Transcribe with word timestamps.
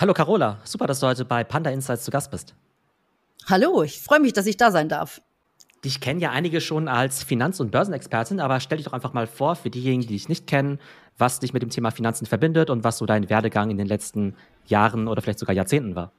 Hallo 0.00 0.14
Carola, 0.14 0.56
super, 0.64 0.86
dass 0.86 1.00
du 1.00 1.08
heute 1.08 1.26
bei 1.26 1.44
Panda 1.44 1.68
Insights 1.68 2.04
zu 2.04 2.10
Gast 2.10 2.30
bist. 2.30 2.54
Hallo, 3.50 3.82
ich 3.82 4.00
freue 4.00 4.18
mich, 4.18 4.32
dass 4.32 4.46
ich 4.46 4.56
da 4.56 4.70
sein 4.70 4.88
darf. 4.88 5.20
Dich 5.84 6.00
kennen 6.00 6.20
ja 6.20 6.30
einige 6.30 6.62
schon 6.62 6.88
als 6.88 7.22
Finanz- 7.22 7.60
und 7.60 7.70
Börsenexpertin, 7.70 8.40
aber 8.40 8.60
stell 8.60 8.78
dich 8.78 8.86
doch 8.86 8.94
einfach 8.94 9.12
mal 9.12 9.26
vor, 9.26 9.56
für 9.56 9.68
diejenigen, 9.68 10.00
die 10.00 10.14
dich 10.14 10.30
nicht 10.30 10.46
kennen, 10.46 10.78
was 11.18 11.40
dich 11.40 11.52
mit 11.52 11.60
dem 11.60 11.68
Thema 11.68 11.90
Finanzen 11.90 12.24
verbindet 12.24 12.70
und 12.70 12.82
was 12.82 12.96
so 12.96 13.04
dein 13.04 13.28
Werdegang 13.28 13.68
in 13.68 13.76
den 13.76 13.86
letzten 13.86 14.36
Jahren 14.64 15.06
oder 15.06 15.20
vielleicht 15.20 15.38
sogar 15.38 15.54
Jahrzehnten 15.54 15.94
war. 15.94 16.12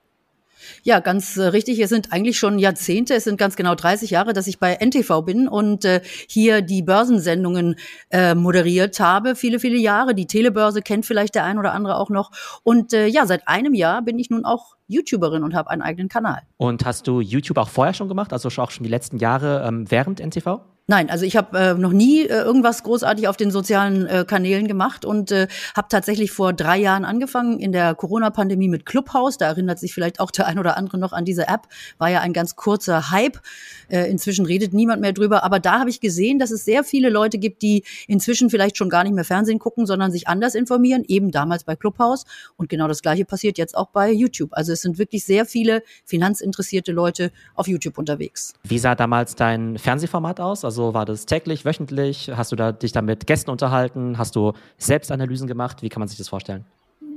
Ja, 0.84 1.00
ganz 1.00 1.38
äh, 1.38 1.44
richtig. 1.44 1.80
Es 1.80 1.90
sind 1.90 2.12
eigentlich 2.12 2.38
schon 2.38 2.60
Jahrzehnte, 2.60 3.16
es 3.16 3.24
sind 3.24 3.38
ganz 3.38 3.56
genau 3.56 3.76
30 3.76 4.12
Jahre, 4.12 4.34
dass 4.34 4.48
ich 4.48 4.60
bei 4.60 4.76
NTV 4.76 5.22
bin 5.22 5.48
und 5.48 5.86
äh, 5.86 6.02
hier 6.28 6.62
die 6.62 6.82
Börsensendungen 6.82 7.76
äh, 8.10 8.36
moderiert 8.36 9.00
habe. 9.00 9.36
Viele, 9.36 9.60
viele 9.60 9.78
Jahre. 9.78 10.16
Die 10.16 10.28
Telebörse 10.28 10.82
kennt 10.82 11.06
vielleicht 11.06 11.36
der 11.36 11.44
ein 11.44 11.58
oder 11.58 11.74
andere 11.74 11.98
auch 11.98 12.10
noch. 12.10 12.32
Und 12.64 12.94
äh, 12.94 13.08
ja, 13.08 13.26
seit 13.26 13.48
einem 13.48 13.74
Jahr 13.74 14.02
bin 14.02 14.20
ich 14.20 14.30
nun 14.30 14.46
auch 14.46 14.76
YouTuberin 14.88 15.44
und 15.44 15.56
habe 15.56 15.70
einen 15.70 15.82
eigenen 15.82 16.10
Kanal. 16.10 16.42
Und 16.58 16.86
hast 16.86 17.08
du 17.08 17.22
YouTube 17.22 17.58
auch 17.58 17.70
vorher 17.70 17.94
schon 17.94 18.08
gemacht, 18.08 18.34
also 18.34 18.50
auch 18.62 18.72
schon 18.72 18.84
die 18.84 18.90
letzten 18.90 19.18
Jahre 19.18 19.66
ähm, 19.68 19.90
während 19.90 20.20
NTV? 20.20 20.60
Nein, 20.92 21.10
also 21.10 21.24
ich 21.24 21.38
habe 21.38 21.58
äh, 21.58 21.74
noch 21.74 21.94
nie 21.94 22.24
äh, 22.26 22.42
irgendwas 22.42 22.84
großartig 22.84 23.30
auf 23.30 23.38
den 23.38 23.50
sozialen 23.50 24.08
äh, 24.08 24.26
Kanälen 24.28 24.68
gemacht 24.68 25.06
und 25.06 25.32
äh, 25.32 25.48
habe 25.74 25.88
tatsächlich 25.90 26.34
vor 26.34 26.52
drei 26.52 26.78
Jahren 26.80 27.06
angefangen 27.06 27.62
in 27.62 27.72
der 27.72 27.96
Corona-Pandemie 27.96 28.68
mit 28.68 28.86
Clubhouse. 28.86 29.38
Da 29.38 29.46
erinnert 29.46 29.80
sich 29.80 29.94
vielleicht 29.94 30.20
auch 30.20 30.32
der 30.32 30.48
ein 30.48 30.60
oder 30.60 30.76
andere 30.76 30.98
noch 30.98 31.14
an 31.14 31.24
diese 31.24 31.48
App. 31.48 31.70
War 31.98 32.10
ja 32.10 32.20
ein 32.20 32.34
ganz 32.34 32.58
kurzer 32.58 33.10
Hype. 33.10 33.40
Äh, 33.88 34.12
inzwischen 34.12 34.46
redet 34.46 34.74
niemand 34.74 35.00
mehr 35.00 35.14
drüber. 35.14 35.46
Aber 35.46 35.62
da 35.62 35.80
habe 35.80 35.90
ich 35.90 36.02
gesehen, 36.02 36.40
dass 36.40 36.52
es 36.52 36.66
sehr 36.66 36.84
viele 36.84 37.10
Leute 37.10 37.38
gibt, 37.38 37.62
die 37.62 37.86
inzwischen 38.10 38.50
vielleicht 38.50 38.76
schon 38.76 38.90
gar 38.90 39.06
nicht 39.06 39.14
mehr 39.14 39.24
Fernsehen 39.24 39.60
gucken, 39.60 39.86
sondern 39.86 40.12
sich 40.12 40.28
anders 40.28 40.56
informieren. 40.56 41.06
Eben 41.08 41.32
damals 41.32 41.64
bei 41.64 41.78
Clubhouse. 41.78 42.26
Und 42.58 42.68
genau 42.68 42.90
das 42.90 43.02
Gleiche 43.02 43.24
passiert 43.24 43.58
jetzt 43.58 43.78
auch 43.78 43.92
bei 43.92 44.12
YouTube. 44.12 44.50
Also 44.52 44.74
es 44.74 44.82
sind 44.82 44.98
wirklich 44.98 45.24
sehr 45.24 45.46
viele 45.46 45.84
finanzinteressierte 46.04 46.92
Leute 46.92 47.32
auf 47.56 47.70
YouTube 47.70 47.98
unterwegs. 47.98 48.52
Wie 48.64 48.78
sah 48.78 48.94
damals 48.94 49.36
dein 49.36 49.78
Fernsehformat 49.78 50.42
aus? 50.42 50.66
Also 50.66 50.81
war 50.82 51.06
das 51.06 51.26
täglich, 51.26 51.66
wöchentlich? 51.66 52.32
Hast 52.36 52.52
du 52.52 52.56
da, 52.56 52.72
dich 52.72 52.92
da 52.92 53.02
mit 53.02 53.28
Gästen 53.28 53.52
unterhalten? 53.52 54.18
Hast 54.18 54.36
du 54.36 54.54
Selbstanalysen 54.78 55.48
gemacht? 55.48 55.82
Wie 55.82 55.90
kann 55.90 56.00
man 56.02 56.08
sich 56.08 56.18
das 56.18 56.30
vorstellen? 56.30 56.66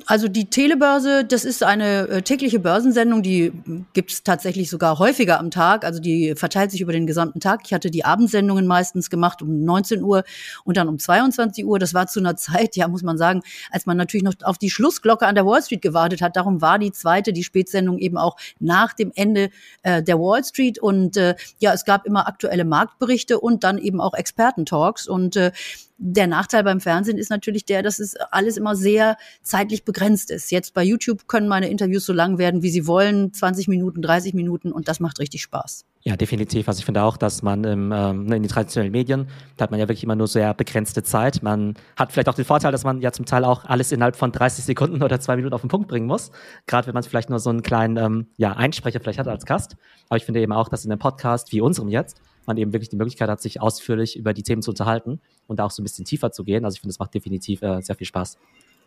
Also 0.07 0.29
die 0.29 0.47
Telebörse, 0.47 1.25
das 1.25 1.45
ist 1.45 1.63
eine 1.63 2.09
äh, 2.09 2.23
tägliche 2.23 2.59
Börsensendung, 2.59 3.23
die 3.23 3.53
gibt 3.93 4.13
es 4.13 4.23
tatsächlich 4.23 4.69
sogar 4.69 4.99
häufiger 4.99 5.39
am 5.39 5.51
Tag. 5.51 5.85
Also 5.85 6.01
die 6.01 6.35
verteilt 6.37 6.71
sich 6.71 6.81
über 6.81 6.93
den 6.93 7.07
gesamten 7.07 7.41
Tag. 7.41 7.61
Ich 7.65 7.73
hatte 7.73 7.91
die 7.91 8.05
Abendsendungen 8.05 8.67
meistens 8.67 9.11
gemacht 9.11 9.41
um 9.43 9.65
19 9.65 10.03
Uhr 10.03 10.25
und 10.65 10.77
dann 10.77 10.89
um 10.89 10.99
22 10.99 11.65
Uhr. 11.65 11.79
Das 11.79 11.95
war 11.95 12.07
zu 12.07 12.21
einer 12.21 12.37
Zeit, 12.45 12.77
ja, 12.77 12.89
muss 12.89 13.03
man 13.03 13.19
sagen, 13.19 13.43
als 13.71 13.87
man 13.87 13.97
natürlich 13.97 14.25
noch 14.25 14.35
auf 14.43 14.59
die 14.59 14.71
Schlussglocke 14.71 15.27
an 15.27 15.35
der 15.35 15.47
Wall 15.47 15.63
Street 15.63 15.83
gewartet 15.83 16.23
hat. 16.23 16.37
Darum 16.37 16.61
war 16.61 16.79
die 16.79 16.93
zweite, 16.93 17.33
die 17.33 17.45
Spätsendung 17.45 17.99
eben 17.99 18.17
auch 18.17 18.37
nach 18.61 18.93
dem 18.93 19.13
Ende 19.15 19.51
äh, 19.83 20.03
der 20.03 20.19
Wall 20.19 20.45
Street. 20.45 20.79
Und 20.79 21.17
äh, 21.17 21.35
ja, 21.59 21.73
es 21.73 21.85
gab 21.85 22.07
immer 22.07 22.29
aktuelle 22.29 22.65
Marktberichte 22.65 23.41
und 23.41 23.65
dann 23.65 23.79
eben 23.79 24.01
auch 24.01 24.15
Expertentalks. 24.15 25.09
Und 25.09 25.37
äh, 25.37 25.53
der 25.97 26.27
Nachteil 26.27 26.65
beim 26.65 26.81
Fernsehen 26.81 27.19
ist 27.19 27.31
natürlich 27.31 27.65
der, 27.65 27.83
dass 27.83 28.01
es 28.01 28.17
alles 28.17 28.57
immer 28.57 28.75
sehr 28.75 29.17
zeitlich 29.43 29.85
begrenzt 29.85 30.31
ist. 30.31 30.51
Jetzt 30.51 30.75
bei 30.75 30.83
YouTube 30.83 31.29
können 31.29 31.47
meine 31.47 31.69
Interviews 31.69 32.05
so 32.05 32.13
lang 32.13 32.37
werden, 32.39 32.63
wie 32.63 32.71
sie 32.71 32.87
wollen, 32.87 33.33
20 33.33 33.69
Minuten, 33.69 34.03
30 34.03 34.35
Minuten 34.35 34.73
und 34.73 34.89
das 34.89 34.99
macht 34.99 35.21
richtig 35.21 35.43
Spaß. 35.43 35.85
Ja, 36.03 36.17
definitiv. 36.17 36.69
Also 36.69 36.81
ich 36.81 36.85
finde 36.85 37.03
auch, 37.03 37.17
dass 37.17 37.43
man 37.43 37.65
im, 37.65 37.91
ähm, 37.91 38.25
in 38.25 38.43
den 38.43 38.49
traditionellen 38.49 38.93
Medien, 38.93 39.29
da 39.57 39.63
hat 39.63 39.71
man 39.71 39.81
ja 39.81 39.89
wirklich 39.89 40.05
immer 40.05 40.17
nur 40.17 40.29
sehr 40.29 40.53
begrenzte 40.53 41.03
Zeit. 41.03 41.43
Man 41.43 41.77
hat 41.97 42.13
vielleicht 42.13 42.29
auch 42.29 42.35
den 42.35 42.45
Vorteil, 42.45 42.73
dass 42.73 42.85
man 42.85 43.01
ja 43.01 43.11
zum 43.11 43.25
Teil 43.25 43.45
auch 43.45 43.65
alles 43.65 43.91
innerhalb 43.91 44.17
von 44.17 44.31
30 44.31 44.65
Sekunden 44.65 45.03
oder 45.03 45.19
zwei 45.21 45.37
Minuten 45.37 45.55
auf 45.55 45.63
den 45.63 45.71
Punkt 45.71 45.89
bringen 45.89 46.07
muss. 46.07 46.31
Gerade 46.67 46.89
wenn 46.89 46.95
man 46.95 47.05
vielleicht 47.05 47.31
nur 47.31 47.39
so 47.39 47.49
einen 47.49 47.63
kleinen 47.63 47.97
ähm, 47.97 48.27
ja, 48.37 48.53
Einsprecher 48.53 49.01
vielleicht 49.01 49.19
hat 49.19 49.29
als 49.29 49.47
Gast. 49.47 49.77
Aber 50.09 50.19
ich 50.19 50.25
finde 50.25 50.41
eben 50.41 50.53
auch, 50.53 50.69
dass 50.69 50.85
in 50.85 50.93
einem 50.93 50.99
Podcast 50.99 51.53
wie 51.53 51.63
unserem 51.63 51.89
jetzt 51.89 52.21
man 52.47 52.57
eben 52.57 52.73
wirklich 52.73 52.89
die 52.89 52.97
Möglichkeit 52.97 53.29
hat, 53.29 53.41
sich 53.41 53.61
ausführlich 53.61 54.17
über 54.17 54.33
die 54.35 54.43
Themen 54.43 54.63
zu 54.63 54.71
unterhalten 54.71 55.21
und 55.47 55.59
da 55.59 55.65
auch 55.65 55.71
so 55.71 55.83
ein 55.83 55.85
bisschen 55.85 56.05
tiefer 56.05 56.33
zu 56.33 56.45
gehen. 56.45 56.65
Also 56.65 56.77
ich 56.77 56.81
finde, 56.81 56.93
es 56.93 56.99
macht 56.99 57.15
definitiv 57.15 57.63
äh, 57.63 57.81
sehr 57.81 57.95
viel 57.97 58.07
Spaß. 58.07 58.39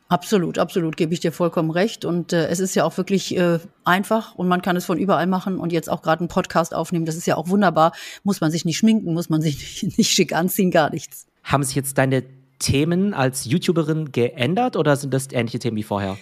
Absolut, 0.09 0.57
absolut, 0.57 0.95
gebe 0.95 1.13
ich 1.13 1.19
dir 1.19 1.33
vollkommen 1.33 1.69
recht. 1.69 2.05
Und 2.05 2.31
äh, 2.31 2.47
es 2.47 2.59
ist 2.59 2.75
ja 2.75 2.85
auch 2.85 2.95
wirklich 2.95 3.35
äh, 3.35 3.59
einfach 3.83 4.35
und 4.35 4.47
man 4.47 4.61
kann 4.61 4.77
es 4.77 4.85
von 4.85 4.97
überall 4.97 5.27
machen 5.27 5.59
und 5.59 5.73
jetzt 5.73 5.89
auch 5.89 6.01
gerade 6.01 6.21
einen 6.21 6.29
Podcast 6.29 6.73
aufnehmen. 6.73 7.05
Das 7.05 7.17
ist 7.17 7.27
ja 7.27 7.35
auch 7.35 7.49
wunderbar. 7.49 7.91
Muss 8.23 8.39
man 8.39 8.49
sich 8.49 8.63
nicht 8.63 8.77
schminken, 8.77 9.13
muss 9.13 9.29
man 9.29 9.41
sich 9.41 9.57
nicht, 9.83 9.97
nicht 9.97 10.11
schick 10.11 10.33
anziehen, 10.33 10.71
gar 10.71 10.91
nichts. 10.91 11.27
Haben 11.43 11.63
sich 11.63 11.75
jetzt 11.75 11.97
deine 11.97 12.23
Themen 12.59 13.13
als 13.13 13.45
YouTuberin 13.45 14.11
geändert 14.11 14.77
oder 14.77 14.95
sind 14.95 15.13
das 15.13 15.27
ähnliche 15.31 15.59
Themen 15.59 15.77
wie 15.77 15.83
vorher? 15.83 16.17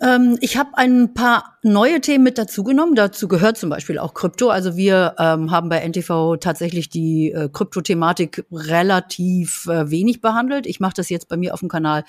Ähm, 0.00 0.38
ich 0.40 0.56
habe 0.56 0.70
ein 0.74 1.14
paar 1.14 1.58
neue 1.62 2.00
Themen 2.00 2.22
mit 2.22 2.38
dazugenommen. 2.38 2.94
Dazu 2.94 3.26
gehört 3.26 3.58
zum 3.58 3.68
Beispiel 3.70 3.98
auch 3.98 4.14
Krypto. 4.14 4.48
Also 4.48 4.76
wir 4.76 5.16
ähm, 5.18 5.50
haben 5.50 5.68
bei 5.68 5.80
NTV 5.80 6.36
tatsächlich 6.36 6.88
die 6.88 7.32
äh, 7.32 7.48
Krypto-Thematik 7.52 8.46
relativ 8.52 9.66
äh, 9.66 9.90
wenig 9.90 10.20
behandelt. 10.20 10.66
Ich 10.66 10.78
mache 10.78 10.94
das 10.94 11.08
jetzt 11.08 11.28
bei 11.28 11.36
mir 11.36 11.54
auf 11.54 11.60
dem 11.60 11.68
Kanal 11.68 12.04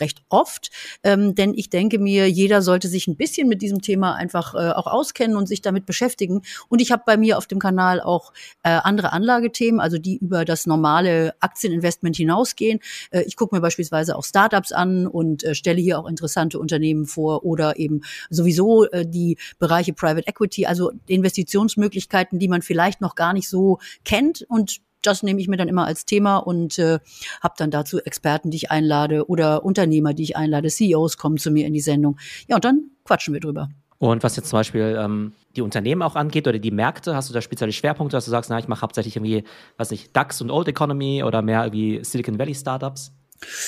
recht 0.00 0.22
oft, 0.28 0.70
ähm, 1.04 1.34
denn 1.34 1.54
ich 1.54 1.70
denke 1.70 1.98
mir, 1.98 2.28
jeder 2.28 2.60
sollte 2.60 2.88
sich 2.88 3.06
ein 3.06 3.16
bisschen 3.16 3.48
mit 3.48 3.62
diesem 3.62 3.82
Thema 3.82 4.14
einfach 4.14 4.54
äh, 4.54 4.72
auch 4.72 4.86
auskennen 4.86 5.36
und 5.36 5.46
sich 5.46 5.62
damit 5.62 5.86
beschäftigen. 5.86 6.42
Und 6.68 6.80
ich 6.80 6.90
habe 6.90 7.04
bei 7.06 7.16
mir 7.16 7.38
auf 7.38 7.46
dem 7.46 7.60
Kanal 7.60 8.00
auch 8.00 8.32
äh, 8.64 8.70
andere 8.70 9.12
Anlagethemen, 9.12 9.80
also 9.80 9.98
die 9.98 10.16
über 10.16 10.44
das 10.44 10.66
normale 10.66 11.34
Aktieninvestment 11.40 12.16
hinausgehen. 12.16 12.80
Äh, 13.10 13.22
ich 13.22 13.36
gucke 13.36 13.54
mir 13.54 13.60
beispielsweise 13.60 14.16
auch 14.16 14.24
Startups 14.24 14.72
an 14.72 15.06
und 15.06 15.44
äh, 15.44 15.54
stelle 15.54 15.80
hier 15.80 16.00
auch 16.00 16.08
interessante 16.08 16.58
Unternehmen 16.58 17.06
vor 17.06 17.27
oder 17.36 17.78
eben 17.78 18.02
sowieso 18.30 18.84
äh, 18.86 19.06
die 19.06 19.38
Bereiche 19.58 19.92
Private 19.92 20.26
Equity, 20.26 20.66
also 20.66 20.92
Investitionsmöglichkeiten, 21.06 22.38
die 22.38 22.48
man 22.48 22.62
vielleicht 22.62 23.00
noch 23.00 23.14
gar 23.14 23.32
nicht 23.32 23.48
so 23.48 23.78
kennt 24.04 24.44
und 24.48 24.80
das 25.02 25.22
nehme 25.22 25.40
ich 25.40 25.48
mir 25.48 25.56
dann 25.56 25.68
immer 25.68 25.86
als 25.86 26.04
Thema 26.04 26.38
und 26.38 26.78
äh, 26.78 26.98
habe 27.40 27.54
dann 27.56 27.70
dazu 27.70 28.00
Experten, 28.00 28.50
die 28.50 28.56
ich 28.56 28.70
einlade 28.70 29.28
oder 29.28 29.64
Unternehmer, 29.64 30.12
die 30.12 30.24
ich 30.24 30.36
einlade, 30.36 30.68
CEOs 30.68 31.16
kommen 31.16 31.38
zu 31.38 31.50
mir 31.50 31.66
in 31.66 31.72
die 31.72 31.80
Sendung. 31.80 32.18
Ja, 32.48 32.56
und 32.56 32.64
dann 32.64 32.90
quatschen 33.04 33.32
wir 33.32 33.40
drüber. 33.40 33.68
Und 33.98 34.22
was 34.22 34.36
jetzt 34.36 34.50
zum 34.50 34.58
Beispiel 34.58 34.96
ähm, 34.98 35.32
die 35.56 35.62
Unternehmen 35.62 36.02
auch 36.02 36.14
angeht 36.14 36.46
oder 36.46 36.58
die 36.58 36.70
Märkte, 36.70 37.16
hast 37.16 37.28
du 37.28 37.34
da 37.34 37.40
spezielle 37.40 37.72
Schwerpunkte, 37.72 38.16
dass 38.16 38.24
du 38.24 38.30
sagst, 38.30 38.48
na, 38.48 38.58
ich 38.58 38.68
mache 38.68 38.82
hauptsächlich 38.82 39.16
irgendwie, 39.16 39.42
weiß 39.76 39.90
nicht, 39.90 40.14
DAX 40.16 40.40
und 40.40 40.50
Old 40.50 40.68
Economy 40.68 41.24
oder 41.24 41.42
mehr 41.42 41.64
irgendwie 41.64 42.04
Silicon 42.04 42.38
Valley 42.38 42.54
Startups? 42.54 43.12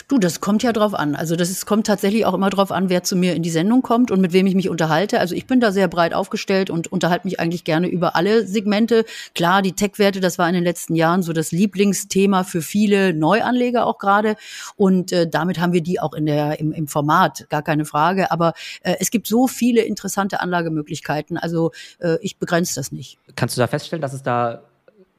Du, 0.08 0.18
das 0.18 0.40
kommt 0.40 0.62
ja 0.62 0.72
drauf 0.72 0.94
an. 0.94 1.14
Also 1.14 1.36
das 1.36 1.50
ist, 1.50 1.64
kommt 1.66 1.86
tatsächlich 1.86 2.26
auch 2.26 2.34
immer 2.34 2.50
drauf 2.50 2.72
an, 2.72 2.88
wer 2.88 3.02
zu 3.02 3.16
mir 3.16 3.34
in 3.34 3.42
die 3.42 3.50
Sendung 3.50 3.82
kommt 3.82 4.10
und 4.10 4.20
mit 4.20 4.32
wem 4.32 4.46
ich 4.46 4.54
mich 4.54 4.68
unterhalte. 4.68 5.20
Also 5.20 5.34
ich 5.34 5.46
bin 5.46 5.60
da 5.60 5.70
sehr 5.72 5.88
breit 5.88 6.12
aufgestellt 6.12 6.70
und 6.70 6.90
unterhalte 6.90 7.26
mich 7.26 7.38
eigentlich 7.38 7.64
gerne 7.64 7.88
über 7.88 8.16
alle 8.16 8.46
Segmente. 8.46 9.04
Klar, 9.34 9.62
die 9.62 9.72
Tech-Werte, 9.72 10.20
das 10.20 10.38
war 10.38 10.48
in 10.48 10.54
den 10.54 10.64
letzten 10.64 10.94
Jahren 10.94 11.22
so 11.22 11.32
das 11.32 11.52
Lieblingsthema 11.52 12.44
für 12.44 12.62
viele 12.62 13.14
Neuanleger 13.14 13.86
auch 13.86 13.98
gerade. 13.98 14.36
Und 14.76 15.12
äh, 15.12 15.28
damit 15.28 15.60
haben 15.60 15.72
wir 15.72 15.82
die 15.82 16.00
auch 16.00 16.14
in 16.14 16.26
der, 16.26 16.58
im, 16.58 16.72
im 16.72 16.88
Format, 16.88 17.46
gar 17.48 17.62
keine 17.62 17.84
Frage. 17.84 18.30
Aber 18.30 18.54
äh, 18.82 18.96
es 18.98 19.10
gibt 19.10 19.26
so 19.26 19.46
viele 19.46 19.82
interessante 19.82 20.40
Anlagemöglichkeiten. 20.40 21.36
Also 21.36 21.70
äh, 22.00 22.16
ich 22.20 22.38
begrenze 22.38 22.74
das 22.74 22.92
nicht. 22.92 23.18
Kannst 23.36 23.56
du 23.56 23.60
da 23.60 23.66
feststellen, 23.66 24.02
dass 24.02 24.12
es 24.12 24.22
da 24.22 24.62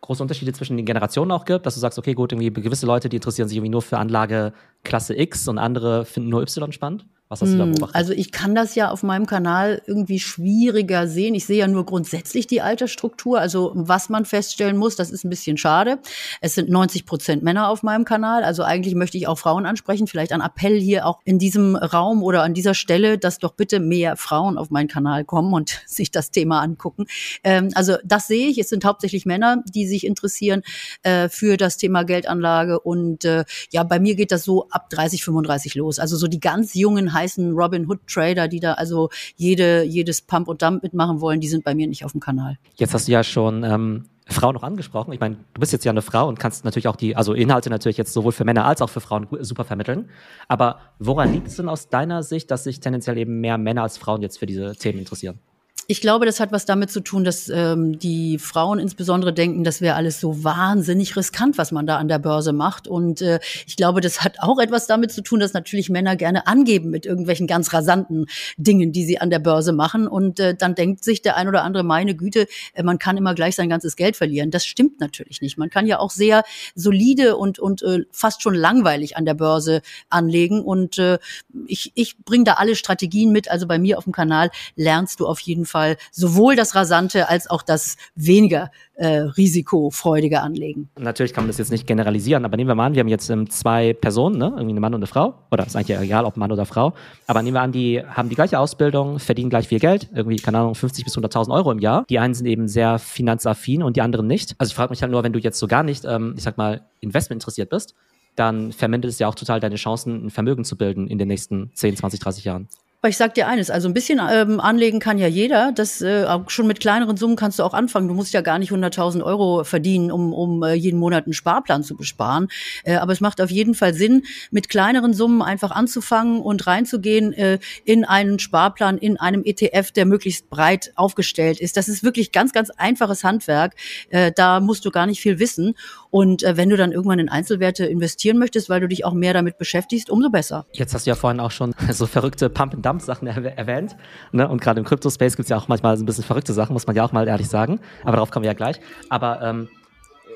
große 0.02 0.22
Unterschiede 0.22 0.54
zwischen 0.54 0.78
den 0.78 0.86
Generationen 0.86 1.32
auch 1.32 1.46
gibt, 1.46 1.66
dass 1.66 1.76
du 1.76 1.80
sagst, 1.80 1.98
okay, 2.00 2.14
gut, 2.14 2.32
irgendwie 2.32 2.52
gewisse 2.62 2.86
Leute, 2.86 3.10
die 3.10 3.18
interessieren 3.18 3.48
sich 3.48 3.58
irgendwie 3.58 3.72
nur 3.72 3.82
für 3.82 3.98
Anlage 3.98 4.54
Klasse 4.84 5.18
X 5.18 5.48
und 5.48 5.58
andere 5.58 6.06
finden 6.06 6.30
nur 6.30 6.42
Y 6.42 6.72
spannend? 6.72 7.06
Was 7.32 7.42
hast 7.42 7.54
du 7.54 7.58
da 7.58 7.64
hm, 7.64 7.72
beobachtet? 7.72 7.96
Also 7.96 8.12
ich 8.12 8.34
kann 8.34 8.56
das 8.56 8.76
ja 8.76 8.92
auf 8.92 9.04
meinem 9.04 9.26
Kanal 9.26 9.82
irgendwie 9.86 10.20
schwieriger 10.20 11.08
sehen. 11.08 11.34
Ich 11.34 11.46
sehe 11.46 11.60
ja 11.60 11.68
nur 11.70 11.86
grundsätzlich 11.86 12.46
die 12.46 12.60
Altersstruktur. 12.60 13.40
Also 13.40 13.72
was 13.74 14.10
man 14.10 14.26
feststellen 14.26 14.76
muss, 14.76 14.98
das 14.98 15.12
ist 15.12 15.24
ein 15.24 15.30
bisschen 15.30 15.56
schade. 15.56 16.00
Es 16.42 16.56
sind 16.56 16.70
90 16.70 17.06
Prozent 17.06 17.42
Männer 17.42 17.70
auf 17.70 17.84
meinem 17.84 18.04
Kanal. 18.04 18.44
Also 18.44 18.64
eigentlich 18.64 18.96
möchte 18.96 19.18
ich 19.18 19.30
auch 19.30 19.38
Frauen 19.38 19.66
ansprechen. 19.66 20.08
Vielleicht 20.08 20.34
ein 20.34 20.42
Appell 20.42 20.78
hier 20.78 21.06
auch 21.06 21.22
in 21.24 21.40
diesem 21.40 21.78
Raum 21.78 22.22
oder 22.22 22.44
an 22.44 22.54
dieser 22.54 22.74
Stelle, 22.74 23.18
dass 23.18 23.40
doch 23.40 23.54
bitte 23.54 23.80
mehr 23.80 24.18
Frauen 24.18 24.58
auf 24.58 24.70
meinen 24.70 24.90
Kanal 24.90 25.24
kommen 25.24 25.54
und 25.54 25.82
sich 25.88 26.12
das 26.12 26.32
Thema 26.32 26.60
angucken. 26.60 27.06
Ähm, 27.46 27.70
also 27.76 27.96
das 28.04 28.28
sehe 28.28 28.50
ich. 28.50 28.58
Es 28.58 28.68
sind 28.68 28.84
hauptsächlich 28.84 29.26
Männer, 29.26 29.64
die 29.74 29.88
sich 29.88 30.06
interessieren 30.06 30.64
äh, 31.04 31.30
für 31.30 31.56
das 31.56 31.78
Thema 31.78 32.04
Geldanlage. 32.04 32.82
Und 32.82 33.24
äh, 33.24 33.46
ja, 33.72 33.84
bei 33.84 34.02
mir 34.02 34.16
geht 34.16 34.34
das 34.34 34.44
so 34.44 34.68
ab 34.70 34.90
30, 34.90 35.24
35 35.24 35.76
los. 35.76 35.98
Also 35.98 36.18
so 36.18 36.28
die 36.28 36.42
ganz 36.42 36.74
jungen 36.74 37.14
heißen 37.22 37.54
Robin 37.54 37.88
Hood 37.88 38.00
Trader, 38.08 38.48
die 38.48 38.60
da 38.60 38.74
also 38.74 39.10
jede, 39.36 39.84
jedes 39.84 40.22
Pump 40.22 40.48
und 40.48 40.62
Dump 40.62 40.84
mitmachen 40.84 41.22
wollen, 41.22 41.40
die 41.40 41.48
sind 41.48 41.64
bei 41.64 41.76
mir 41.76 41.88
nicht 41.88 42.06
auf 42.06 42.12
dem 42.12 42.22
Kanal. 42.22 42.58
Jetzt 42.76 42.94
hast 42.94 43.08
du 43.08 43.12
ja 43.12 43.24
schon 43.24 43.64
ähm, 43.64 44.06
Frau 44.28 44.52
noch 44.52 44.64
angesprochen. 44.64 45.14
Ich 45.14 45.20
meine, 45.20 45.38
du 45.54 45.60
bist 45.60 45.72
jetzt 45.72 45.86
ja 45.86 45.92
eine 45.92 46.02
Frau 46.02 46.28
und 46.28 46.40
kannst 46.40 46.66
natürlich 46.66 46.88
auch 46.88 46.96
die, 46.96 47.16
also 47.16 47.34
Inhalte 47.34 47.70
natürlich 47.70 47.98
jetzt 47.98 48.14
sowohl 48.14 48.32
für 48.32 48.46
Männer 48.46 48.66
als 48.66 48.82
auch 48.82 48.90
für 48.90 49.02
Frauen 49.02 49.28
super 49.42 49.64
vermitteln. 49.64 50.10
Aber 50.48 50.80
woran 51.00 51.34
liegt 51.34 51.48
es 51.48 51.56
denn 51.56 51.70
aus 51.70 51.90
deiner 51.90 52.24
Sicht, 52.24 52.52
dass 52.52 52.64
sich 52.64 52.80
tendenziell 52.80 53.18
eben 53.18 53.40
mehr 53.40 53.58
Männer 53.58 53.84
als 53.84 53.98
Frauen 53.98 54.22
jetzt 54.22 54.40
für 54.40 54.46
diese 54.46 54.76
Themen 54.76 55.00
interessieren? 55.00 55.40
Ich 55.88 56.00
glaube, 56.00 56.26
das 56.26 56.40
hat 56.40 56.52
was 56.52 56.66
damit 56.66 56.92
zu 56.92 57.02
tun, 57.02 57.24
dass 57.24 57.50
ähm, 57.50 57.98
die 57.98 58.38
Frauen 58.38 58.80
insbesondere 58.80 59.34
denken, 59.34 59.64
das 59.64 59.82
wäre 59.82 59.96
alles 59.96 60.20
so 60.20 60.44
wahnsinnig 60.44 61.18
riskant, 61.18 61.58
was 61.58 61.72
man 61.72 61.88
da 61.88 61.98
an 61.98 62.08
der 62.08 62.20
Börse 62.20 62.54
macht. 62.54 62.88
Und 62.88 63.22
äh, 63.22 63.40
ich 63.66 63.78
glaube, 63.78 64.00
das 64.00 64.22
hat 64.24 64.40
auch 64.40 64.60
etwas 64.60 64.88
damit 64.88 65.12
zu 65.12 65.22
tun, 65.22 65.40
dass 65.40 65.54
natürlich 65.54 65.90
Männer 65.90 66.16
gerne 66.16 66.48
angeben 66.48 66.92
mit 66.92 67.06
irgendwelchen 67.06 67.48
ganz 67.48 67.74
rasanten 67.74 68.28
Dingen, 68.58 68.92
die 68.92 69.06
sie 69.06 69.20
an 69.20 69.32
der 69.32 69.40
Börse 69.40 69.74
machen. 69.74 70.08
Und 70.08 70.40
äh, 70.40 70.56
dann 70.56 70.76
denkt 70.76 71.04
sich 71.04 71.24
der 71.24 71.36
ein 71.36 71.48
oder 71.48 71.64
andere, 71.64 71.84
meine 71.84 72.16
Güte, 72.16 72.48
äh, 72.74 72.84
man 72.84 73.00
kann 73.00 73.18
immer 73.18 73.34
gleich 73.34 73.56
sein 73.56 73.70
ganzes 73.70 73.96
Geld 73.96 74.16
verlieren. 74.16 74.52
Das 74.52 74.66
stimmt 74.66 75.00
natürlich 75.00 75.42
nicht. 75.42 75.58
Man 75.58 75.70
kann 75.70 75.88
ja 75.88 76.00
auch 76.00 76.12
sehr 76.12 76.44
solide 76.76 77.38
und, 77.38 77.60
und 77.60 77.82
äh, 77.82 78.06
fast 78.12 78.44
schon 78.44 78.54
langweilig 78.54 79.18
an 79.18 79.26
der 79.26 79.34
Börse 79.34 79.82
anlegen. 80.10 80.62
Und 80.62 81.00
äh, 81.00 81.18
ich, 81.66 81.92
ich 81.96 82.18
bringe 82.20 82.46
da 82.46 82.54
alle 82.54 82.76
Strategien 82.76 83.32
mit. 83.32 83.50
Also 83.50 83.68
bei 83.68 83.80
mir 83.80 83.98
auf 83.98 84.06
dem 84.06 84.14
Kanal 84.14 84.52
lernst 84.76 85.20
du 85.20 85.28
auf 85.28 85.40
jeden 85.42 85.66
Fall 85.66 85.71
Fall 85.72 85.98
sowohl 86.12 86.56
das 86.56 86.76
rasante 86.76 87.30
als 87.30 87.50
auch 87.50 87.64
das 87.64 87.98
weniger 88.16 88.70
äh, 88.96 89.22
risikofreudige 89.22 90.42
Anlegen. 90.42 90.90
Natürlich 91.00 91.34
kann 91.34 91.46
man 91.46 91.50
das 91.50 91.58
jetzt 91.58 91.72
nicht 91.72 91.88
generalisieren, 91.88 92.46
aber 92.46 92.58
nehmen 92.58 92.70
wir 92.70 92.76
mal 92.76 92.86
an, 92.86 92.94
wir 92.94 93.00
haben 93.00 93.08
jetzt 93.08 93.30
ähm, 93.30 93.50
zwei 93.50 93.94
Personen, 93.94 94.38
ne? 94.38 94.46
irgendwie 94.46 94.72
eine 94.72 94.80
Mann 94.80 94.94
und 94.94 95.00
eine 95.00 95.08
Frau, 95.08 95.34
oder 95.50 95.66
ist 95.66 95.76
eigentlich 95.76 95.98
egal, 95.98 96.26
ob 96.26 96.38
Mann 96.38 96.52
oder 96.52 96.66
Frau, 96.66 96.94
aber 97.26 97.42
nehmen 97.42 97.56
wir 97.56 97.62
an, 97.62 97.72
die 97.72 98.04
haben 98.06 98.30
die 98.30 98.36
gleiche 98.36 98.60
Ausbildung, 98.60 99.18
verdienen 99.18 99.50
gleich 99.50 99.70
viel 99.70 99.80
Geld, 99.80 100.10
irgendwie, 100.14 100.36
keine 100.36 100.60
Ahnung, 100.60 100.76
50 100.76 101.04
bis 101.04 101.18
100.000 101.18 101.52
Euro 101.52 101.72
im 101.72 101.80
Jahr. 101.80 102.06
Die 102.10 102.20
einen 102.20 102.34
sind 102.34 102.46
eben 102.46 102.68
sehr 102.68 103.00
finanzaffin 103.00 103.82
und 103.82 103.96
die 103.96 104.02
anderen 104.02 104.28
nicht. 104.28 104.54
Also 104.60 104.70
ich 104.70 104.76
frage 104.76 104.92
mich 104.92 105.02
halt 105.02 105.12
nur, 105.12 105.24
wenn 105.24 105.34
du 105.34 105.40
jetzt 105.40 105.58
so 105.58 105.68
gar 105.68 105.84
nicht, 105.84 106.06
ähm, 106.06 106.36
ich 106.38 106.44
sag 106.44 106.58
mal, 106.58 106.82
Investment 107.00 107.42
interessiert 107.42 107.70
bist, 107.70 107.96
dann 108.36 108.72
vermindert 108.72 109.12
es 109.12 109.20
ja 109.20 109.28
auch 109.28 109.36
total 109.36 109.60
deine 109.60 109.76
Chancen, 109.76 110.26
ein 110.26 110.30
Vermögen 110.30 110.64
zu 110.64 110.78
bilden 110.78 111.08
in 111.08 111.18
den 111.18 111.28
nächsten 111.28 111.72
10, 111.74 111.98
20, 111.98 112.20
30 112.20 112.44
Jahren. 112.46 112.68
Aber 113.04 113.10
ich 113.10 113.18
sag 113.18 113.34
dir 113.34 113.48
eines, 113.48 113.72
also 113.72 113.90
ein 113.90 113.96
bisschen 113.96 114.22
ähm, 114.32 114.60
anlegen 114.60 115.00
kann 115.00 115.18
ja 115.18 115.26
jeder. 115.26 115.72
Das 115.72 116.02
äh, 116.02 116.28
schon 116.46 116.68
mit 116.68 116.80
kleineren 116.80 117.18
Summen 117.18 117.36
kannst 117.36 117.58
du 117.58 117.64
auch 117.64 117.74
anfangen. 117.74 118.08
Du 118.08 118.14
musst 118.14 118.32
ja 118.32 118.42
gar 118.42 118.60
nicht 118.60 118.72
100.000 118.72 119.24
Euro 119.24 119.64
verdienen, 119.64 120.12
um, 120.12 120.34
um 120.34 120.62
äh, 120.62 120.74
jeden 120.74 121.00
Monat 121.00 121.26
einen 121.26 121.34
Sparplan 121.34 121.84
zu 121.84 121.96
besparen. 121.96 122.50
Äh, 122.84 122.98
aber 122.98 123.12
es 123.12 123.20
macht 123.20 123.42
auf 123.42 123.50
jeden 123.50 123.74
Fall 123.74 123.96
Sinn, 123.96 124.22
mit 124.52 124.70
kleineren 124.70 125.16
Summen 125.16 125.42
einfach 125.42 125.72
anzufangen 125.72 126.42
und 126.42 126.68
reinzugehen 126.68 127.34
äh, 127.34 127.58
in 127.86 128.06
einen 128.06 128.38
Sparplan, 128.38 129.00
in 129.00 129.18
einem 129.18 129.42
ETF, 129.46 129.90
der 129.90 130.06
möglichst 130.06 130.52
breit 130.52 130.92
aufgestellt 130.94 131.60
ist. 131.60 131.78
Das 131.78 131.88
ist 131.88 132.04
wirklich 132.04 132.32
ganz, 132.32 132.54
ganz 132.54 132.70
einfaches 132.70 133.24
Handwerk. 133.24 133.74
Äh, 134.12 134.32
da 134.32 134.60
musst 134.60 134.86
du 134.86 134.92
gar 134.92 135.08
nicht 135.08 135.22
viel 135.22 135.40
wissen. 135.40 135.74
Und 136.12 136.44
äh, 136.44 136.58
wenn 136.58 136.70
du 136.70 136.78
dann 136.78 136.92
irgendwann 136.92 137.20
in 137.20 137.30
Einzelwerte 137.30 137.86
investieren 137.86 138.38
möchtest, 138.38 138.70
weil 138.70 138.82
du 138.82 138.88
dich 138.88 139.06
auch 139.06 139.14
mehr 139.14 139.34
damit 139.34 139.58
beschäftigst, 139.58 140.10
umso 140.10 140.30
besser. 140.30 140.66
Jetzt 140.74 140.94
hast 140.94 141.06
du 141.06 141.10
ja 141.10 141.16
vorhin 141.16 141.40
auch 141.40 141.52
schon 141.52 141.74
so 141.92 142.06
verrückte 142.06 142.50
Pump 142.50 142.74
and 142.74 142.86
Dump-Sachen 142.86 143.28
erwähnt. 143.28 143.96
Ne? 144.32 144.48
Und 144.48 144.62
gerade 144.62 144.80
im 144.80 144.86
Crypto-Space 144.86 145.38
gibt 145.38 145.46
es 145.46 145.50
ja 145.50 145.58
auch 145.58 145.68
manchmal 145.70 145.98
so 145.98 146.04
ein 146.04 146.06
bisschen 146.06 146.26
verrückte 146.26 146.54
Sachen, 146.54 146.74
muss 146.74 146.86
man 146.86 146.96
ja 146.96 147.04
auch 147.06 147.14
mal 147.14 147.28
ehrlich 147.28 147.48
sagen. 147.48 147.80
Aber 148.04 148.14
darauf 148.14 148.30
kommen 148.30 148.44
wir 148.44 148.52
ja 148.52 148.56
gleich. 148.56 148.80
Aber 149.10 149.42
ähm, 149.42 149.70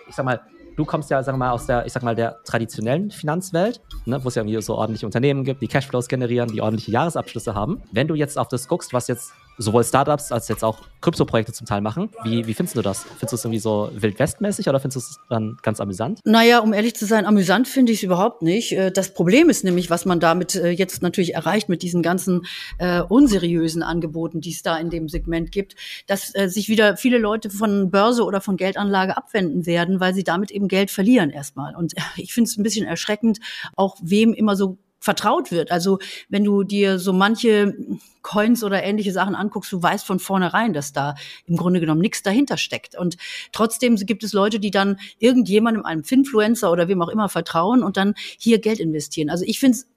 ich 0.07 0.15
sag 0.15 0.25
mal, 0.25 0.39
du 0.77 0.85
kommst 0.85 1.09
ja, 1.09 1.21
sagen 1.23 1.37
mal, 1.37 1.51
aus 1.51 1.65
der, 1.65 1.85
ich 1.85 1.93
sag 1.93 2.03
mal, 2.03 2.15
der 2.15 2.41
traditionellen 2.45 3.11
Finanzwelt, 3.11 3.81
ne, 4.05 4.23
wo 4.23 4.29
es 4.29 4.35
ja 4.35 4.43
irgendwie 4.43 4.61
so 4.61 4.75
ordentliche 4.75 5.05
Unternehmen 5.05 5.43
gibt, 5.43 5.61
die 5.61 5.67
Cashflows 5.67 6.07
generieren, 6.07 6.49
die 6.51 6.61
ordentliche 6.61 6.91
Jahresabschlüsse 6.91 7.53
haben. 7.53 7.81
Wenn 7.91 8.07
du 8.07 8.15
jetzt 8.15 8.37
auf 8.37 8.47
das 8.47 8.67
guckst, 8.67 8.93
was 8.93 9.07
jetzt 9.07 9.33
sowohl 9.57 9.83
Startups 9.83 10.31
als 10.31 10.47
jetzt 10.47 10.63
auch 10.63 10.79
Krypto-Projekte 11.01 11.53
zum 11.53 11.67
Teil 11.67 11.81
machen. 11.81 12.09
Wie, 12.23 12.47
wie 12.47 12.53
findest 12.53 12.75
du 12.75 12.81
das? 12.81 13.03
Findest 13.03 13.31
du 13.31 13.35
es 13.35 13.45
irgendwie 13.45 13.59
so 13.59 13.89
wildwestmäßig 13.93 14.67
oder 14.67 14.79
findest 14.79 14.95
du 14.95 14.99
es 15.11 15.19
dann 15.29 15.57
ganz 15.61 15.79
amüsant? 15.79 16.19
Naja, 16.25 16.59
um 16.59 16.73
ehrlich 16.73 16.95
zu 16.95 17.05
sein, 17.05 17.25
amüsant 17.25 17.67
finde 17.67 17.91
ich 17.91 17.99
es 17.99 18.03
überhaupt 18.03 18.41
nicht. 18.41 18.71
Äh, 18.71 18.91
das 18.91 19.13
Problem 19.13 19.49
ist 19.49 19.63
nämlich, 19.63 19.89
was 19.89 20.05
man 20.05 20.19
damit 20.19 20.55
äh, 20.55 20.69
jetzt 20.69 21.01
natürlich 21.01 21.35
erreicht 21.35 21.69
mit 21.69 21.83
diesen 21.83 22.01
ganzen 22.01 22.45
äh, 22.79 23.01
unseriösen 23.01 23.83
Angeboten, 23.83 24.41
die 24.41 24.51
es 24.51 24.63
da 24.63 24.77
in 24.77 24.89
dem 24.89 25.07
Segment 25.09 25.51
gibt, 25.51 25.75
dass 26.07 26.33
äh, 26.35 26.49
sich 26.49 26.69
wieder 26.69 26.97
viele 26.97 27.17
Leute 27.17 27.49
von 27.49 27.91
Börse 27.91 28.23
oder 28.23 28.41
von 28.41 28.57
Geldanlage 28.57 29.15
abwenden 29.15 29.65
werden, 29.65 29.99
weil 29.99 30.13
sie 30.13 30.23
damit 30.23 30.51
eben 30.51 30.67
Geld 30.67 30.91
verlieren 30.91 31.29
erstmal. 31.29 31.75
Und 31.75 31.93
ich 32.17 32.33
finde 32.33 32.49
es 32.49 32.57
ein 32.57 32.63
bisschen 32.63 32.85
erschreckend, 32.85 33.39
auch 33.75 33.97
wem 34.01 34.33
immer 34.33 34.55
so 34.55 34.77
vertraut 34.99 35.51
wird. 35.51 35.71
Also 35.71 35.99
wenn 36.29 36.43
du 36.43 36.63
dir 36.63 36.99
so 36.99 37.13
manche 37.13 37.75
Coins 38.21 38.63
oder 38.63 38.83
ähnliche 38.83 39.11
Sachen 39.11 39.35
anguckst, 39.35 39.71
du 39.71 39.81
weißt 39.81 40.05
von 40.05 40.19
vornherein, 40.19 40.73
dass 40.73 40.93
da 40.93 41.15
im 41.45 41.57
Grunde 41.57 41.79
genommen 41.79 42.01
nichts 42.01 42.23
dahinter 42.23 42.57
steckt. 42.57 42.97
Und 42.97 43.17
trotzdem 43.51 43.95
gibt 43.97 44.23
es 44.23 44.33
Leute, 44.33 44.59
die 44.59 44.71
dann 44.71 44.97
irgendjemandem, 45.19 45.85
einem 45.85 46.03
Finfluencer 46.03 46.71
oder 46.71 46.87
wem 46.87 47.01
auch 47.01 47.09
immer 47.09 47.29
vertrauen 47.29 47.83
und 47.83 47.97
dann 47.97 48.15
hier 48.37 48.59
Geld 48.59 48.79
investieren. 48.79 49.29
Also 49.29 49.45
ich 49.45 49.59
finde 49.59 49.77
es 49.77 49.87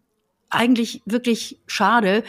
eigentlich 0.50 1.02
wirklich 1.06 1.58
schade, 1.66 2.22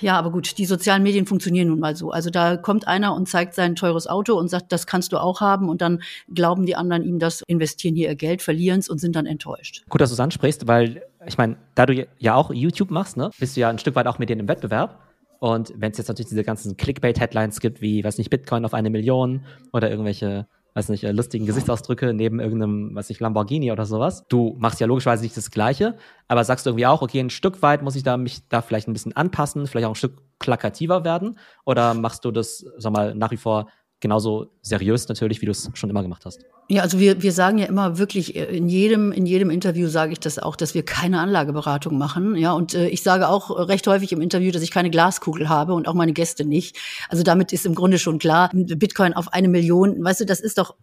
ja, 0.00 0.18
aber 0.18 0.30
gut, 0.30 0.58
die 0.58 0.64
sozialen 0.64 1.02
Medien 1.02 1.26
funktionieren 1.26 1.68
nun 1.68 1.80
mal 1.80 1.96
so. 1.96 2.10
Also 2.10 2.30
da 2.30 2.56
kommt 2.56 2.86
einer 2.86 3.14
und 3.14 3.28
zeigt 3.28 3.54
sein 3.54 3.76
teures 3.76 4.06
Auto 4.06 4.34
und 4.34 4.48
sagt, 4.48 4.72
das 4.72 4.86
kannst 4.86 5.12
du 5.12 5.18
auch 5.18 5.40
haben 5.40 5.68
und 5.68 5.80
dann 5.80 6.02
glauben 6.32 6.66
die 6.66 6.76
anderen 6.76 7.04
ihm 7.04 7.18
das, 7.18 7.42
investieren 7.46 7.94
hier 7.94 8.08
ihr 8.08 8.14
Geld, 8.14 8.42
verlieren 8.42 8.80
es 8.80 8.88
und 8.88 8.98
sind 8.98 9.16
dann 9.16 9.26
enttäuscht. 9.26 9.84
Gut, 9.88 10.00
dass 10.00 10.10
du 10.10 10.14
es 10.14 10.20
ansprichst, 10.20 10.66
weil 10.66 11.02
ich 11.28 11.38
meine, 11.38 11.56
da 11.74 11.86
du 11.86 12.06
ja 12.18 12.34
auch 12.34 12.52
YouTube 12.52 12.90
machst, 12.90 13.16
ne, 13.16 13.30
bist 13.38 13.56
du 13.56 13.60
ja 13.60 13.68
ein 13.68 13.78
Stück 13.78 13.94
weit 13.94 14.06
auch 14.06 14.18
mit 14.18 14.28
denen 14.28 14.40
im 14.40 14.48
Wettbewerb. 14.48 14.98
Und 15.40 15.72
wenn 15.76 15.92
es 15.92 15.98
jetzt 15.98 16.08
natürlich 16.08 16.30
diese 16.30 16.42
ganzen 16.42 16.76
Clickbait-Headlines 16.76 17.60
gibt, 17.60 17.80
wie, 17.80 18.02
weiß 18.02 18.18
nicht, 18.18 18.30
Bitcoin 18.30 18.64
auf 18.64 18.74
eine 18.74 18.90
Million 18.90 19.44
oder 19.72 19.88
irgendwelche 19.88 20.48
weiß 20.78 20.90
nicht, 20.90 21.04
äh, 21.04 21.12
lustigen 21.12 21.44
Gesichtsausdrücke 21.44 22.14
neben 22.14 22.38
irgendeinem, 22.38 22.94
weiß 22.94 23.08
nicht, 23.08 23.20
Lamborghini 23.20 23.72
oder 23.72 23.84
sowas. 23.84 24.24
Du 24.28 24.54
machst 24.58 24.80
ja 24.80 24.86
logischerweise 24.86 25.24
nicht 25.24 25.36
das 25.36 25.50
Gleiche, 25.50 25.96
aber 26.28 26.44
sagst 26.44 26.64
du 26.64 26.70
irgendwie 26.70 26.86
auch, 26.86 27.02
okay, 27.02 27.18
ein 27.20 27.30
Stück 27.30 27.62
weit 27.62 27.82
muss 27.82 27.96
ich 27.96 28.04
da 28.04 28.16
mich 28.16 28.48
da 28.48 28.62
vielleicht 28.62 28.86
ein 28.88 28.92
bisschen 28.92 29.16
anpassen, 29.16 29.66
vielleicht 29.66 29.86
auch 29.86 29.92
ein 29.92 29.96
Stück 29.96 30.18
plakativer 30.38 31.04
werden? 31.04 31.38
Oder 31.64 31.94
machst 31.94 32.24
du 32.24 32.30
das, 32.30 32.64
sag 32.76 32.92
mal, 32.92 33.14
nach 33.14 33.32
wie 33.32 33.36
vor 33.36 33.68
genauso 34.00 34.52
seriös 34.62 35.08
natürlich, 35.08 35.40
wie 35.42 35.46
du 35.46 35.52
es 35.52 35.68
schon 35.74 35.90
immer 35.90 36.02
gemacht 36.02 36.24
hast? 36.24 36.44
Ja, 36.70 36.82
also 36.82 36.98
wir, 36.98 37.22
wir 37.22 37.32
sagen 37.32 37.56
ja 37.56 37.64
immer 37.64 37.96
wirklich, 37.96 38.36
äh, 38.36 38.44
in 38.44 38.68
jedem, 38.68 39.10
in 39.10 39.24
jedem 39.24 39.48
Interview 39.48 39.88
sage 39.88 40.12
ich 40.12 40.20
das 40.20 40.38
auch, 40.38 40.54
dass 40.54 40.74
wir 40.74 40.84
keine 40.84 41.18
Anlageberatung 41.18 41.96
machen. 41.96 42.36
Ja, 42.36 42.52
und 42.52 42.74
äh, 42.74 42.88
ich 42.88 43.02
sage 43.02 43.30
auch 43.30 43.68
recht 43.68 43.86
häufig 43.86 44.12
im 44.12 44.20
Interview, 44.20 44.50
dass 44.50 44.60
ich 44.60 44.70
keine 44.70 44.90
Glaskugel 44.90 45.48
habe 45.48 45.72
und 45.72 45.88
auch 45.88 45.94
meine 45.94 46.12
Gäste 46.12 46.44
nicht. 46.44 46.76
Also 47.08 47.22
damit 47.22 47.54
ist 47.54 47.64
im 47.64 47.74
Grunde 47.74 47.98
schon 47.98 48.18
klar, 48.18 48.50
Bitcoin 48.52 49.14
auf 49.14 49.32
eine 49.32 49.48
Million, 49.48 50.04
weißt 50.04 50.20
du, 50.20 50.26
das 50.26 50.40
ist 50.40 50.58
doch, 50.58 50.74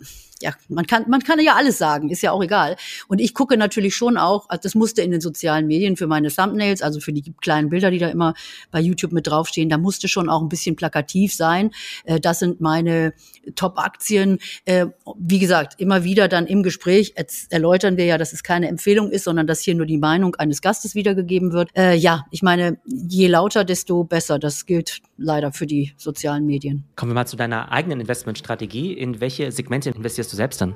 ja, 0.42 0.54
man 0.70 0.88
kann, 0.88 1.06
man 1.08 1.22
kann 1.22 1.40
ja 1.40 1.54
alles 1.54 1.78
sagen, 1.78 2.10
ist 2.10 2.24
ja 2.24 2.32
auch 2.32 2.42
egal. 2.42 2.78
Und 3.08 3.22
ich 3.22 3.36
gucke 3.36 3.56
natürlich 3.56 3.96
schon 3.96 4.18
auch, 4.18 4.50
also 4.50 4.64
das 4.64 4.74
musste 4.74 5.04
in 5.04 5.12
den 5.12 5.22
sozialen 5.22 5.68
Medien 5.68 5.98
für 5.98 6.08
meine 6.08 6.32
Thumbnails, 6.32 6.82
also 6.82 7.00
für 7.00 7.14
die 7.14 7.32
kleinen 7.42 7.70
Bilder, 7.70 7.92
die 7.92 8.00
da 8.00 8.10
immer 8.10 8.34
bei 8.72 8.80
YouTube 8.80 9.12
mit 9.12 9.28
draufstehen, 9.28 9.70
da 9.70 9.78
musste 9.78 10.08
schon 10.08 10.30
auch 10.30 10.42
ein 10.42 10.50
bisschen 10.50 10.76
plakativ 10.76 11.36
sein. 11.36 11.70
Äh, 12.06 12.20
das 12.20 12.40
sind 12.40 12.60
meine 12.60 13.14
Top-Aktien. 13.54 14.40
Äh, 14.66 14.88
wie 15.20 15.38
gesagt, 15.38 15.75
immer 15.78 16.04
wieder 16.04 16.28
dann 16.28 16.48
im 16.48 16.64
Gespräch 16.64 17.14
erläutern 17.50 17.98
wir 17.98 18.06
ja, 18.06 18.18
dass 18.18 18.34
es 18.34 18.44
keine 18.44 18.68
Empfehlung 18.68 19.10
ist, 19.10 19.24
sondern 19.24 19.48
dass 19.48 19.62
hier 19.62 19.76
nur 19.76 19.86
die 19.86 19.98
Meinung 19.98 20.36
eines 20.36 20.62
Gastes 20.62 20.96
wiedergegeben 20.96 21.54
wird. 21.54 21.70
Äh, 21.76 21.96
ja, 21.96 22.26
ich 22.32 22.42
meine, 22.42 22.78
je 22.86 23.28
lauter, 23.28 23.64
desto 23.64 24.04
besser. 24.04 24.40
Das 24.40 24.66
gilt 24.66 25.02
leider 25.18 25.52
für 25.52 25.66
die 25.66 25.94
sozialen 25.98 26.46
Medien. 26.46 26.86
Kommen 26.96 27.12
wir 27.12 27.16
mal 27.16 27.28
zu 27.28 27.36
deiner 27.36 27.72
eigenen 27.72 28.02
Investmentstrategie. 28.02 28.94
In 28.94 29.22
welche 29.22 29.52
Segmente 29.52 29.90
investierst 29.90 30.32
du 30.32 30.38
selbst 30.38 30.62
dann? 30.62 30.76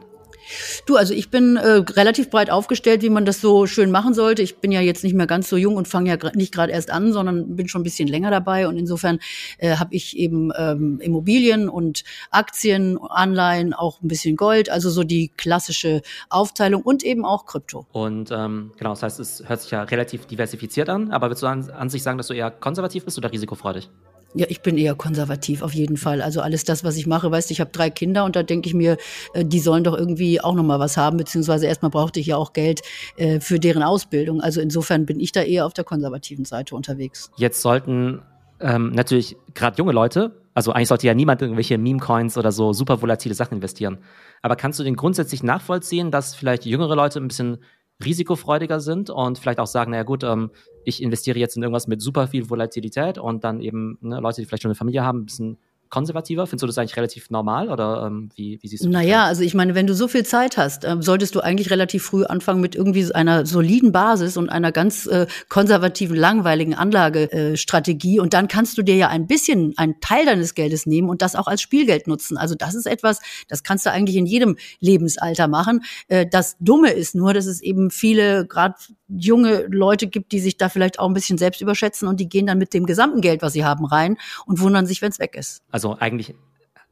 Du, 0.85 0.95
also 0.95 1.13
ich 1.13 1.29
bin 1.29 1.57
äh, 1.57 1.67
relativ 1.67 2.29
breit 2.29 2.49
aufgestellt, 2.49 3.01
wie 3.01 3.09
man 3.09 3.25
das 3.25 3.41
so 3.41 3.67
schön 3.67 3.91
machen 3.91 4.13
sollte. 4.13 4.41
Ich 4.41 4.57
bin 4.57 4.71
ja 4.71 4.81
jetzt 4.81 5.03
nicht 5.03 5.13
mehr 5.13 5.27
ganz 5.27 5.49
so 5.49 5.57
jung 5.57 5.75
und 5.75 5.87
fange 5.87 6.09
ja 6.09 6.31
nicht 6.33 6.53
gerade 6.53 6.71
erst 6.71 6.91
an, 6.91 7.13
sondern 7.13 7.55
bin 7.55 7.67
schon 7.67 7.81
ein 7.81 7.83
bisschen 7.83 8.07
länger 8.07 8.31
dabei. 8.31 8.67
Und 8.67 8.77
insofern 8.77 9.19
äh, 9.57 9.75
habe 9.77 9.93
ich 9.95 10.17
eben 10.17 10.51
ähm, 10.57 10.99
Immobilien 11.01 11.69
und 11.69 12.03
Aktien, 12.31 12.97
Anleihen, 12.97 13.73
auch 13.73 14.01
ein 14.01 14.07
bisschen 14.07 14.35
Gold, 14.35 14.69
also 14.69 14.89
so 14.89 15.03
die 15.03 15.29
klassische 15.29 16.01
Aufteilung 16.29 16.81
und 16.81 17.03
eben 17.03 17.25
auch 17.25 17.45
Krypto. 17.45 17.85
Und 17.91 18.31
ähm, 18.31 18.71
genau, 18.77 18.91
das 18.91 19.03
heißt, 19.03 19.19
es 19.19 19.43
hört 19.47 19.61
sich 19.61 19.71
ja 19.71 19.83
relativ 19.83 20.25
diversifiziert 20.25 20.89
an, 20.89 21.11
aber 21.11 21.27
würdest 21.27 21.43
du 21.43 21.47
an, 21.47 21.69
an 21.69 21.89
sich 21.89 22.03
sagen, 22.03 22.17
dass 22.17 22.27
du 22.27 22.33
eher 22.33 22.51
konservativ 22.51 23.05
bist 23.05 23.17
oder 23.17 23.31
risikofreudig? 23.31 23.89
Ja, 24.35 24.45
ich 24.47 24.61
bin 24.61 24.77
eher 24.77 24.93
konservativ 24.93 25.63
auf 25.63 25.73
jeden 25.73 25.97
Fall. 25.97 26.21
Also 26.21 26.41
alles 26.41 26.63
das, 26.63 26.83
was 26.83 26.97
ich 26.97 27.07
mache, 27.07 27.31
weißt 27.31 27.49
du, 27.49 27.53
ich 27.53 27.61
habe 27.61 27.71
drei 27.71 27.89
Kinder 27.89 28.25
und 28.25 28.35
da 28.35 28.43
denke 28.43 28.67
ich 28.67 28.75
mir, 28.75 28.97
äh, 29.33 29.43
die 29.43 29.59
sollen 29.59 29.83
doch 29.83 29.97
irgendwie 29.97 30.39
auch 30.39 30.53
noch 30.53 30.63
mal 30.63 30.79
was 30.79 30.97
haben, 30.97 31.17
beziehungsweise 31.17 31.65
erstmal 31.65 31.89
brauchte 31.89 32.19
ich 32.19 32.27
ja 32.27 32.37
auch 32.37 32.53
Geld 32.53 32.81
äh, 33.17 33.39
für 33.39 33.59
deren 33.59 33.81
Ausbildung. 33.81 34.39
Also 34.41 34.61
insofern 34.61 35.05
bin 35.05 35.19
ich 35.19 35.31
da 35.31 35.41
eher 35.41 35.65
auf 35.65 35.73
der 35.73 35.83
konservativen 35.83 36.45
Seite 36.45 36.75
unterwegs. 36.75 37.31
Jetzt 37.37 37.61
sollten 37.61 38.21
ähm, 38.59 38.91
natürlich 38.91 39.35
gerade 39.55 39.77
junge 39.77 39.93
Leute, 39.93 40.39
also 40.53 40.73
eigentlich 40.73 40.89
sollte 40.89 41.07
ja 41.07 41.13
niemand 41.13 41.41
irgendwelche 41.41 41.77
Meme-Coins 41.77 42.37
oder 42.37 42.51
so 42.51 42.73
super 42.73 43.01
volatile 43.01 43.33
Sachen 43.33 43.55
investieren. 43.55 43.97
Aber 44.41 44.55
kannst 44.55 44.79
du 44.79 44.83
den 44.83 44.95
grundsätzlich 44.95 45.41
nachvollziehen, 45.41 46.11
dass 46.11 46.35
vielleicht 46.35 46.65
jüngere 46.65 46.95
Leute 46.95 47.19
ein 47.19 47.27
bisschen 47.27 47.59
risikofreudiger 48.03 48.79
sind 48.79 49.09
und 49.09 49.39
vielleicht 49.39 49.59
auch 49.59 49.67
sagen, 49.67 49.91
naja 49.91 50.03
gut, 50.03 50.23
ähm, 50.23 50.51
ich 50.85 51.03
investiere 51.03 51.37
jetzt 51.37 51.57
in 51.57 51.63
irgendwas 51.63 51.87
mit 51.87 52.01
super 52.01 52.27
viel 52.27 52.49
Volatilität 52.49 53.17
und 53.17 53.43
dann 53.43 53.59
eben 53.59 53.97
ne, 54.01 54.19
Leute, 54.19 54.41
die 54.41 54.45
vielleicht 54.45 54.63
schon 54.63 54.69
eine 54.69 54.75
Familie 54.75 55.03
haben, 55.03 55.19
ein 55.19 55.25
bisschen 55.25 55.57
konservativer? 55.89 56.47
Findest 56.47 56.63
du 56.63 56.67
das 56.67 56.77
eigentlich 56.77 56.97
relativ 56.97 57.29
normal 57.29 57.69
oder 57.69 58.05
ähm, 58.07 58.29
wie, 58.35 58.59
wie 58.61 58.67
siehst 58.67 58.83
du 58.83 58.87
das? 58.87 58.93
Naja, 58.93 59.25
also 59.25 59.43
ich 59.43 59.53
meine, 59.53 59.75
wenn 59.75 59.87
du 59.87 59.93
so 59.93 60.07
viel 60.07 60.25
Zeit 60.25 60.57
hast, 60.57 60.85
äh, 60.85 60.97
solltest 60.99 61.35
du 61.35 61.41
eigentlich 61.41 61.71
relativ 61.71 62.03
früh 62.03 62.23
anfangen 62.25 62.61
mit 62.61 62.75
irgendwie 62.75 63.13
einer 63.13 63.45
soliden 63.45 63.91
Basis 63.91 64.37
und 64.37 64.49
einer 64.49 64.71
ganz 64.71 65.05
äh, 65.07 65.27
konservativen, 65.49 66.15
langweiligen 66.15 66.73
Anlagestrategie. 66.73 68.17
Äh, 68.17 68.19
und 68.19 68.33
dann 68.33 68.47
kannst 68.47 68.77
du 68.77 68.83
dir 68.83 68.95
ja 68.95 69.07
ein 69.07 69.27
bisschen 69.27 69.73
einen 69.77 69.99
Teil 70.01 70.25
deines 70.25 70.53
Geldes 70.53 70.85
nehmen 70.85 71.09
und 71.09 71.21
das 71.21 71.35
auch 71.35 71.47
als 71.47 71.61
Spielgeld 71.61 72.07
nutzen. 72.07 72.37
Also 72.37 72.55
das 72.55 72.75
ist 72.75 72.85
etwas, 72.85 73.19
das 73.47 73.63
kannst 73.63 73.85
du 73.85 73.91
eigentlich 73.91 74.17
in 74.17 74.25
jedem 74.25 74.57
Lebensalter 74.79 75.47
machen. 75.47 75.83
Äh, 76.07 76.27
das 76.29 76.57
Dumme 76.59 76.91
ist 76.91 77.15
nur, 77.15 77.33
dass 77.33 77.45
es 77.45 77.61
eben 77.61 77.91
viele, 77.91 78.45
gerade 78.45 78.75
junge 79.09 79.65
Leute 79.69 80.07
gibt, 80.07 80.31
die 80.31 80.39
sich 80.39 80.57
da 80.57 80.69
vielleicht 80.69 80.99
auch 80.99 81.07
ein 81.07 81.13
bisschen 81.13 81.37
selbst 81.37 81.61
überschätzen 81.61 82.07
und 82.07 82.19
die 82.19 82.29
gehen 82.29 82.45
dann 82.45 82.57
mit 82.57 82.73
dem 82.73 82.85
gesamten 82.85 83.21
Geld, 83.21 83.41
was 83.41 83.53
sie 83.53 83.65
haben, 83.65 83.85
rein 83.85 84.17
und 84.45 84.59
wundern 84.59 84.85
sich, 84.85 85.01
wenn 85.01 85.11
es 85.11 85.19
weg 85.19 85.35
ist. 85.35 85.63
Also 85.71 85.78
eigentlich 85.97 86.35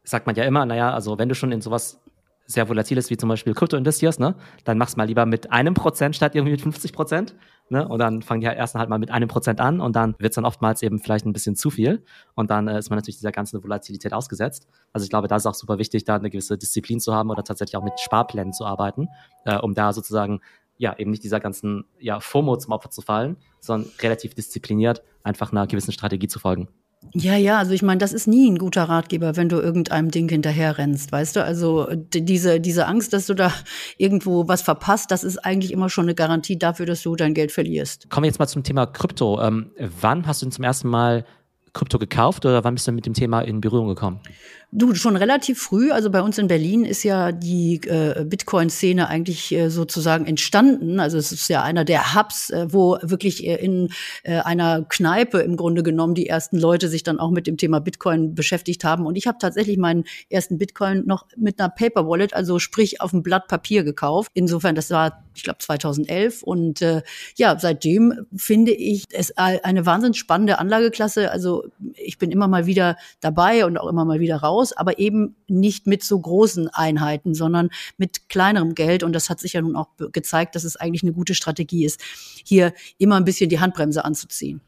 sagt 0.04 0.26
man 0.26 0.36
ja 0.36 0.44
immer, 0.44 0.66
naja, 0.66 0.94
also 0.94 1.20
wenn 1.20 1.30
du 1.30 1.36
schon 1.36 1.52
in 1.52 1.62
sowas 1.62 2.00
sehr 2.46 2.70
volatiles 2.70 3.10
wie 3.10 3.18
zum 3.18 3.28
Beispiel 3.28 3.54
Krypto 3.54 3.76
investierst, 3.76 4.20
ne, 4.20 4.36
dann 4.64 4.78
mach's 4.78 4.96
mal 4.96 5.04
lieber 5.04 5.26
mit 5.26 5.52
einem 5.52 5.74
Prozent 5.74 6.16
statt 6.16 6.34
irgendwie 6.34 6.54
mit 6.54 6.62
50 6.62 6.94
Prozent. 6.94 7.36
Ne? 7.70 7.86
Und 7.86 8.00
dann 8.00 8.22
fangen 8.22 8.40
die 8.40 8.48
halt 8.48 8.58
erst 8.58 8.76
halt 8.76 8.90
mal 8.90 8.98
mit 8.98 9.12
einem 9.12 9.28
Prozent 9.28 9.60
an 9.60 9.82
und 9.82 9.98
dann 9.98 10.16
wird's 10.20 10.36
dann 10.36 10.46
oftmals 10.46 10.82
eben 10.82 11.00
vielleicht 11.00 11.26
ein 11.26 11.34
bisschen 11.34 11.58
zu 11.58 11.70
viel. 11.70 12.06
Und 12.36 12.50
dann 12.50 12.70
äh, 12.70 12.80
ist 12.80 12.90
man 12.90 12.98
natürlich 12.98 13.18
dieser 13.18 13.34
ganzen 13.34 13.62
Volatilität 13.62 14.14
ausgesetzt. 14.14 14.70
Also 14.94 15.04
ich 15.04 15.10
glaube, 15.10 15.28
da 15.28 15.36
ist 15.36 15.46
auch 15.46 15.54
super 15.54 15.78
wichtig, 15.78 16.06
da 16.06 16.16
eine 16.16 16.30
gewisse 16.30 16.58
Disziplin 16.58 17.02
zu 17.02 17.14
haben 17.14 17.30
oder 17.30 17.44
tatsächlich 17.44 17.76
auch 17.76 17.84
mit 17.84 18.00
Sparplänen 18.00 18.54
zu 18.54 18.66
arbeiten, 18.66 19.10
äh, 19.44 19.58
um 19.58 19.74
da 19.74 19.92
sozusagen 19.92 20.40
ja, 20.78 20.98
eben 20.98 21.12
nicht 21.12 21.24
dieser 21.24 21.42
ganzen 21.42 21.84
ja, 22.00 22.20
FOMO 22.22 22.56
zum 22.56 22.72
Opfer 22.72 22.90
zu 22.90 23.02
fallen, 23.02 23.36
sondern 23.60 23.92
relativ 24.00 24.34
diszipliniert 24.34 25.04
einfach 25.24 25.52
einer 25.52 25.68
gewissen 25.68 25.92
Strategie 25.92 26.28
zu 26.28 26.40
folgen. 26.40 26.70
Ja, 27.14 27.36
ja, 27.36 27.58
also 27.58 27.72
ich 27.74 27.84
meine, 27.84 28.00
das 28.00 28.12
ist 28.12 28.28
nie 28.28 28.50
ein 28.50 28.58
guter 28.58 28.84
Ratgeber, 28.84 29.36
wenn 29.36 29.50
du 29.50 29.58
irgendeinem 29.58 30.12
Ding 30.12 30.28
hinterher 30.30 30.78
rennst, 30.78 31.12
weißt 31.12 31.36
du? 31.36 31.44
Also 31.44 31.88
diese, 31.94 32.60
diese 32.60 32.88
Angst, 32.88 33.14
dass 33.14 33.28
du 33.28 33.34
da 33.34 33.52
irgendwo 33.98 34.48
was 34.48 34.62
verpasst, 34.62 35.12
das 35.12 35.24
ist 35.24 35.38
eigentlich 35.38 35.72
immer 35.72 35.90
schon 35.90 36.06
eine 36.06 36.16
Garantie 36.16 36.58
dafür, 36.58 36.86
dass 36.86 37.02
du 37.04 37.16
dein 37.16 37.34
Geld 37.34 37.52
verlierst. 37.52 38.10
Kommen 38.10 38.24
wir 38.24 38.30
jetzt 38.30 38.40
mal 38.40 38.48
zum 38.48 38.64
Thema 38.64 38.86
Krypto. 38.86 39.42
Ähm, 39.42 39.72
wann 39.78 40.28
hast 40.28 40.42
du 40.42 40.48
denn 40.48 40.52
zum 40.52 40.64
ersten 40.64 40.90
Mal 40.90 41.26
Krypto 41.74 42.00
gekauft 42.00 42.46
oder 42.46 42.64
wann 42.64 42.74
bist 42.74 42.88
du 42.88 42.92
mit 42.92 43.06
dem 43.06 43.14
Thema 43.14 43.42
in 43.42 43.62
Berührung 43.62 43.88
gekommen? 43.88 44.20
Du, 44.70 44.94
schon 44.96 45.16
relativ 45.16 45.62
früh, 45.62 45.92
also 45.92 46.10
bei 46.10 46.22
uns 46.22 46.38
in 46.38 46.50
Berlin 46.50 46.84
ist 46.84 47.04
ja 47.04 47.32
die 47.32 47.80
äh, 47.88 48.26
Bitcoin-Szene 48.26 49.08
eigentlich 49.08 49.54
äh, 49.54 49.70
sozusagen 49.70 50.26
entstanden. 50.26 51.00
Also 51.00 51.18
es 51.18 51.32
ist 51.32 51.48
ja 51.48 51.64
einer 51.64 51.86
der 51.86 52.16
Hubs, 52.16 52.50
äh, 52.50 52.68
wo 52.68 52.98
wirklich 53.02 53.48
äh, 53.48 53.56
in 53.56 53.94
äh, 54.24 54.40
einer 54.40 54.84
Kneipe 54.84 55.40
im 55.40 55.56
Grunde 55.56 55.84
genommen 55.84 56.16
die 56.16 56.28
ersten 56.28 56.60
Leute 56.60 56.90
sich 56.90 57.04
dann 57.04 57.18
auch 57.18 57.32
mit 57.32 57.48
dem 57.48 57.56
Thema 57.56 57.80
Bitcoin 57.80 58.36
beschäftigt 58.36 58.84
haben. 58.84 59.06
Und 59.06 59.16
ich 59.16 59.26
habe 59.26 59.38
tatsächlich 59.40 59.78
meinen 59.78 60.04
ersten 60.30 60.58
Bitcoin 60.58 61.06
noch 61.06 61.28
mit 61.38 61.62
einer 61.62 61.70
Paper 61.70 62.06
Wallet, 62.06 62.34
also 62.34 62.60
sprich 62.60 63.00
auf 63.00 63.14
einem 63.14 63.24
Blatt 63.24 63.48
Papier 63.48 63.86
gekauft. 63.86 64.32
Insofern, 64.34 64.76
das 64.76 64.90
war, 64.92 65.24
ich 65.34 65.44
glaube, 65.44 65.60
2011. 65.60 66.44
Und 66.44 66.82
äh, 66.82 67.04
ja, 67.38 67.58
seitdem 67.58 68.26
finde 68.36 68.74
ich 68.74 69.06
es 69.14 69.38
eine 69.38 69.86
wahnsinnig 69.86 70.20
spannende 70.20 70.60
Anlageklasse. 70.60 71.32
Also 71.32 71.64
ich 71.94 72.18
bin 72.18 72.32
immer 72.32 72.50
mal 72.50 72.66
wieder 72.66 72.98
dabei 73.22 73.66
und 73.66 73.78
auch 73.78 73.88
immer 73.88 74.04
mal 74.04 74.20
wieder 74.20 74.36
raus 74.36 74.57
raus, 74.58 74.74
aber 74.74 75.00
eben 75.00 75.36
nicht 75.48 75.88
mit 75.88 76.04
so 76.04 76.20
großen 76.20 76.70
Einheiten, 76.70 77.34
sondern 77.34 77.70
mit 77.98 78.30
kleinerem 78.30 78.76
Geld. 78.76 79.04
Und 79.04 79.14
das 79.14 79.30
hat 79.30 79.40
sich 79.40 79.54
ja 79.54 79.62
nun 79.62 79.76
auch 79.76 79.90
gezeigt, 80.12 80.56
dass 80.56 80.64
es 80.64 80.76
eigentlich 80.76 81.04
eine 81.04 81.14
gute 81.14 81.34
Strategie 81.34 81.86
ist, 81.86 82.02
hier 82.44 82.74
immer 82.98 83.16
ein 83.16 83.26
bisschen 83.26 83.50
die 83.50 83.60
Handbremse 83.60 84.04
anzuziehen. 84.04 84.62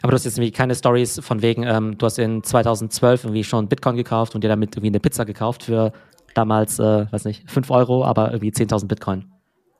Aber 0.00 0.10
du 0.10 0.14
hast 0.16 0.24
jetzt 0.24 0.38
irgendwie 0.38 0.52
keine 0.52 0.74
Stories 0.74 1.20
von 1.22 1.42
wegen, 1.42 1.64
ähm, 1.64 1.96
du 1.98 2.06
hast 2.06 2.18
in 2.18 2.42
2012 2.42 3.24
irgendwie 3.24 3.44
schon 3.44 3.68
Bitcoin 3.68 3.96
gekauft 3.96 4.34
und 4.34 4.42
dir 4.42 4.48
damit 4.48 4.74
irgendwie 4.74 4.88
eine 4.88 5.00
Pizza 5.00 5.24
gekauft 5.24 5.64
für 5.64 5.92
damals, 6.34 6.78
äh, 6.78 7.06
weiß 7.12 7.24
nicht, 7.26 7.48
5 7.50 7.70
Euro, 7.70 8.04
aber 8.04 8.32
irgendwie 8.32 8.50
10.000 8.50 8.88
Bitcoin. 8.88 9.31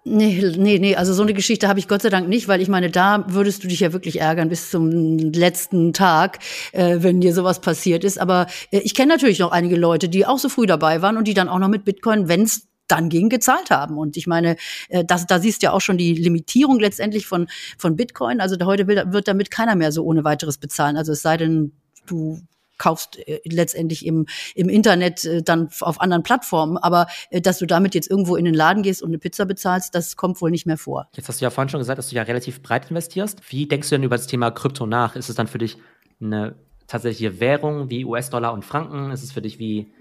Nee, 0.05 0.53
nee, 0.57 0.81
nee, 0.81 0.97
also 0.97 1.13
so 1.13 1.23
eine 1.23 1.33
Geschichte 1.33 1.69
habe 1.69 1.79
ich 1.79 1.87
Gott 1.87 2.03
sei 2.03 2.09
Dank 2.09 2.29
nicht, 2.29 2.49
weil 2.49 2.61
ich 2.61 2.69
meine, 2.69 2.91
da 2.91 3.25
würdest 3.29 3.63
du 3.63 3.69
dich 3.69 3.81
ja 3.81 3.93
wirklich 3.93 4.21
ärgern 4.21 4.49
bis 4.49 4.69
zum 4.69 4.91
letzten 5.19 5.93
Tag, 5.93 6.41
äh, 6.73 6.97
wenn 6.99 7.21
dir 7.21 7.33
sowas 7.33 7.61
passiert 7.61 8.03
ist. 8.03 8.19
Aber 8.19 8.49
äh, 8.73 8.81
ich 8.81 8.95
kenne 8.95 9.13
natürlich 9.13 9.39
noch 9.39 9.53
einige 9.53 9.77
Leute, 9.77 10.09
die 10.09 10.27
auch 10.27 10.39
so 10.39 10.49
früh 10.49 10.67
dabei 10.67 11.03
waren 11.03 11.17
und 11.17 11.29
die 11.29 11.35
dann 11.35 11.49
auch 11.49 11.61
noch 11.61 11.69
mit 11.69 11.85
Bitcoin, 11.85 12.27
wenn's 12.27 12.67
dann 12.89 13.11
ging, 13.11 13.29
gezahlt 13.29 13.71
haben. 13.71 13.97
Und 13.97 14.17
ich 14.17 14.27
meine, 14.27 14.57
äh, 14.89 15.05
das, 15.05 15.27
da 15.27 15.39
siehst 15.39 15.63
du 15.63 15.67
ja 15.67 15.73
auch 15.73 15.81
schon 15.81 15.99
die 15.99 16.15
Limitierung 16.15 16.81
letztendlich 16.81 17.27
von, 17.29 17.47
von 17.79 17.95
Bitcoin. 17.95 18.41
Also 18.41 18.57
heute 18.65 18.89
wird 18.89 19.29
damit 19.29 19.53
keiner 19.53 19.77
mehr 19.77 19.93
so 19.93 20.05
ohne 20.05 20.25
weiteres 20.25 20.59
bezahlen. 20.59 20.97
Also 20.97 21.13
es 21.13 21.23
sei 21.23 21.37
denn, 21.37 21.73
du 22.07 22.41
kaufst 22.83 23.17
äh, 23.29 23.41
letztendlich 23.45 24.05
im, 24.05 24.27
im 24.57 24.69
Internet 24.69 25.25
äh, 25.25 25.43
dann 25.43 25.69
auf 25.81 26.01
anderen 26.01 26.25
Plattformen. 26.25 26.77
Aber 26.79 27.07
äh, 27.31 27.41
dass 27.41 27.59
du 27.59 27.67
damit 27.67 27.95
jetzt 27.95 28.11
irgendwo 28.11 28.35
in 28.35 28.45
den 28.45 28.55
Laden 28.55 28.83
gehst 28.83 29.03
und 29.03 29.11
eine 29.11 29.19
Pizza 29.19 29.45
bezahlst, 29.45 29.95
das 29.95 30.17
kommt 30.17 30.41
wohl 30.41 30.51
nicht 30.51 30.67
mehr 30.67 30.79
vor. 30.79 31.09
Jetzt 31.15 31.29
hast 31.29 31.41
du 31.41 31.45
ja 31.45 31.51
vorhin 31.51 31.69
schon 31.69 31.79
gesagt, 31.79 31.99
dass 31.99 32.09
du 32.09 32.17
ja 32.17 32.23
relativ 32.23 32.61
breit 32.61 32.91
investierst. 32.91 33.41
Wie 33.49 33.69
denkst 33.69 33.89
du 33.89 33.95
denn 33.95 34.03
über 34.03 34.17
das 34.17 34.27
Thema 34.27 34.51
Krypto 34.51 34.85
nach? 34.87 35.15
Ist 35.15 35.29
es 35.29 35.37
dann 35.37 35.47
für 35.47 35.59
dich 35.59 35.79
eine 36.21 36.57
tatsächliche 36.89 37.39
Währung 37.39 37.89
wie 37.89 38.05
US-Dollar 38.05 38.53
und 38.53 38.65
Franken? 38.65 39.13
Ist 39.13 39.23
es 39.23 39.31
für 39.31 39.43
dich 39.43 39.61
wie 39.61 39.93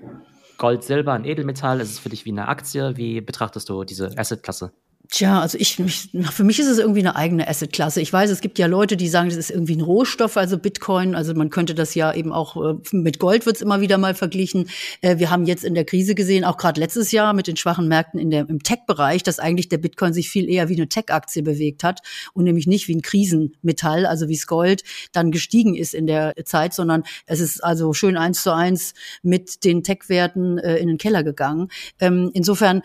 Gold, 0.57 0.83
Silber, 0.83 1.13
ein 1.13 1.25
Edelmetall? 1.25 1.81
Ist 1.81 1.91
es 1.91 1.99
für 1.99 2.09
dich 2.09 2.25
wie 2.25 2.31
eine 2.31 2.47
Aktie? 2.47 2.97
Wie 2.97 3.21
betrachtest 3.21 3.69
du 3.69 3.83
diese 3.83 4.17
Assetklasse? 4.17 4.71
Tja, 5.13 5.41
also 5.41 5.57
ich, 5.57 5.77
mich, 5.77 6.07
für 6.31 6.45
mich 6.45 6.57
ist 6.57 6.67
es 6.67 6.79
irgendwie 6.79 7.01
eine 7.01 7.17
eigene 7.17 7.45
Assetklasse. 7.45 7.99
Ich 7.99 8.13
weiß, 8.13 8.29
es 8.29 8.39
gibt 8.39 8.57
ja 8.57 8.67
Leute, 8.67 8.95
die 8.95 9.09
sagen, 9.09 9.27
das 9.27 9.37
ist 9.37 9.51
irgendwie 9.51 9.75
ein 9.75 9.81
Rohstoff, 9.81 10.37
also 10.37 10.57
Bitcoin. 10.57 11.15
Also 11.15 11.33
man 11.33 11.49
könnte 11.49 11.75
das 11.75 11.95
ja 11.95 12.13
eben 12.13 12.31
auch 12.31 12.55
äh, 12.55 12.75
mit 12.93 13.19
Gold 13.19 13.45
wird's 13.45 13.59
immer 13.59 13.81
wieder 13.81 13.97
mal 13.97 14.15
verglichen. 14.15 14.69
Äh, 15.01 15.17
wir 15.19 15.29
haben 15.29 15.43
jetzt 15.45 15.65
in 15.65 15.75
der 15.75 15.83
Krise 15.83 16.15
gesehen, 16.15 16.45
auch 16.45 16.55
gerade 16.55 16.79
letztes 16.79 17.11
Jahr 17.11 17.33
mit 17.33 17.47
den 17.47 17.57
schwachen 17.57 17.89
Märkten 17.89 18.21
in 18.21 18.29
der, 18.29 18.47
im 18.47 18.63
Tech-Bereich, 18.63 19.21
dass 19.21 19.39
eigentlich 19.39 19.67
der 19.67 19.79
Bitcoin 19.79 20.13
sich 20.13 20.29
viel 20.29 20.49
eher 20.49 20.69
wie 20.69 20.77
eine 20.77 20.87
Tech-Aktie 20.87 21.43
bewegt 21.43 21.83
hat 21.83 21.99
und 22.31 22.45
nämlich 22.45 22.65
nicht 22.65 22.87
wie 22.87 22.95
ein 22.95 23.01
Krisenmetall, 23.01 24.05
also 24.05 24.29
wie 24.29 24.37
das 24.37 24.47
Gold 24.47 24.83
dann 25.11 25.31
gestiegen 25.31 25.75
ist 25.75 25.93
in 25.93 26.07
der 26.07 26.35
Zeit, 26.45 26.73
sondern 26.73 27.03
es 27.25 27.41
ist 27.41 27.61
also 27.61 27.91
schön 27.91 28.15
eins 28.15 28.43
zu 28.43 28.55
eins 28.55 28.93
mit 29.23 29.65
den 29.65 29.83
Tech-Werten 29.83 30.57
äh, 30.57 30.77
in 30.77 30.87
den 30.87 30.97
Keller 30.97 31.25
gegangen. 31.25 31.67
Ähm, 31.99 32.31
insofern, 32.33 32.81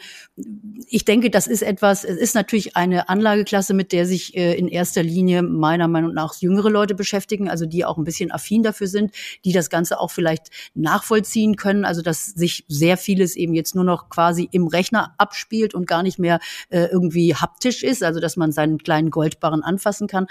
ich 0.89 1.05
denke, 1.05 1.31
das 1.31 1.47
ist 1.47 1.63
etwas, 1.63 2.05
ist 2.17 2.35
natürlich 2.35 2.77
eine 2.77 3.09
Anlageklasse, 3.09 3.75
mit 3.75 3.93
der 3.93 4.07
sich 4.07 4.37
äh, 4.37 4.55
in 4.55 4.69
erster 4.69 5.03
Linie 5.03 5.43
meiner 5.43 5.89
Meinung 5.89 6.15
nach 6.15 6.35
jüngere 6.41 6.71
Leute 6.71 6.95
beschäftigen, 6.95 7.49
also 7.49 7.67
die 7.67 7.85
auch 7.85 7.99
ein 7.99 8.05
bisschen 8.05 8.33
affin 8.33 8.63
dafür 8.63 8.87
sind, 8.87 9.13
die 9.45 9.53
das 9.53 9.71
Ganze 9.71 10.01
auch 10.01 10.11
vielleicht 10.11 10.51
nachvollziehen 10.75 11.57
können, 11.57 11.85
also 11.85 12.03
dass 12.03 12.27
sich 12.27 12.65
sehr 12.69 12.97
vieles 12.97 13.37
eben 13.37 13.55
jetzt 13.55 13.75
nur 13.75 13.85
noch 13.85 14.09
quasi 14.09 14.49
im 14.53 14.67
Rechner 14.67 15.15
abspielt 15.19 15.75
und 15.75 15.87
gar 15.87 16.03
nicht 16.03 16.19
mehr 16.19 16.41
äh, 16.71 16.87
irgendwie 16.87 17.35
haptisch 17.35 17.83
ist, 17.83 18.03
also 18.03 18.21
dass 18.21 18.37
man 18.37 18.53
seinen 18.53 18.79
kleinen 18.79 19.11
Goldbarren 19.11 19.63
anfassen 19.63 20.07
kann. 20.07 20.27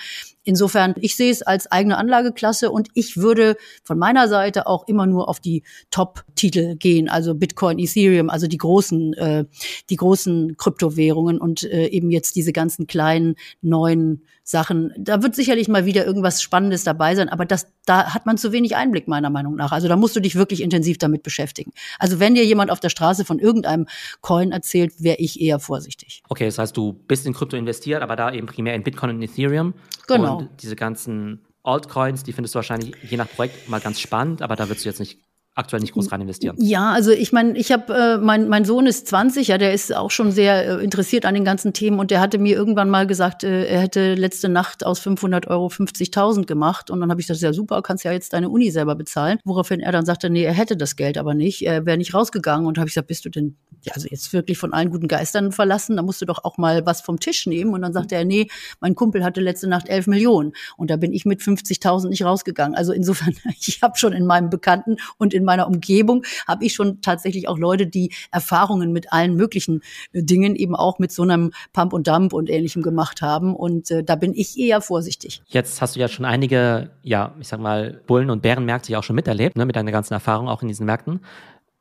Insofern, 0.46 0.94
ich 1.02 1.16
sehe 1.16 1.32
es 1.32 1.42
als 1.42 1.72
eigene 1.72 1.98
Anlageklasse 1.98 2.72
und 2.72 2.90
ich 2.94 3.18
würde 3.18 3.58
von 3.84 3.98
meiner 3.98 4.28
Seite 4.28 4.68
auch 4.68 4.88
immer 4.88 5.08
nur 5.08 5.28
auf 5.28 5.40
die 5.40 5.64
Top-Titel 5.90 6.76
gehen, 6.76 7.10
also 7.10 7.34
Bitcoin, 7.34 7.80
Ethereum, 7.80 8.30
also 8.30 8.48
die 8.48 8.58
großen, 8.58 9.14
äh, 9.16 9.46
die 9.90 9.96
großen 9.96 10.56
Kryptowährungen 10.56 11.40
und 11.40 11.64
äh, 11.64 11.88
eben 11.88 12.12
jetzt 12.12 12.36
diese 12.36 12.54
ganzen 12.54 12.86
kleinen 12.86 13.36
neuen 13.62 14.22
Sachen. 14.48 14.94
Da 14.96 15.24
wird 15.24 15.34
sicherlich 15.34 15.68
mal 15.68 15.86
wieder 15.86 16.06
irgendwas 16.06 16.42
Spannendes 16.42 16.84
dabei 16.84 17.16
sein, 17.16 17.30
aber 17.30 17.46
das, 17.46 17.68
da 17.86 18.14
hat 18.14 18.28
man 18.28 18.38
zu 18.38 18.52
wenig 18.52 18.76
Einblick 18.76 19.08
meiner 19.08 19.32
Meinung 19.32 19.56
nach. 19.56 19.72
Also 19.72 19.88
da 19.88 19.96
musst 19.96 20.16
du 20.16 20.20
dich 20.20 20.36
wirklich 20.36 20.62
intensiv 20.62 21.00
damit 21.00 21.24
beschäftigen. 21.24 21.72
Also 21.98 22.20
wenn 22.20 22.36
dir 22.36 22.46
jemand 22.46 22.70
auf 22.70 22.80
der 22.80 22.90
Straße 22.90 23.26
von 23.26 23.40
irgendeinem 23.40 23.88
Coin 24.22 24.52
erzählt, 24.52 24.94
wäre 25.02 25.18
ich 25.18 25.42
eher 25.42 25.60
vorsichtig. 25.60 26.22
Okay, 26.30 26.46
das 26.46 26.60
heißt, 26.60 26.78
du 26.78 26.94
bist 26.94 27.26
in 27.26 27.34
Krypto 27.34 27.58
investiert, 27.58 28.04
aber 28.04 28.16
da 28.16 28.32
eben 28.32 28.46
primär 28.46 28.76
in 28.76 28.84
Bitcoin 28.84 29.10
und 29.10 29.22
Ethereum. 29.24 29.74
Genau. 30.08 30.38
Und 30.38 30.50
diese 30.62 30.76
ganzen 30.76 31.44
Altcoins, 31.64 32.22
die 32.22 32.32
findest 32.32 32.54
du 32.54 32.58
wahrscheinlich 32.58 32.94
je 33.02 33.18
nach 33.18 33.28
Projekt 33.28 33.68
mal 33.68 33.82
ganz 33.82 34.00
spannend, 34.00 34.44
aber 34.44 34.56
da 34.56 34.70
würdest 34.70 34.86
du 34.86 34.90
jetzt 34.90 35.00
nicht 35.00 35.20
aktuell 35.56 35.82
nicht 35.82 35.94
groß 35.94 36.12
rein 36.12 36.22
investieren. 36.22 36.56
Ja, 36.60 36.92
also 36.92 37.12
ich 37.12 37.32
meine, 37.32 37.58
ich 37.58 37.72
habe, 37.72 37.94
äh, 37.94 38.18
mein, 38.18 38.50
mein 38.50 38.66
Sohn 38.66 38.86
ist 38.86 39.08
20, 39.08 39.48
ja, 39.48 39.58
der 39.58 39.74
ist 39.74 39.96
auch 39.96 40.12
schon 40.12 40.32
sehr 40.32 40.80
äh, 40.80 40.84
interessiert 40.84 41.26
an 41.26 41.34
den 41.34 41.46
ganzen 41.46 41.72
Themen 41.72 41.98
und 42.00 42.12
der 42.12 42.20
hatte 42.20 42.38
mir 42.38 42.56
irgendwann 42.56 42.90
mal 42.90 43.08
gesagt, 43.08 43.46
äh, 43.46 43.66
er 43.66 43.80
hätte 43.80 44.16
letzte 44.16 44.50
Nacht 44.50 44.86
aus 44.86 45.00
500 45.00 45.48
Euro 45.48 45.68
50.000 45.68 46.46
gemacht 46.46 46.92
und 46.92 47.00
dann 47.00 47.10
habe 47.10 47.22
ich 47.22 47.28
gesagt, 47.28 47.42
ja 47.42 47.54
super, 47.54 47.82
kannst 47.82 48.04
ja 48.04 48.12
jetzt 48.12 48.34
deine 48.34 48.50
Uni 48.50 48.70
selber 48.70 48.96
bezahlen. 48.96 49.40
Woraufhin 49.46 49.80
er 49.80 49.94
dann 49.94 50.06
sagte, 50.06 50.30
nee, 50.30 50.44
er 50.44 50.54
hätte 50.54 50.76
das 50.76 50.98
Geld 50.98 51.18
aber 51.18 51.34
nicht, 51.34 51.66
er 51.66 51.86
wäre 51.86 51.98
nicht 51.98 52.14
rausgegangen 52.14 52.68
und 52.68 52.78
habe 52.78 52.90
ich 52.90 52.94
gesagt, 52.94 53.08
bist 53.08 53.24
du 53.24 53.30
denn, 53.30 53.56
ja, 53.82 53.94
also 53.94 54.10
jetzt 54.10 54.34
wirklich 54.34 54.58
von 54.58 54.74
allen 54.74 54.90
guten 54.90 55.08
Geistern 55.08 55.54
verlassen, 55.54 55.96
da 55.96 56.04
musst 56.04 56.22
du 56.22 56.26
doch 56.26 56.44
auch 56.44 56.58
mal 56.58 56.86
was 56.86 57.00
vom 57.00 57.22
Tisch 57.22 57.46
nehmen 57.48 57.74
und 57.74 57.82
dann 57.82 57.94
sagte 57.94 58.16
er, 58.16 58.26
nee, 58.26 58.50
mein 58.82 58.94
Kumpel 58.94 59.24
hatte 59.24 59.40
letzte 59.40 59.70
Nacht 59.70 59.88
11 59.88 60.08
Millionen 60.08 60.52
und 60.76 60.90
da 60.90 60.98
bin 60.98 61.14
ich 61.14 61.24
mit 61.24 61.40
50.000 61.40 62.10
nicht 62.10 62.26
rausgegangen. 62.26 62.76
Also 62.76 62.92
insofern, 62.92 63.34
ich 63.66 63.82
habe 63.82 63.98
schon 63.98 64.12
in 64.12 64.26
meinem 64.26 64.50
Bekannten 64.50 64.98
und 65.18 65.34
in 65.34 65.45
in 65.46 65.48
meiner 65.48 65.68
Umgebung 65.68 66.24
habe 66.48 66.66
ich 66.66 66.74
schon 66.74 67.02
tatsächlich 67.02 67.48
auch 67.48 67.58
Leute, 67.58 67.86
die 67.86 68.12
Erfahrungen 68.32 68.92
mit 68.92 69.14
allen 69.14 69.36
möglichen 69.36 69.82
äh, 70.12 70.24
Dingen 70.24 70.56
eben 70.56 70.76
auch 70.76 71.00
mit 71.00 71.12
so 71.12 71.22
einem 71.22 71.52
Pump 71.72 71.94
und 71.94 72.08
Dump 72.08 72.34
und 72.34 72.50
ähnlichem 72.50 72.82
gemacht 72.82 73.22
haben. 73.22 73.56
Und 73.56 73.92
äh, 73.92 74.04
da 74.04 74.16
bin 74.16 74.34
ich 74.34 74.58
eher 74.58 74.82
vorsichtig. 74.82 75.42
Jetzt 75.48 75.82
hast 75.82 75.96
du 75.96 76.00
ja 76.00 76.08
schon 76.08 76.26
einige, 76.26 76.92
ja, 77.04 77.34
ich 77.40 77.48
sag 77.48 77.60
mal, 77.60 78.02
Bullen- 78.08 78.32
und 78.32 78.42
Bärenmärkte 78.42 78.92
ja 78.92 79.00
auch 79.00 79.04
schon 79.04 79.16
miterlebt, 79.16 79.56
ne, 79.56 79.66
mit 79.66 79.76
deiner 79.76 79.92
ganzen 79.92 80.14
Erfahrung 80.14 80.50
auch 80.50 80.62
in 80.62 80.68
diesen 80.68 80.86
Märkten. 80.86 81.22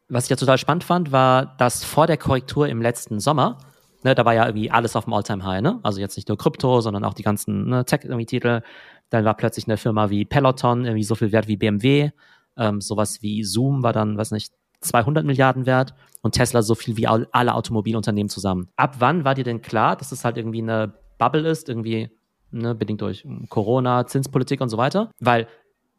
Was 0.09 0.25
ich 0.25 0.31
ja 0.31 0.37
total 0.37 0.59
spannend 0.59 0.85
fand, 0.85 1.13
war, 1.13 1.57
dass 1.57 1.83
vor 1.83 2.07
der 2.07 2.19
Korrektur 2.19 2.69
im 2.69 2.83
letzten 2.83 3.21
Sommer 3.21 3.59
Ne, 4.05 4.15
da 4.15 4.27
war 4.27 4.35
ja 4.35 4.45
irgendwie 4.45 4.71
alles 4.71 4.97
auf 4.97 5.05
dem 5.05 5.15
All-Time-High, 5.15 5.63
ne? 5.63 5.81
Also 5.83 5.99
jetzt 5.99 6.17
nicht 6.17 6.29
nur 6.29 6.37
Krypto, 6.37 6.83
sondern 6.83 7.05
auch 7.05 7.15
die 7.15 7.23
ganzen 7.23 7.71
ne, 7.71 7.87
Tech-Titel. 7.87 8.61
Dann 9.09 9.25
war 9.25 9.35
plötzlich 9.35 9.67
eine 9.67 9.79
Firma 9.79 10.11
wie 10.11 10.27
Peloton 10.27 10.85
irgendwie 10.85 11.05
so 11.05 11.15
viel 11.15 11.33
wert 11.33 11.49
wie 11.49 11.57
BMW. 11.57 12.11
Ähm, 12.57 12.81
sowas 12.81 13.23
wie 13.23 13.45
Zoom 13.45 13.83
war 13.83 13.93
dann, 13.93 14.17
weiß 14.17 14.31
nicht, 14.31 14.53
200 14.81 15.25
Milliarden 15.25 15.67
wert 15.67 15.95
und 16.23 16.33
Tesla 16.33 16.63
so 16.63 16.75
viel 16.75 16.97
wie 16.97 17.07
alle 17.07 17.55
Automobilunternehmen 17.55 18.29
zusammen. 18.29 18.69
Ab 18.77 18.97
wann 18.99 19.25
war 19.25 19.35
dir 19.35 19.45
denn 19.45 19.63
klar, 19.63 19.97
dass 19.97 20.13
es 20.13 20.25
halt 20.25 20.37
irgendwie 20.37 20.63
eine 20.63 20.95
Bubble 21.19 21.49
ist, 21.49 21.69
irgendwie 21.69 22.11
ne, 22.51 22.75
bedingt 22.75 23.01
durch 23.01 23.27
Corona, 23.49 24.07
Zinspolitik 24.07 24.61
und 24.61 24.69
so 24.69 24.77
weiter? 24.77 25.11
Weil 25.21 25.49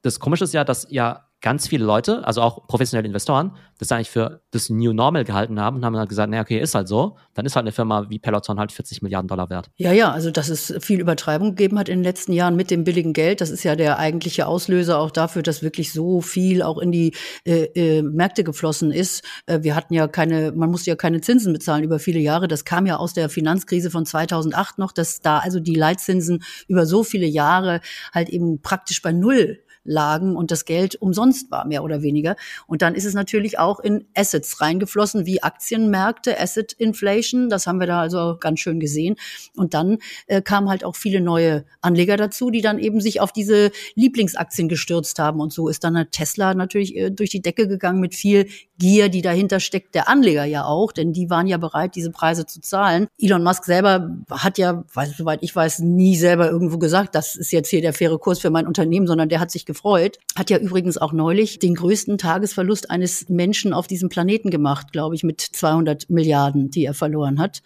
das 0.01 0.19
Komische 0.19 0.43
ist 0.43 0.53
ja, 0.53 0.63
dass 0.63 0.87
ja 0.89 1.27
ganz 1.45 1.67
viele 1.67 1.85
Leute, 1.85 2.25
also 2.25 2.41
auch 2.41 2.65
professionelle 2.65 3.05
Investoren, 3.05 3.51
das 3.77 3.91
eigentlich 3.91 4.09
für 4.09 4.41
das 4.49 4.71
New 4.71 4.93
Normal 4.93 5.25
gehalten 5.25 5.59
haben 5.59 5.77
und 5.77 5.85
haben 5.85 5.93
dann 5.93 6.07
gesagt, 6.07 6.31
naja, 6.31 6.41
okay, 6.41 6.59
ist 6.59 6.73
halt 6.73 6.87
so. 6.87 7.17
Dann 7.35 7.45
ist 7.45 7.55
halt 7.55 7.65
eine 7.65 7.71
Firma 7.71 8.09
wie 8.09 8.17
Peloton 8.17 8.57
halt 8.57 8.71
40 8.71 9.03
Milliarden 9.03 9.27
Dollar 9.27 9.51
wert. 9.51 9.69
Ja, 9.75 9.91
ja, 9.91 10.11
also 10.11 10.31
dass 10.31 10.49
es 10.49 10.73
viel 10.79 10.99
Übertreibung 10.99 11.51
gegeben 11.51 11.77
hat 11.77 11.87
in 11.87 11.99
den 11.99 12.03
letzten 12.03 12.33
Jahren 12.33 12.55
mit 12.55 12.71
dem 12.71 12.83
billigen 12.83 13.13
Geld, 13.13 13.41
das 13.41 13.51
ist 13.51 13.63
ja 13.63 13.75
der 13.75 13.99
eigentliche 13.99 14.47
Auslöser 14.47 14.97
auch 14.97 15.11
dafür, 15.11 15.43
dass 15.43 15.61
wirklich 15.61 15.93
so 15.93 16.19
viel 16.19 16.63
auch 16.63 16.79
in 16.79 16.91
die 16.91 17.13
äh, 17.45 17.65
äh, 17.75 18.01
Märkte 18.01 18.43
geflossen 18.43 18.91
ist. 18.91 19.23
Äh, 19.45 19.59
wir 19.61 19.75
hatten 19.75 19.93
ja 19.93 20.07
keine, 20.07 20.51
man 20.51 20.71
musste 20.71 20.89
ja 20.89 20.95
keine 20.95 21.21
Zinsen 21.21 21.53
bezahlen 21.53 21.83
über 21.83 21.99
viele 21.99 22.19
Jahre. 22.19 22.47
Das 22.47 22.65
kam 22.65 22.87
ja 22.87 22.97
aus 22.97 23.13
der 23.13 23.29
Finanzkrise 23.29 23.91
von 23.91 24.07
2008 24.07 24.79
noch, 24.79 24.91
dass 24.91 25.19
da 25.19 25.37
also 25.37 25.59
die 25.59 25.75
Leitzinsen 25.75 26.41
über 26.67 26.87
so 26.87 27.03
viele 27.03 27.27
Jahre 27.27 27.81
halt 28.11 28.29
eben 28.29 28.63
praktisch 28.63 29.03
bei 29.03 29.11
Null 29.11 29.59
lagen 29.85 30.35
und 30.35 30.51
das 30.51 30.65
Geld 30.65 30.95
umsonst 31.01 31.51
war, 31.51 31.65
mehr 31.65 31.83
oder 31.83 32.01
weniger. 32.01 32.35
Und 32.67 32.81
dann 32.81 32.95
ist 32.95 33.05
es 33.05 33.13
natürlich 33.13 33.57
auch 33.59 33.79
in 33.79 34.05
Assets 34.15 34.59
reingeflossen, 34.59 35.25
wie 35.25 35.43
Aktienmärkte, 35.43 36.39
Asset 36.39 36.73
Inflation. 36.73 37.49
Das 37.49 37.67
haben 37.67 37.79
wir 37.79 37.87
da 37.87 38.01
also 38.01 38.37
ganz 38.39 38.59
schön 38.59 38.79
gesehen. 38.79 39.15
Und 39.55 39.73
dann 39.73 39.99
äh, 40.27 40.41
kamen 40.41 40.69
halt 40.69 40.83
auch 40.83 40.95
viele 40.95 41.21
neue 41.21 41.65
Anleger 41.81 42.17
dazu, 42.17 42.49
die 42.49 42.61
dann 42.61 42.79
eben 42.79 42.99
sich 42.99 43.21
auf 43.21 43.31
diese 43.31 43.71
Lieblingsaktien 43.95 44.67
gestürzt 44.67 45.19
haben. 45.19 45.39
Und 45.39 45.53
so 45.53 45.69
ist 45.69 45.83
dann 45.83 45.95
halt 45.95 46.11
Tesla 46.11 46.53
natürlich 46.53 46.95
äh, 46.95 47.11
durch 47.11 47.29
die 47.29 47.41
Decke 47.41 47.67
gegangen 47.67 47.99
mit 47.99 48.15
viel 48.15 48.47
Gier, 48.77 49.07
die 49.07 49.21
dahinter 49.21 49.61
steckt, 49.61 49.95
der 49.95 50.09
Anleger 50.09 50.43
ja 50.43 50.65
auch, 50.65 50.91
denn 50.91 51.13
die 51.13 51.29
waren 51.29 51.47
ja 51.47 51.57
bereit, 51.57 51.95
diese 51.95 52.11
Preise 52.11 52.45
zu 52.45 52.59
zahlen. 52.59 53.07
Elon 53.17 53.43
Musk 53.43 53.63
selber 53.63 54.17
hat 54.29 54.57
ja, 54.57 54.83
weiß, 54.93 55.15
soweit 55.17 55.43
ich 55.43 55.55
weiß, 55.55 55.79
nie 55.79 56.17
selber 56.17 56.49
irgendwo 56.49 56.77
gesagt, 56.77 57.15
das 57.15 57.37
ist 57.37 57.51
jetzt 57.51 57.69
hier 57.69 57.81
der 57.81 57.93
faire 57.93 58.19
Kurs 58.19 58.39
für 58.39 58.49
mein 58.49 58.67
Unternehmen, 58.67 59.07
sondern 59.07 59.29
der 59.29 59.39
hat 59.39 59.49
sich 59.49 59.65
gefreut. 59.75 60.17
Hat 60.35 60.49
ja 60.49 60.57
übrigens 60.57 60.97
auch 60.97 61.11
neulich 61.11 61.59
den 61.59 61.75
größten 61.75 62.17
Tagesverlust 62.17 62.89
eines 62.89 63.29
Menschen 63.29 63.73
auf 63.73 63.87
diesem 63.87 64.09
Planeten 64.09 64.49
gemacht, 64.49 64.91
glaube 64.91 65.15
ich, 65.15 65.23
mit 65.23 65.41
200 65.41 66.09
Milliarden, 66.09 66.71
die 66.71 66.85
er 66.85 66.93
verloren 66.93 67.39
hat. 67.39 67.61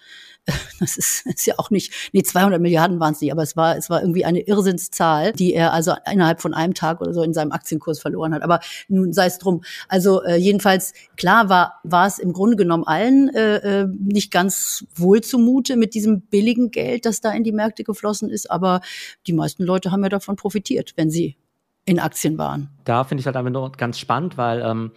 das 0.80 0.98
ist, 0.98 1.26
ist 1.26 1.46
ja 1.46 1.56
auch 1.58 1.70
nicht, 1.70 1.94
nee, 2.12 2.24
200 2.24 2.60
Milliarden 2.62 3.00
waren 3.00 3.14
es 3.14 3.22
nicht, 3.22 3.32
aber 3.32 3.44
es 3.44 3.56
war, 3.56 3.78
es 3.78 3.90
war 3.90 4.02
irgendwie 4.02 4.26
eine 4.26 4.40
Irrsinnszahl, 4.42 5.34
die 5.34 5.54
er 5.54 5.74
also 5.74 5.94
innerhalb 6.12 6.42
von 6.42 6.54
einem 6.54 6.74
Tag 6.74 7.02
oder 7.02 7.14
so 7.14 7.22
in 7.22 7.34
seinem 7.34 7.52
Aktienkurs 7.52 8.00
verloren 8.00 8.34
hat. 8.34 8.42
Aber 8.42 8.60
nun 8.88 9.14
sei 9.14 9.28
es 9.28 9.38
drum. 9.38 9.62
Also 9.88 10.24
äh, 10.24 10.38
jedenfalls, 10.38 10.94
klar 11.18 11.50
war, 11.50 11.80
war 11.84 12.08
es 12.08 12.18
im 12.18 12.34
Grunde 12.34 12.56
genommen 12.56 12.86
allen 12.86 13.30
äh, 13.36 13.82
äh, 13.82 13.88
nicht 14.00 14.32
ganz 14.32 14.86
wohl 14.96 15.22
zumute 15.22 15.76
mit 15.76 15.94
diesem 15.94 16.22
billigen 16.22 16.72
Geld, 16.72 17.06
das 17.06 17.22
da 17.22 17.32
in 17.32 17.44
die 17.44 17.52
Märkte 17.52 17.84
geflossen 17.84 18.30
ist, 18.30 18.50
aber 18.50 18.82
die 19.28 19.34
meisten 19.34 19.64
Leute 19.64 19.92
haben 19.92 20.04
ja 20.04 20.10
davon 20.10 20.36
profitiert, 20.36 20.94
wenn 20.96 21.12
sie 21.12 21.38
in 21.90 22.00
Aktien 22.00 22.38
waren. 22.38 22.70
Da 22.86 23.04
finde 23.04 23.22
ich 23.22 23.26
halt 23.26 23.36
einfach 23.36 23.52
nur 23.52 23.72
ganz 23.72 23.98
spannend, 23.98 24.38
weil 24.38 24.62
ähm, 24.62 24.92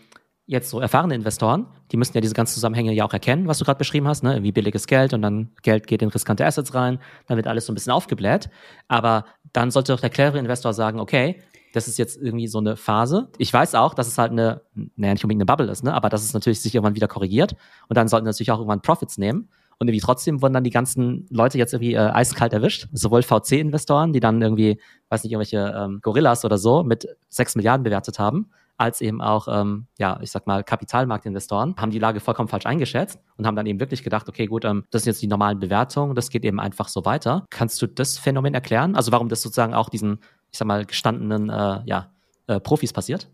jetzt 0.44 0.68
so 0.68 0.78
erfahrene 0.78 1.14
Investoren, 1.14 1.66
die 1.90 1.96
müssen 1.96 2.12
ja 2.14 2.20
diese 2.20 2.34
ganzen 2.34 2.52
Zusammenhänge 2.52 2.92
ja 2.92 3.06
auch 3.06 3.12
erkennen, 3.14 3.49
was 3.49 3.58
du 3.58 3.64
gerade 3.64 3.78
beschrieben 3.78 4.06
hast, 4.06 4.22
ne? 4.22 4.42
wie 4.42 4.52
billiges 4.52 4.87
Geld 4.87 5.14
und 5.14 5.22
dann 5.22 5.52
Geld 5.62 5.87
geht 5.87 6.02
in 6.02 6.11
riskante 6.11 6.44
Assets 6.44 6.75
rein, 6.75 6.99
dann 7.26 7.38
wird 7.38 7.46
alles 7.46 7.64
so 7.64 7.72
ein 7.72 7.75
bisschen 7.75 7.92
aufgebläht. 7.92 8.50
Aber 8.88 9.25
dann 9.54 9.70
sollte 9.70 9.92
doch 9.92 10.00
der 10.00 10.11
clevere 10.11 10.38
Investor 10.38 10.75
sagen, 10.75 11.00
okay, 11.00 11.40
das 11.72 11.88
ist 11.88 11.96
jetzt 11.96 12.20
irgendwie 12.20 12.46
so 12.46 12.58
eine 12.58 12.76
Phase. 12.76 13.30
Ich 13.38 13.50
weiß 13.50 13.75
auch, 13.75 13.94
dass 13.94 14.06
es 14.06 14.18
halt 14.18 14.32
eine, 14.32 14.61
naja, 14.75 15.14
nicht 15.14 15.25
unbedingt 15.25 15.40
eine 15.40 15.46
Bubble 15.46 15.72
ist, 15.72 15.82
ne? 15.82 15.94
aber 15.94 16.11
dass 16.11 16.22
es 16.22 16.34
natürlich 16.34 16.61
sich 16.61 16.75
irgendwann 16.75 16.94
wieder 16.94 17.08
korrigiert 17.08 17.56
und 17.88 17.96
dann 17.96 18.08
sollten 18.08 18.26
natürlich 18.26 18.50
auch 18.50 18.58
irgendwann 18.58 18.82
Profits 18.82 19.16
nehmen. 19.16 19.49
Und 19.82 19.88
irgendwie 19.88 20.00
trotzdem 20.00 20.42
wurden 20.42 20.52
dann 20.52 20.62
die 20.62 20.70
ganzen 20.70 21.26
Leute 21.28 21.58
jetzt 21.58 21.74
irgendwie 21.74 21.94
äh, 21.94 21.98
eiskalt 21.98 22.52
erwischt. 22.52 22.86
Sowohl 22.92 23.24
VC-Investoren, 23.24 24.12
die 24.12 24.20
dann 24.20 24.40
irgendwie, 24.40 24.80
weiß 25.08 25.24
nicht, 25.24 25.32
irgendwelche 25.32 25.74
ähm, 25.76 25.98
Gorillas 26.00 26.44
oder 26.44 26.56
so 26.56 26.84
mit 26.84 27.09
sechs 27.30 27.57
Milliarden 27.57 27.83
bewertet 27.83 28.20
haben, 28.20 28.52
als 28.76 29.00
eben 29.00 29.20
auch, 29.20 29.48
ähm, 29.50 29.88
ja, 29.98 30.20
ich 30.22 30.30
sag 30.30 30.46
mal, 30.46 30.62
Kapitalmarktinvestoren 30.62 31.74
haben 31.78 31.90
die 31.90 31.98
Lage 31.98 32.20
vollkommen 32.20 32.48
falsch 32.48 32.64
eingeschätzt 32.64 33.18
und 33.37 33.44
haben 33.44 33.57
dann 33.57 33.66
eben 33.66 33.80
wirklich 33.80 34.04
gedacht, 34.04 34.28
okay, 34.28 34.46
gut, 34.46 34.64
ähm, 34.64 34.85
das 34.92 35.02
sind 35.02 35.14
jetzt 35.14 35.22
die 35.22 35.26
normalen 35.26 35.59
Bewertungen, 35.59 36.14
das 36.14 36.30
geht 36.30 36.44
eben 36.44 36.61
einfach 36.61 36.87
so 36.87 37.04
weiter. 37.04 37.44
Kannst 37.50 37.83
du 37.83 37.88
das 37.88 38.18
Phänomen 38.18 38.54
erklären? 38.54 38.94
Also 38.94 39.11
warum 39.11 39.28
das 39.28 39.42
sozusagen 39.42 39.74
auch 39.74 39.88
diesen, 39.88 40.20
ich 40.52 40.59
sag 40.59 40.68
mal, 40.68 40.87
gestandenen, 40.87 41.50
äh, 41.50 41.80
ja, 41.87 42.12
äh, 42.46 42.61
Profis 42.61 42.92
passiert? 42.92 43.28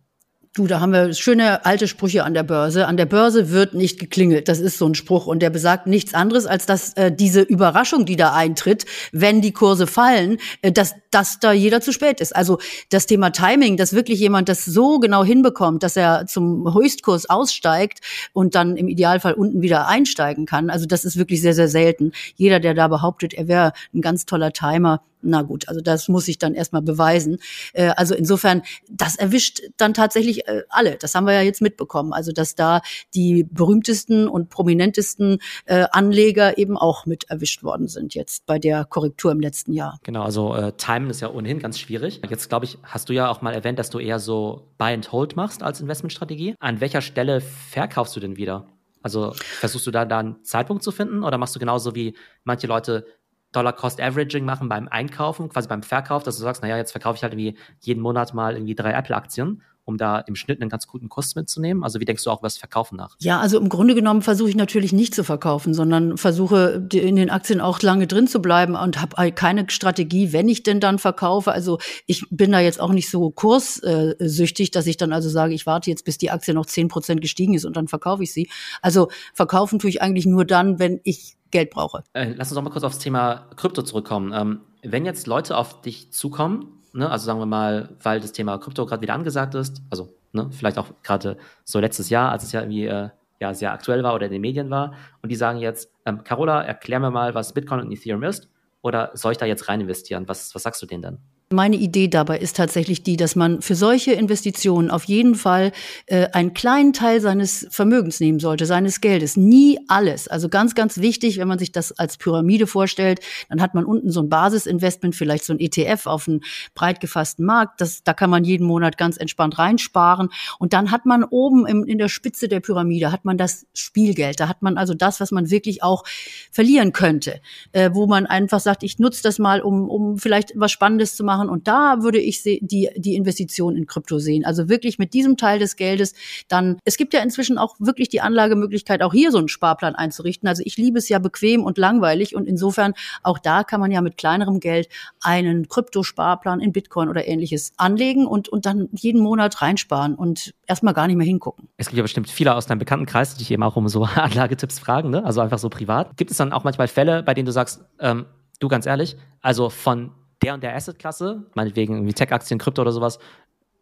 Du, 0.59 0.67
da 0.67 0.81
haben 0.81 0.93
wir 0.93 1.15
schöne 1.15 1.65
alte 1.65 1.87
Sprüche 1.87 2.25
an 2.25 2.35
der 2.35 2.43
Börse. 2.43 2.89
An 2.89 2.97
der 2.97 3.07
Börse 3.07 3.51
wird 3.51 3.75
nicht 3.75 4.01
geklingelt. 4.01 4.49
Das 4.49 4.59
ist 4.59 4.77
so 4.77 4.89
ein 4.89 4.97
Spruch 4.97 5.29
und 5.29 5.39
der 5.41 5.51
besagt 5.51 5.87
nichts 5.87 6.15
anderes, 6.15 6.47
als 6.47 6.67
dass 6.67 6.95
äh, 6.95 7.13
diese 7.13 7.43
Überraschung, 7.43 8.07
die 8.07 8.17
da 8.17 8.35
eintritt, 8.35 8.85
wenn 9.13 9.41
die 9.41 9.53
Kurse 9.53 9.87
fallen, 9.87 10.39
äh, 10.63 10.73
dass, 10.73 10.97
dass 11.13 11.39
da 11.39 11.53
jeder 11.53 11.81
zu 11.81 11.93
spät 11.93 12.21
ist. 12.21 12.35
Also 12.35 12.59
das 12.91 13.07
Thema 13.07 13.31
Timing, 13.31 13.77
dass 13.77 13.93
wirklich 13.93 14.19
jemand 14.19 14.49
das 14.49 14.65
so 14.65 14.99
genau 14.99 15.23
hinbekommt, 15.23 15.85
dass 15.85 15.97
er 15.97 16.27
zum 16.27 16.75
Höchstkurs 16.75 17.31
aussteigt 17.31 18.01
und 18.33 18.57
dann 18.57 18.77
im 18.77 18.89
Idealfall 18.89 19.35
unten 19.35 19.63
wieder 19.63 19.87
einsteigen 19.87 20.45
kann. 20.45 20.71
Also 20.71 20.87
das 20.87 21.05
ist 21.05 21.17
wirklich 21.19 21.41
sehr, 21.41 21.55
sehr 21.55 21.69
selten. 21.69 22.11
Jeder, 22.35 22.59
der 22.59 22.75
da 22.75 22.89
behauptet, 22.89 23.33
er 23.33 23.47
wäre 23.47 23.73
ein 23.95 24.01
ganz 24.01 24.27
toller 24.27 24.53
Timer, 24.53 25.03
na 25.23 25.43
gut, 25.43 25.69
also 25.69 25.81
das 25.81 26.09
muss 26.09 26.29
ich 26.29 26.39
dann 26.39 26.55
erstmal 26.55 26.83
beweisen. 26.83 27.39
Äh, 27.73 27.89
also 27.97 28.15
insofern, 28.15 28.63
das 28.91 29.17
erwischt 29.17 29.63
dann 29.77 29.95
tatsächlich 29.95 30.47
äh, 30.49 30.63
alle. 30.69 30.97
Das 30.97 31.15
haben 31.15 31.27
wir 31.27 31.35
ja 31.35 31.43
jetzt 31.43 31.61
mitbekommen. 31.61 32.13
Also 32.13 32.33
dass 32.33 32.55
da 32.55 32.83
die 33.15 33.45
berühmtesten 33.45 34.29
und 34.29 34.51
prominentesten 34.51 35.39
äh, 35.67 35.87
Anleger 35.91 36.59
eben 36.59 36.77
auch 36.77 37.07
mit 37.07 37.31
erwischt 37.31 37.63
worden 37.63 37.89
sind 37.89 38.15
jetzt 38.15 38.47
bei 38.47 38.59
der 38.59 38.85
Korrektur 38.85 39.33
im 39.33 39.41
letzten 39.41 39.73
Jahr. 39.73 39.99
Genau, 40.03 40.23
also 40.23 40.55
äh, 40.55 40.73
Timen 40.73 41.11
ist 41.11 41.21
ja 41.21 41.31
ohnehin 41.31 41.59
ganz 41.59 41.79
schwierig. 41.79 42.21
Jetzt 42.29 42.49
glaube 42.49 42.65
ich, 42.65 42.79
hast 42.83 43.09
du 43.09 43.13
ja 43.13 43.29
auch 43.31 43.43
mal 43.43 43.55
erwähnt, 43.55 43.79
dass 43.79 43.91
du 43.91 43.99
eher 43.99 44.19
so 44.19 44.73
Buy 44.79 44.95
and 44.95 45.11
Hold 45.13 45.37
machst 45.37 45.63
als 45.63 45.81
Investmentstrategie. 45.81 46.55
An 46.61 46.81
welcher 46.81 47.01
Stelle 47.01 47.41
verkaufst 47.41 48.15
du 48.17 48.21
denn 48.21 48.37
wieder? 48.37 48.67
Also 49.03 49.33
versuchst 49.35 49.87
du 49.87 49.91
da, 49.91 50.05
da 50.05 50.19
einen 50.19 50.45
Zeitpunkt 50.45 50.83
zu 50.83 50.91
finden 50.91 51.23
oder 51.23 51.39
machst 51.39 51.55
du 51.55 51.61
genauso 51.61 51.95
wie 51.95 52.17
manche 52.45 52.67
Leute 52.67 53.07
Dollar-Cost-Averaging 53.53 54.45
machen 54.45 54.69
beim 54.69 54.89
Einkaufen, 54.89 55.49
quasi 55.49 55.69
beim 55.69 55.83
Verkauf, 55.83 56.23
dass 56.23 56.37
du 56.37 56.43
sagst, 56.43 56.63
naja, 56.63 56.77
jetzt 56.77 56.93
verkaufe 56.93 57.17
ich 57.17 57.23
halt 57.23 57.33
irgendwie 57.33 57.57
jeden 57.81 58.03
Monat 58.03 58.35
mal 58.35 58.55
irgendwie 58.55 58.75
drei 58.75 58.93
Apple-Aktien, 58.93 59.63
um 59.85 59.97
da 59.97 60.19
im 60.19 60.37
Schnitt 60.37 60.61
einen 60.61 60.69
ganz 60.69 60.87
guten 60.87 61.09
Kurs 61.09 61.35
mitzunehmen? 61.35 61.83
Also 61.83 61.99
wie 61.99 62.05
denkst 62.05 62.23
du 62.23 62.31
auch 62.31 62.41
über 62.41 62.47
das 62.47 62.59
Verkaufen 62.59 62.97
nach? 62.97 63.17
Ja, 63.21 63.41
also 63.41 63.59
im 63.59 63.71
Grunde 63.71 63.95
genommen 63.95 64.21
versuche 64.21 64.51
ich 64.51 64.55
natürlich 64.55 64.93
nicht 64.93 65.15
zu 65.15 65.25
verkaufen, 65.25 65.73
sondern 65.73 66.19
versuche 66.19 66.87
in 66.93 67.17
den 67.17 67.31
Aktien 67.31 67.63
auch 67.63 67.81
lange 67.81 68.07
drin 68.07 68.27
zu 68.29 68.43
bleiben 68.43 68.75
und 68.77 69.01
habe 69.01 69.33
keine 69.33 69.65
Strategie, 69.71 70.35
wenn 70.35 70.47
ich 70.51 70.63
denn 70.63 70.81
dann 70.81 70.99
verkaufe. 70.99 71.53
Also 71.53 71.79
ich 72.05 72.27
bin 72.31 72.53
da 72.53 72.61
jetzt 72.61 72.83
auch 72.83 72.93
nicht 72.93 73.09
so 73.09 73.31
kurssüchtig, 73.31 74.73
dass 74.73 74.87
ich 74.87 74.99
dann 74.99 75.15
also 75.15 75.31
sage, 75.31 75.55
ich 75.55 75.65
warte 75.65 75.89
jetzt, 75.89 76.05
bis 76.05 76.19
die 76.19 76.31
Aktie 76.31 76.53
noch 76.53 76.67
zehn 76.67 76.89
Prozent 76.89 77.23
gestiegen 77.23 77.55
ist 77.55 77.65
und 77.65 77.75
dann 77.75 77.89
verkaufe 77.89 78.23
ich 78.23 78.35
sie. 78.35 78.51
Also 78.83 79.09
verkaufen 79.33 79.79
tue 79.79 79.89
ich 79.89 80.03
eigentlich 80.03 80.27
nur 80.27 80.45
dann, 80.45 80.79
wenn 80.79 81.01
ich 81.03 81.38
Geld 81.51 81.71
brauche. 81.71 82.05
Äh, 82.13 82.35
lass 82.37 82.51
uns 82.51 82.57
doch 82.57 82.63
mal 82.63 82.71
kurz 82.71 82.85
aufs 82.85 82.99
Thema 82.99 83.47
Krypto 83.57 83.83
zurückkommen. 83.83 84.33
Ähm, 84.35 84.61
wenn 84.83 85.05
jetzt 85.05 85.27
Leute 85.27 85.57
auf 85.57 85.81
dich 85.81 86.13
zukommen, 86.13 86.83
ne, 86.93 87.11
also 87.11 87.27
sagen 87.27 87.39
wir 87.39 87.47
mal, 87.47 87.97
weil 88.03 88.21
das 88.21 88.33
Thema 88.33 88.59
Krypto 88.59 88.87
gerade 88.87 89.03
wieder 89.03 89.15
angesagt 89.15 89.55
ist, 89.55 89.83
also 89.91 90.15
ne, 90.33 90.49
vielleicht 90.51 90.79
auch 90.79 90.89
gerade 91.03 91.37
so 91.65 91.81
letztes 91.81 92.11
Jahr, 92.11 92.31
als 92.31 92.45
es 92.45 92.53
ja 92.53 92.61
irgendwie 92.61 92.87
äh, 92.87 93.09
ja, 93.41 93.55
sehr 93.55 93.73
aktuell 93.73 94.03
war 94.03 94.15
oder 94.15 94.27
in 94.27 94.33
den 94.33 94.41
Medien 94.41 94.71
war, 94.71 94.95
und 95.23 95.31
die 95.31 95.37
sagen 95.37 95.59
jetzt, 95.59 95.91
ähm, 96.05 96.25
Carola, 96.25 96.63
erklär 96.63 97.01
mir 97.01 97.11
mal, 97.11 97.35
was 97.35 97.55
Bitcoin 97.55 97.81
und 97.81 97.93
Ethereum 97.93 98.23
ist, 98.25 98.49
oder 98.83 99.11
soll 99.15 99.33
ich 99.33 99.39
da 99.39 99.47
jetzt 99.47 99.69
rein 99.69 99.81
investieren? 99.81 100.29
Was, 100.29 100.55
was 100.55 100.63
sagst 100.63 100.83
du 100.83 100.87
denen 100.87 101.03
denn? 101.03 101.19
Meine 101.51 101.77
Idee 101.77 102.09
dabei 102.09 102.41
ist 102.41 102.57
tatsächlich 102.57 103.03
die, 103.03 103.17
dass 103.17 103.35
man 103.35 103.63
für 103.63 103.75
solche 103.75 104.13
Investitionen 104.13 104.91
auf 104.91 105.05
jeden 105.05 105.35
Fall 105.35 105.73
äh, 106.05 106.27
einen 106.33 106.53
kleinen 106.53 106.93
Teil 106.93 107.23
seines 107.23 107.67
Vermögens 107.71 108.21
nehmen 108.21 108.39
sollte, 108.39 108.67
seines 108.67 109.01
Geldes. 109.01 109.39
Nie 109.39 109.79
alles. 109.89 110.29
Also 110.29 110.51
ganz, 110.51 110.75
ganz 110.75 110.99
wichtig, 110.99 111.39
wenn 111.39 111.49
man 111.49 111.59
sich 111.59 111.73
das 111.73 111.93
als 111.93 112.19
Pyramide 112.19 112.67
vorstellt, 112.67 113.21
dann 113.49 113.63
hat 113.63 113.73
man 113.73 113.87
unten 113.87 114.11
so 114.11 114.21
ein 114.21 114.29
Basisinvestment, 114.29 115.17
vielleicht 115.17 115.43
so 115.43 115.55
ein 115.55 115.59
ETF 115.59 116.05
auf 116.05 116.29
einen 116.29 116.43
breit 116.75 117.01
gefassten 117.01 117.47
Markt. 117.47 117.81
Das, 117.81 118.03
da 118.05 118.13
kann 118.13 118.29
man 118.29 118.45
jeden 118.45 118.67
Monat 118.67 118.99
ganz 118.99 119.17
entspannt 119.17 119.59
reinsparen. 119.59 120.29
Und 120.59 120.75
dann 120.75 120.91
hat 120.91 121.07
man 121.07 121.25
oben 121.25 121.67
im, 121.67 121.83
in 121.85 121.97
der 121.97 122.11
Spitze 122.11 122.49
der 122.49 122.61
Pyramide, 122.61 123.11
hat 123.11 123.25
man 123.25 123.39
das 123.39 123.65
Spielgeld. 123.73 124.39
Da 124.39 124.49
hat 124.49 124.61
man 124.61 124.77
also 124.77 124.93
das, 124.93 125.19
was 125.19 125.31
man 125.31 125.49
wirklich 125.49 125.83
auch 125.83 126.05
verlieren 126.53 126.93
könnte, 126.93 127.41
äh, 127.73 127.89
wo 127.95 128.07
man 128.07 128.27
einfach 128.27 128.61
sagt, 128.61 128.83
ich 128.83 128.99
nutze 128.99 129.23
das 129.23 129.39
mal, 129.39 129.63
um, 129.63 129.89
um 129.89 130.19
vielleicht 130.19 130.53
was 130.55 130.73
Spannendes 130.73 131.17
zu 131.17 131.25
machen. 131.25 131.38
Und 131.47 131.69
da 131.69 132.03
würde 132.03 132.19
ich 132.19 132.43
die, 132.43 132.91
die 132.97 133.15
Investition 133.15 133.77
in 133.77 133.87
Krypto 133.87 134.19
sehen. 134.19 134.45
Also 134.45 134.69
wirklich 134.69 134.99
mit 134.99 135.15
diesem 135.15 135.37
Teil 135.37 135.59
des 135.59 135.77
Geldes 135.77 136.15
dann, 136.49 136.79
es 136.85 136.97
gibt 136.97 137.15
ja 137.15 137.21
inzwischen 137.21 137.59
auch 137.59 137.77
wirklich 137.79 138.09
die 138.09 138.21
Anlagemöglichkeit, 138.21 139.03
auch 139.03 139.13
hier 139.13 139.31
so 139.31 139.39
einen 139.39 139.49
Sparplan 139.49 139.95
einzurichten. 139.95 140.49
Also 140.49 140.63
ich 140.65 140.77
liebe 140.77 140.99
es 140.99 141.09
ja 141.09 141.19
bequem 141.19 141.65
und 141.65 141.79
langweilig 141.79 142.35
und 142.35 142.47
insofern 142.47 142.95
auch 143.23 143.39
da 143.39 143.65
kann 143.65 143.81
man 143.81 143.91
ja 143.91 144.01
mit 144.01 144.17
kleinerem 144.17 144.61
Geld 144.61 144.89
einen 145.21 145.69
Kryptosparplan 145.69 146.61
in 146.61 146.73
Bitcoin 146.73 147.09
oder 147.09 147.27
ähnliches 147.27 147.73
anlegen 147.77 148.27
und, 148.27 148.49
und 148.49 148.67
dann 148.67 148.89
jeden 148.93 149.21
Monat 149.21 149.61
reinsparen 149.61 150.15
und 150.15 150.55
erstmal 150.67 150.95
gar 150.95 151.07
nicht 151.07 151.17
mehr 151.17 151.27
hingucken. 151.27 151.69
Es 151.77 151.89
gibt 151.89 151.97
ja 151.97 152.03
bestimmt 152.03 152.31
viele 152.31 152.55
aus 152.55 152.67
deinem 152.67 152.79
Bekanntenkreis, 152.79 153.35
die 153.35 153.39
dich 153.39 153.51
eben 153.51 153.63
auch 153.63 153.77
um 153.77 153.89
so 153.89 154.03
Anlagetipps 154.15 154.79
fragen, 154.79 155.11
ne? 155.11 155.25
also 155.25 155.41
einfach 155.41 155.59
so 155.59 155.69
privat. 155.69 156.17
Gibt 156.17 156.31
es 156.31 156.37
dann 156.37 156.53
auch 156.53 156.65
manchmal 156.65 156.89
Fälle, 156.89 157.23
bei 157.23 157.35
denen 157.35 157.47
du 157.47 157.53
sagst, 157.53 157.85
ähm, 158.01 158.27
du 158.61 158.69
ganz 158.69 158.87
ehrlich, 158.87 159.17
also 159.41 159.71
von 159.71 160.13
der 160.43 160.55
und 160.55 160.63
der 160.63 160.75
Assetklasse, 160.75 161.47
meinetwegen 161.55 161.95
irgendwie 161.95 162.15
Tech-Aktien, 162.15 162.59
Krypto 162.59 162.83
oder 162.83 162.93
sowas, 162.93 163.19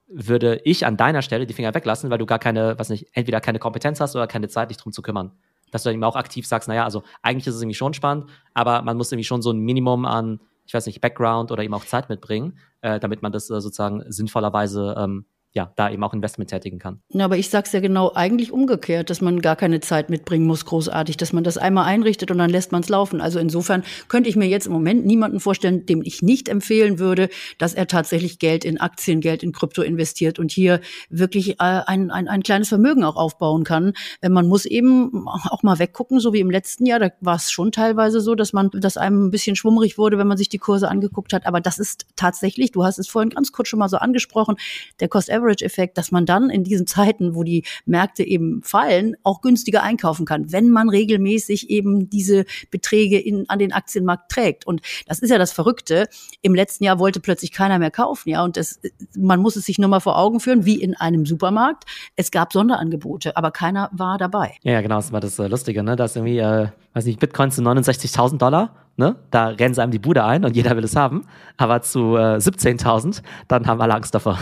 würde 0.08 0.60
ich 0.64 0.86
an 0.86 0.96
deiner 0.96 1.22
Stelle 1.22 1.46
die 1.46 1.54
Finger 1.54 1.74
weglassen, 1.74 2.10
weil 2.10 2.18
du 2.18 2.26
gar 2.26 2.38
keine, 2.38 2.78
was 2.78 2.88
nicht, 2.90 3.08
entweder 3.12 3.40
keine 3.40 3.58
Kompetenz 3.58 4.00
hast 4.00 4.14
oder 4.14 4.26
keine 4.26 4.48
Zeit, 4.48 4.70
dich 4.70 4.76
drum 4.76 4.92
zu 4.92 5.02
kümmern. 5.02 5.32
Dass 5.72 5.82
du 5.82 5.88
dann 5.88 5.94
eben 5.94 6.04
auch 6.04 6.16
aktiv 6.16 6.46
sagst, 6.46 6.68
naja, 6.68 6.84
also 6.84 7.02
eigentlich 7.22 7.48
ist 7.48 7.56
es 7.56 7.62
irgendwie 7.62 7.74
schon 7.74 7.92
spannend, 7.92 8.30
aber 8.54 8.82
man 8.82 8.96
muss 8.96 9.10
irgendwie 9.10 9.24
schon 9.24 9.42
so 9.42 9.50
ein 9.50 9.58
Minimum 9.58 10.04
an, 10.04 10.40
ich 10.64 10.74
weiß 10.74 10.86
nicht, 10.86 11.00
Background 11.00 11.50
oder 11.50 11.64
eben 11.64 11.74
auch 11.74 11.84
Zeit 11.84 12.08
mitbringen, 12.08 12.56
äh, 12.82 13.00
damit 13.00 13.22
man 13.22 13.32
das 13.32 13.50
äh, 13.50 13.60
sozusagen 13.60 14.04
sinnvollerweise 14.10 14.94
ähm, 14.96 15.26
ja, 15.56 15.72
da 15.74 15.90
eben 15.90 16.04
auch 16.04 16.12
Investment 16.12 16.50
tätigen 16.50 16.78
kann. 16.78 17.00
Ja, 17.08 17.24
aber 17.24 17.38
ich 17.38 17.48
sag's 17.48 17.72
ja 17.72 17.80
genau 17.80 18.12
eigentlich 18.14 18.52
umgekehrt, 18.52 19.08
dass 19.08 19.22
man 19.22 19.40
gar 19.40 19.56
keine 19.56 19.80
Zeit 19.80 20.10
mitbringen 20.10 20.46
muss, 20.46 20.66
großartig, 20.66 21.16
dass 21.16 21.32
man 21.32 21.44
das 21.44 21.56
einmal 21.56 21.86
einrichtet 21.86 22.30
und 22.30 22.36
dann 22.36 22.50
lässt 22.50 22.72
man 22.72 22.82
es 22.82 22.90
laufen. 22.90 23.22
Also 23.22 23.38
insofern 23.38 23.82
könnte 24.08 24.28
ich 24.28 24.36
mir 24.36 24.46
jetzt 24.46 24.66
im 24.66 24.74
Moment 24.74 25.06
niemanden 25.06 25.40
vorstellen, 25.40 25.86
dem 25.86 26.02
ich 26.02 26.20
nicht 26.20 26.50
empfehlen 26.50 26.98
würde, 26.98 27.30
dass 27.56 27.72
er 27.72 27.86
tatsächlich 27.86 28.38
Geld 28.38 28.66
in 28.66 28.78
Aktien, 28.78 29.22
Geld 29.22 29.42
in 29.42 29.52
Krypto 29.52 29.80
investiert 29.80 30.38
und 30.38 30.52
hier 30.52 30.82
wirklich 31.08 31.52
äh, 31.52 31.80
ein, 31.86 32.10
ein, 32.10 32.28
ein 32.28 32.42
kleines 32.42 32.68
Vermögen 32.68 33.02
auch 33.02 33.16
aufbauen 33.16 33.64
kann. 33.64 33.94
Äh, 34.20 34.28
man 34.28 34.46
muss 34.48 34.66
eben 34.66 35.26
auch 35.26 35.62
mal 35.62 35.78
weggucken, 35.78 36.20
so 36.20 36.34
wie 36.34 36.40
im 36.40 36.50
letzten 36.50 36.84
Jahr, 36.84 36.98
da 36.98 37.08
war 37.22 37.36
es 37.36 37.50
schon 37.50 37.72
teilweise 37.72 38.20
so, 38.20 38.34
dass 38.34 38.52
man, 38.52 38.68
dass 38.74 38.98
einem 38.98 39.28
ein 39.28 39.30
bisschen 39.30 39.56
schwummrig 39.56 39.96
wurde, 39.96 40.18
wenn 40.18 40.26
man 40.26 40.36
sich 40.36 40.50
die 40.50 40.58
Kurse 40.58 40.90
angeguckt 40.90 41.32
hat. 41.32 41.46
Aber 41.46 41.62
das 41.62 41.78
ist 41.78 42.04
tatsächlich, 42.14 42.72
du 42.72 42.84
hast 42.84 42.98
es 42.98 43.08
vorhin 43.08 43.30
ganz 43.30 43.52
kurz 43.52 43.68
schon 43.68 43.78
mal 43.78 43.88
so 43.88 43.96
angesprochen, 43.96 44.56
der 45.00 45.08
Cost 45.08 45.30
Average 45.30 45.45
Leverage-Effekt, 45.46 45.96
dass 45.98 46.10
man 46.10 46.26
dann 46.26 46.50
in 46.50 46.64
diesen 46.64 46.86
Zeiten, 46.86 47.34
wo 47.34 47.42
die 47.42 47.64
Märkte 47.84 48.24
eben 48.24 48.62
fallen, 48.62 49.16
auch 49.22 49.40
günstiger 49.40 49.82
einkaufen 49.82 50.26
kann, 50.26 50.52
wenn 50.52 50.70
man 50.70 50.88
regelmäßig 50.88 51.70
eben 51.70 52.10
diese 52.10 52.44
Beträge 52.70 53.18
in, 53.18 53.48
an 53.48 53.58
den 53.58 53.72
Aktienmarkt 53.72 54.30
trägt. 54.30 54.66
Und 54.66 54.80
das 55.06 55.20
ist 55.20 55.30
ja 55.30 55.38
das 55.38 55.52
Verrückte. 55.52 56.08
Im 56.42 56.54
letzten 56.54 56.84
Jahr 56.84 56.98
wollte 56.98 57.20
plötzlich 57.20 57.52
keiner 57.52 57.78
mehr 57.78 57.90
kaufen, 57.90 58.30
ja. 58.30 58.44
Und 58.44 58.56
das, 58.56 58.80
man 59.16 59.40
muss 59.40 59.56
es 59.56 59.64
sich 59.64 59.78
nur 59.78 59.88
mal 59.88 60.00
vor 60.00 60.18
Augen 60.18 60.40
führen, 60.40 60.64
wie 60.64 60.80
in 60.80 60.94
einem 60.94 61.26
Supermarkt. 61.26 61.84
Es 62.16 62.30
gab 62.30 62.52
Sonderangebote, 62.52 63.36
aber 63.36 63.50
keiner 63.50 63.90
war 63.92 64.18
dabei. 64.18 64.54
Ja, 64.62 64.80
genau, 64.80 64.96
das 64.96 65.12
war 65.12 65.20
das 65.20 65.38
äh, 65.38 65.46
Lustige, 65.46 65.82
ne? 65.82 65.96
Dass 65.96 66.16
irgendwie, 66.16 66.38
äh, 66.38 66.68
weiß 66.94 67.06
nicht, 67.06 67.20
Bitcoins 67.20 67.56
zu 67.56 67.62
69.000 67.62 68.38
Dollar 68.38 68.86
Ne? 68.96 69.16
Da 69.30 69.48
rennen 69.48 69.74
sie 69.74 69.82
einem 69.82 69.92
die 69.92 69.98
Bude 69.98 70.24
ein 70.24 70.44
und 70.44 70.56
jeder 70.56 70.74
will 70.76 70.84
es 70.84 70.96
haben. 70.96 71.26
Aber 71.58 71.82
zu 71.82 72.16
äh, 72.16 72.36
17.000, 72.36 73.22
dann 73.46 73.66
haben 73.66 73.80
alle 73.80 73.94
Angst 73.94 74.14
davor. 74.14 74.38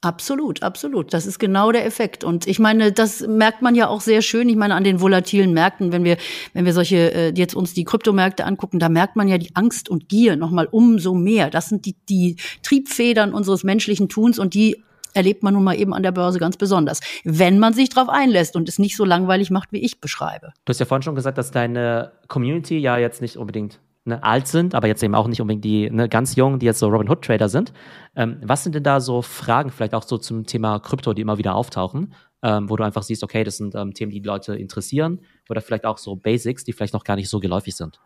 Absolut, 0.00 0.62
absolut. 0.62 1.12
Das 1.12 1.26
ist 1.26 1.40
genau 1.40 1.72
der 1.72 1.84
Effekt. 1.84 2.22
Und 2.22 2.46
ich 2.46 2.60
meine, 2.60 2.92
das 2.92 3.26
merkt 3.26 3.62
man 3.62 3.74
ja 3.74 3.88
auch 3.88 4.00
sehr 4.00 4.22
schön. 4.22 4.48
Ich 4.48 4.54
meine, 4.54 4.76
an 4.76 4.84
den 4.84 5.00
volatilen 5.00 5.52
Märkten, 5.52 5.90
wenn 5.90 6.04
wir, 6.04 6.16
wenn 6.52 6.64
wir 6.64 6.72
solche, 6.72 7.12
äh, 7.12 7.32
jetzt 7.34 7.56
uns 7.56 7.74
die 7.74 7.82
Kryptomärkte 7.82 8.44
angucken, 8.44 8.78
da 8.78 8.88
merkt 8.88 9.16
man 9.16 9.26
ja 9.26 9.38
die 9.38 9.56
Angst 9.56 9.88
und 9.88 10.08
Gier 10.08 10.36
nochmal 10.36 10.68
umso 10.70 11.14
mehr. 11.14 11.50
Das 11.50 11.68
sind 11.68 11.84
die, 11.84 11.96
die 12.08 12.36
Triebfedern 12.62 13.34
unseres 13.34 13.64
menschlichen 13.64 14.08
Tuns 14.08 14.38
und 14.38 14.54
die 14.54 14.84
erlebt 15.14 15.42
man 15.42 15.54
nun 15.54 15.64
mal 15.64 15.74
eben 15.74 15.92
an 15.92 16.04
der 16.04 16.12
Börse 16.12 16.38
ganz 16.38 16.56
besonders. 16.56 17.00
Wenn 17.24 17.58
man 17.58 17.74
sich 17.74 17.88
darauf 17.88 18.08
einlässt 18.08 18.54
und 18.54 18.68
es 18.68 18.78
nicht 18.78 18.96
so 18.96 19.04
langweilig 19.04 19.50
macht, 19.50 19.72
wie 19.72 19.78
ich 19.78 20.00
beschreibe. 20.00 20.52
Du 20.64 20.70
hast 20.70 20.78
ja 20.78 20.86
vorhin 20.86 21.02
schon 21.02 21.16
gesagt, 21.16 21.38
dass 21.38 21.50
deine 21.50 22.12
Community 22.28 22.78
ja 22.78 22.98
jetzt 22.98 23.20
nicht 23.20 23.36
unbedingt 23.36 23.80
ne, 24.08 24.22
alt 24.22 24.46
sind, 24.46 24.74
aber 24.74 24.88
jetzt 24.88 25.02
eben 25.02 25.14
auch 25.14 25.28
nicht 25.28 25.40
unbedingt 25.40 25.64
die 25.64 25.90
ne, 25.90 26.08
ganz 26.08 26.36
jungen, 26.36 26.58
die 26.58 26.66
jetzt 26.66 26.80
so 26.80 26.88
Robin 26.88 27.08
Hood 27.08 27.22
Trader 27.22 27.48
sind. 27.48 27.72
Ähm, 28.16 28.40
was 28.42 28.64
sind 28.64 28.74
denn 28.74 28.82
da 28.82 29.00
so 29.00 29.22
Fragen, 29.22 29.70
vielleicht 29.70 29.94
auch 29.94 30.02
so 30.02 30.18
zum 30.18 30.46
Thema 30.46 30.80
Krypto, 30.80 31.14
die 31.14 31.22
immer 31.22 31.38
wieder 31.38 31.54
auftauchen, 31.54 32.14
ähm, 32.42 32.68
wo 32.68 32.76
du 32.76 32.84
einfach 32.84 33.02
siehst, 33.02 33.22
okay, 33.22 33.44
das 33.44 33.56
sind 33.56 33.74
ähm, 33.74 33.94
Themen, 33.94 34.10
die 34.10 34.20
die 34.20 34.26
Leute 34.28 34.56
interessieren 34.56 35.20
oder 35.48 35.60
vielleicht 35.60 35.84
auch 35.84 35.98
so 35.98 36.16
Basics, 36.16 36.64
die 36.64 36.72
vielleicht 36.72 36.94
noch 36.94 37.04
gar 37.04 37.16
nicht 37.16 37.28
so 37.28 37.40
geläufig 37.40 37.76
sind? 37.76 38.00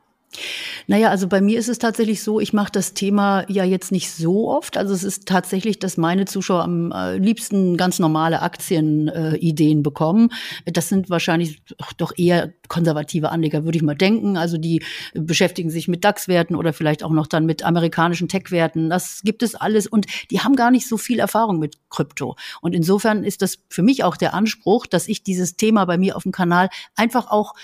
Naja, 0.87 1.11
also 1.11 1.29
bei 1.29 1.41
mir 1.41 1.59
ist 1.59 1.69
es 1.69 1.79
tatsächlich 1.79 2.23
so, 2.23 2.41
ich 2.41 2.53
mache 2.53 2.73
das 2.73 2.95
Thema 2.95 3.45
ja 3.49 3.65
jetzt 3.65 3.93
nicht 3.93 4.11
so 4.11 4.51
oft. 4.51 4.77
Also 4.77 4.95
es 4.95 5.05
ist 5.05 5.27
tatsächlich, 5.27 5.79
dass 5.79 5.97
meine 5.97 6.25
Zuschauer 6.25 6.63
am 6.63 6.93
äh, 6.93 7.17
liebsten 7.17 7.77
ganz 7.77 7.99
normale 7.99 8.41
Aktienideen 8.43 9.79
äh, 9.79 9.83
bekommen. 9.83 10.31
Das 10.65 10.89
sind 10.89 11.11
wahrscheinlich 11.11 11.63
doch 11.97 12.13
eher 12.17 12.53
konservative 12.69 13.31
Anleger, 13.31 13.65
würde 13.65 13.77
ich 13.77 13.83
mal 13.83 13.95
denken. 13.95 14.37
Also 14.37 14.57
die 14.57 14.83
beschäftigen 15.15 15.71
sich 15.71 15.89
mit 15.89 16.05
DAX-Werten 16.05 16.57
oder 16.57 16.73
vielleicht 16.73 17.05
auch 17.05 17.11
noch 17.11 17.27
dann 17.27 17.45
mit 17.45 17.63
amerikanischen 17.63 18.29
Tech-Werten. 18.29 18.89
Das 18.89 19.21
gibt 19.23 19.43
es 19.43 19.55
alles 19.55 19.87
und 19.87 20.07
die 20.31 20.41
haben 20.41 20.57
gar 20.57 20.71
nicht 20.71 20.89
so 20.89 20.97
viel 20.97 21.19
Erfahrung 21.19 21.59
mit 21.59 21.77
Krypto. 21.91 22.37
Und 22.63 22.75
insofern 22.75 23.25
ist 23.25 23.43
das 23.43 23.59
für 23.69 23.83
mich 23.83 24.05
auch 24.05 24.17
der 24.17 24.35
Anspruch, 24.35 24.87
dass 24.87 25.09
ich 25.09 25.23
dieses 25.23 25.57
Thema 25.57 25.85
bei 25.85 25.99
mir 25.99 26.17
auf 26.17 26.23
dem 26.23 26.33
Kanal 26.33 26.71
einfach 26.97 27.31
auch 27.31 27.55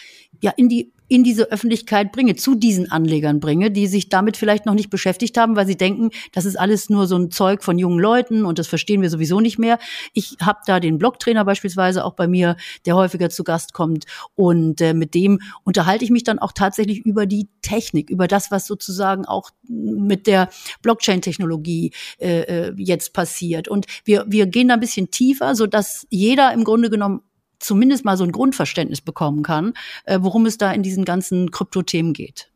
ja 0.40 0.52
in 0.56 0.68
die 0.68 0.92
in 1.08 1.24
diese 1.24 1.50
Öffentlichkeit 1.50 2.12
bringe, 2.12 2.36
zu 2.36 2.54
diesen 2.54 2.90
Anlegern 2.92 3.40
bringe, 3.40 3.70
die 3.70 3.86
sich 3.86 4.10
damit 4.10 4.36
vielleicht 4.36 4.66
noch 4.66 4.74
nicht 4.74 4.90
beschäftigt 4.90 5.38
haben, 5.38 5.56
weil 5.56 5.66
sie 5.66 5.76
denken, 5.76 6.10
das 6.32 6.44
ist 6.44 6.56
alles 6.56 6.90
nur 6.90 7.06
so 7.06 7.16
ein 7.16 7.30
Zeug 7.30 7.64
von 7.64 7.78
jungen 7.78 7.98
Leuten 7.98 8.44
und 8.44 8.58
das 8.58 8.66
verstehen 8.66 9.00
wir 9.00 9.10
sowieso 9.10 9.40
nicht 9.40 9.58
mehr. 9.58 9.78
Ich 10.12 10.36
habe 10.40 10.60
da 10.66 10.80
den 10.80 10.98
Blogtrainer 10.98 11.44
beispielsweise 11.44 12.04
auch 12.04 12.14
bei 12.14 12.28
mir, 12.28 12.56
der 12.84 12.94
häufiger 12.94 13.30
zu 13.30 13.42
Gast 13.42 13.72
kommt 13.72 14.04
und 14.34 14.80
äh, 14.80 14.92
mit 14.92 15.14
dem 15.14 15.40
unterhalte 15.64 16.04
ich 16.04 16.10
mich 16.10 16.24
dann 16.24 16.38
auch 16.38 16.52
tatsächlich 16.52 16.98
über 17.00 17.24
die 17.26 17.48
Technik, 17.62 18.10
über 18.10 18.28
das, 18.28 18.50
was 18.50 18.66
sozusagen 18.66 19.24
auch 19.24 19.50
mit 19.66 20.26
der 20.26 20.50
Blockchain-Technologie 20.82 21.92
äh, 22.20 22.40
äh 22.40 22.74
jetzt 22.76 23.14
passiert. 23.14 23.68
Und 23.68 23.86
wir, 24.04 24.24
wir 24.28 24.46
gehen 24.46 24.68
da 24.68 24.74
ein 24.74 24.80
bisschen 24.80 25.10
tiefer, 25.10 25.54
so 25.54 25.66
dass 25.66 26.06
jeder 26.10 26.52
im 26.52 26.64
Grunde 26.64 26.90
genommen 26.90 27.22
zumindest 27.58 28.04
mal 28.04 28.16
so 28.16 28.24
ein 28.24 28.32
Grundverständnis 28.32 29.00
bekommen 29.00 29.42
kann, 29.42 29.74
äh, 30.04 30.18
worum 30.20 30.46
es 30.46 30.58
da 30.58 30.72
in 30.72 30.82
diesen 30.82 31.04
ganzen 31.04 31.50
Kryptothemen 31.50 32.12
geht. 32.12 32.50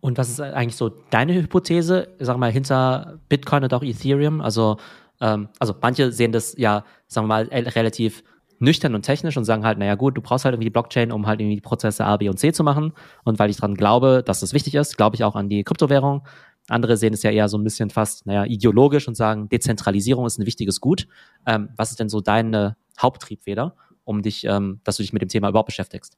Und 0.00 0.16
was 0.18 0.28
ist 0.28 0.40
eigentlich 0.40 0.76
so 0.76 0.90
deine 1.10 1.34
Hypothese, 1.34 2.08
sag 2.20 2.38
mal, 2.38 2.52
hinter 2.52 3.18
Bitcoin 3.28 3.64
und 3.64 3.74
auch 3.74 3.82
Ethereum? 3.82 4.40
Also, 4.40 4.76
ähm, 5.20 5.48
also 5.58 5.74
manche 5.80 6.12
sehen 6.12 6.32
das 6.32 6.54
ja, 6.56 6.84
sagen 7.08 7.26
wir 7.26 7.28
mal, 7.28 7.44
relativ 7.50 8.22
nüchtern 8.60 8.94
und 8.94 9.02
technisch 9.02 9.36
und 9.36 9.44
sagen 9.44 9.64
halt, 9.64 9.78
naja 9.78 9.94
gut, 9.94 10.16
du 10.16 10.20
brauchst 10.20 10.44
halt 10.44 10.54
irgendwie 10.54 10.66
die 10.66 10.72
Blockchain, 10.72 11.12
um 11.12 11.26
halt 11.26 11.40
irgendwie 11.40 11.56
die 11.56 11.62
Prozesse 11.62 12.04
A, 12.04 12.16
B 12.16 12.28
und 12.28 12.38
C 12.38 12.52
zu 12.52 12.64
machen. 12.64 12.92
Und 13.24 13.38
weil 13.38 13.50
ich 13.50 13.56
daran 13.56 13.74
glaube, 13.74 14.22
dass 14.24 14.40
das 14.40 14.52
wichtig 14.52 14.74
ist, 14.74 14.96
glaube 14.96 15.16
ich 15.16 15.24
auch 15.24 15.36
an 15.36 15.48
die 15.48 15.64
Kryptowährung. 15.64 16.26
Andere 16.68 16.96
sehen 16.96 17.14
es 17.14 17.22
ja 17.22 17.30
eher 17.30 17.48
so 17.48 17.56
ein 17.56 17.64
bisschen 17.64 17.90
fast, 17.90 18.26
naja, 18.26 18.44
ideologisch 18.44 19.08
und 19.08 19.14
sagen, 19.14 19.48
Dezentralisierung 19.48 20.26
ist 20.26 20.38
ein 20.38 20.46
wichtiges 20.46 20.80
Gut. 20.80 21.08
Ähm, 21.46 21.70
was 21.76 21.90
ist 21.90 22.00
denn 22.00 22.08
so 22.08 22.20
deine 22.20 22.76
Haupttriebfeder? 23.00 23.74
Um 24.08 24.22
dich, 24.22 24.44
ähm, 24.44 24.80
dass 24.84 24.96
du 24.96 25.02
dich 25.02 25.12
mit 25.12 25.22
dem 25.22 25.28
Thema 25.28 25.48
überhaupt 25.50 25.68
beschäftigst? 25.68 26.16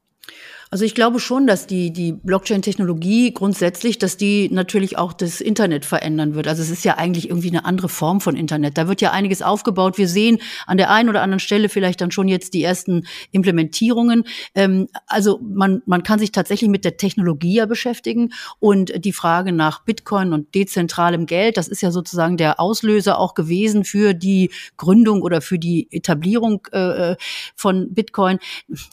Also 0.72 0.84
ich 0.84 0.94
glaube 0.94 1.18
schon, 1.18 1.48
dass 1.48 1.66
die, 1.66 1.92
die 1.92 2.12
Blockchain-Technologie 2.12 3.34
grundsätzlich, 3.34 3.98
dass 3.98 4.16
die 4.16 4.48
natürlich 4.52 4.96
auch 4.96 5.12
das 5.12 5.40
Internet 5.40 5.84
verändern 5.84 6.36
wird. 6.36 6.46
Also 6.46 6.62
es 6.62 6.70
ist 6.70 6.84
ja 6.84 6.96
eigentlich 6.96 7.28
irgendwie 7.28 7.48
eine 7.48 7.64
andere 7.64 7.88
Form 7.88 8.20
von 8.20 8.36
Internet. 8.36 8.78
Da 8.78 8.86
wird 8.86 9.00
ja 9.00 9.10
einiges 9.10 9.42
aufgebaut. 9.42 9.98
Wir 9.98 10.06
sehen 10.06 10.38
an 10.68 10.76
der 10.76 10.92
einen 10.92 11.08
oder 11.08 11.22
anderen 11.22 11.40
Stelle 11.40 11.68
vielleicht 11.68 12.00
dann 12.00 12.12
schon 12.12 12.28
jetzt 12.28 12.54
die 12.54 12.62
ersten 12.62 13.04
Implementierungen. 13.32 14.22
Ähm, 14.54 14.86
also 15.08 15.40
man, 15.42 15.82
man 15.86 16.04
kann 16.04 16.20
sich 16.20 16.30
tatsächlich 16.30 16.70
mit 16.70 16.84
der 16.84 16.96
Technologie 16.96 17.54
ja 17.54 17.66
beschäftigen 17.66 18.32
und 18.60 19.04
die 19.04 19.12
Frage 19.12 19.50
nach 19.50 19.82
Bitcoin 19.82 20.32
und 20.32 20.54
dezentralem 20.54 21.26
Geld, 21.26 21.56
das 21.56 21.66
ist 21.66 21.82
ja 21.82 21.90
sozusagen 21.90 22.36
der 22.36 22.60
Auslöser 22.60 23.18
auch 23.18 23.34
gewesen 23.34 23.82
für 23.82 24.14
die 24.14 24.52
Gründung 24.76 25.22
oder 25.22 25.40
für 25.40 25.58
die 25.58 25.88
Etablierung 25.90 26.64
äh, 26.70 27.16
von 27.56 27.92
Bitcoin. 27.92 28.38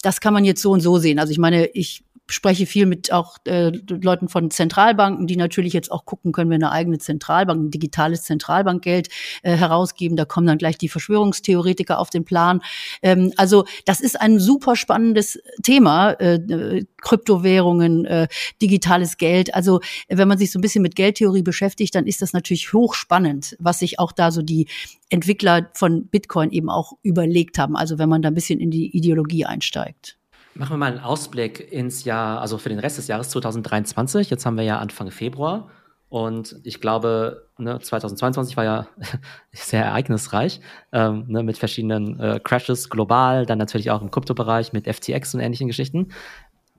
Das 0.02 0.22
kann 0.22 0.34
man 0.34 0.44
jetzt 0.44 0.64
so 0.64 0.72
und 0.72 0.82
so 0.82 0.98
sehen. 0.98 1.20
Also 1.20 1.27
ich 1.32 1.40
meine, 1.40 1.68
ich 1.68 2.04
spreche 2.30 2.66
viel 2.66 2.86
mit 2.86 3.12
auch 3.12 3.38
äh, 3.46 3.72
Leuten 3.90 4.28
von 4.28 4.52
Zentralbanken, 4.52 5.28
die 5.28 5.38
natürlich 5.38 5.74
jetzt 5.74 5.92
auch 5.92 6.06
gucken, 6.06 6.32
können 6.32 6.50
wir 6.50 6.56
eine 6.56 6.72
eigene 6.72 6.98
Zentralbank, 6.98 7.60
ein 7.62 7.72
digitales 7.72 8.24
Zentralbankgeld 8.24 9.10
äh, 9.44 9.56
herausgeben. 9.56 10.18
Da 10.18 10.26
kommen 10.26 10.48
dann 10.48 10.58
gleich 10.58 10.78
die 10.78 10.90
Verschwörungstheoretiker 10.90 12.00
auf 12.00 12.10
den 12.10 12.26
Plan. 12.26 12.62
Ähm, 13.02 13.32
also 13.38 13.66
das 13.86 14.02
ist 14.02 14.20
ein 14.20 14.40
super 14.40 14.76
spannendes 14.76 15.40
Thema, 15.64 16.12
äh, 16.12 16.84
Kryptowährungen, 17.02 18.06
äh, 18.06 18.28
digitales 18.62 19.18
Geld. 19.18 19.54
Also 19.56 19.80
wenn 20.10 20.28
man 20.28 20.38
sich 20.38 20.52
so 20.52 20.60
ein 20.60 20.62
bisschen 20.62 20.82
mit 20.82 20.96
Geldtheorie 20.96 21.44
beschäftigt, 21.44 21.96
dann 21.96 22.08
ist 22.08 22.22
das 22.22 22.34
natürlich 22.34 22.74
hochspannend, 22.74 23.56
was 23.60 23.80
sich 23.80 24.00
auch 24.00 24.12
da 24.12 24.32
so 24.32 24.42
die 24.42 24.68
Entwickler 25.10 25.70
von 25.74 26.08
Bitcoin 26.08 26.52
eben 26.52 26.70
auch 26.70 26.94
überlegt 27.04 27.58
haben. 27.58 27.78
Also 27.78 27.98
wenn 27.98 28.10
man 28.10 28.22
da 28.22 28.28
ein 28.28 28.36
bisschen 28.36 28.60
in 28.60 28.72
die 28.72 28.96
Ideologie 28.96 29.46
einsteigt. 29.46 30.17
Machen 30.58 30.74
wir 30.74 30.78
mal 30.78 30.92
einen 30.92 31.02
Ausblick 31.02 31.72
ins 31.72 32.04
Jahr, 32.04 32.42
also 32.42 32.58
für 32.58 32.70
den 32.70 32.80
Rest 32.80 32.98
des 32.98 33.08
Jahres 33.08 33.30
2023. 33.30 34.32
Jetzt 34.32 34.44
haben 34.44 34.58
wir 34.58 34.64
ja 34.64 34.80
Anfang 34.80 35.12
Februar 35.12 35.70
und 36.10 36.56
ich 36.64 36.82
glaube, 36.82 37.48
ne, 37.60 37.80
2022 37.80 38.58
war 38.58 38.64
ja 38.64 38.88
sehr 39.52 39.86
ereignisreich 39.86 40.60
ähm, 40.92 41.26
ne, 41.28 41.44
mit 41.44 41.60
verschiedenen 41.60 42.20
äh, 42.20 42.40
Crashes 42.44 42.90
global, 42.90 43.46
dann 43.46 43.60
natürlich 43.60 43.92
auch 43.92 44.02
im 44.02 44.10
Kryptobereich 44.10 44.74
mit 44.74 44.88
FTX 44.88 45.36
und 45.36 45.42
ähnlichen 45.42 45.68
Geschichten. 45.68 46.08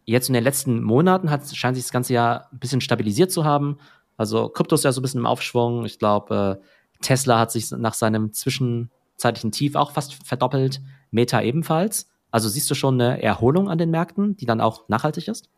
Jetzt 0.04 0.28
in 0.28 0.34
den 0.34 0.42
letzten 0.42 0.82
Monaten 0.82 1.30
hat, 1.30 1.46
scheint 1.54 1.76
sich 1.76 1.84
das 1.84 1.92
ganze 1.92 2.14
Jahr 2.14 2.48
ein 2.52 2.58
bisschen 2.58 2.80
stabilisiert 2.80 3.30
zu 3.30 3.44
haben. 3.44 3.78
Also 4.16 4.48
Krypto 4.48 4.74
ist 4.74 4.84
ja 4.84 4.90
so 4.90 5.00
ein 5.00 5.02
bisschen 5.02 5.20
im 5.20 5.26
Aufschwung. 5.26 5.84
Ich 5.84 6.00
glaube, 6.00 6.58
äh, 6.60 7.00
Tesla 7.00 7.38
hat 7.38 7.52
sich 7.52 7.70
nach 7.70 7.94
seinem 7.94 8.32
zwischenzeitlichen 8.32 9.52
Tief 9.52 9.76
auch 9.76 9.92
fast 9.92 10.26
verdoppelt, 10.26 10.80
Meta 11.12 11.40
ebenfalls. 11.42 12.08
Also 12.30 12.48
siehst 12.48 12.70
du 12.70 12.74
schon 12.74 13.00
eine 13.00 13.22
Erholung 13.22 13.68
an 13.70 13.78
den 13.78 13.90
Märkten, 13.90 14.36
die 14.36 14.46
dann 14.46 14.60
auch 14.60 14.88
nachhaltig 14.88 15.28
ist? 15.28 15.48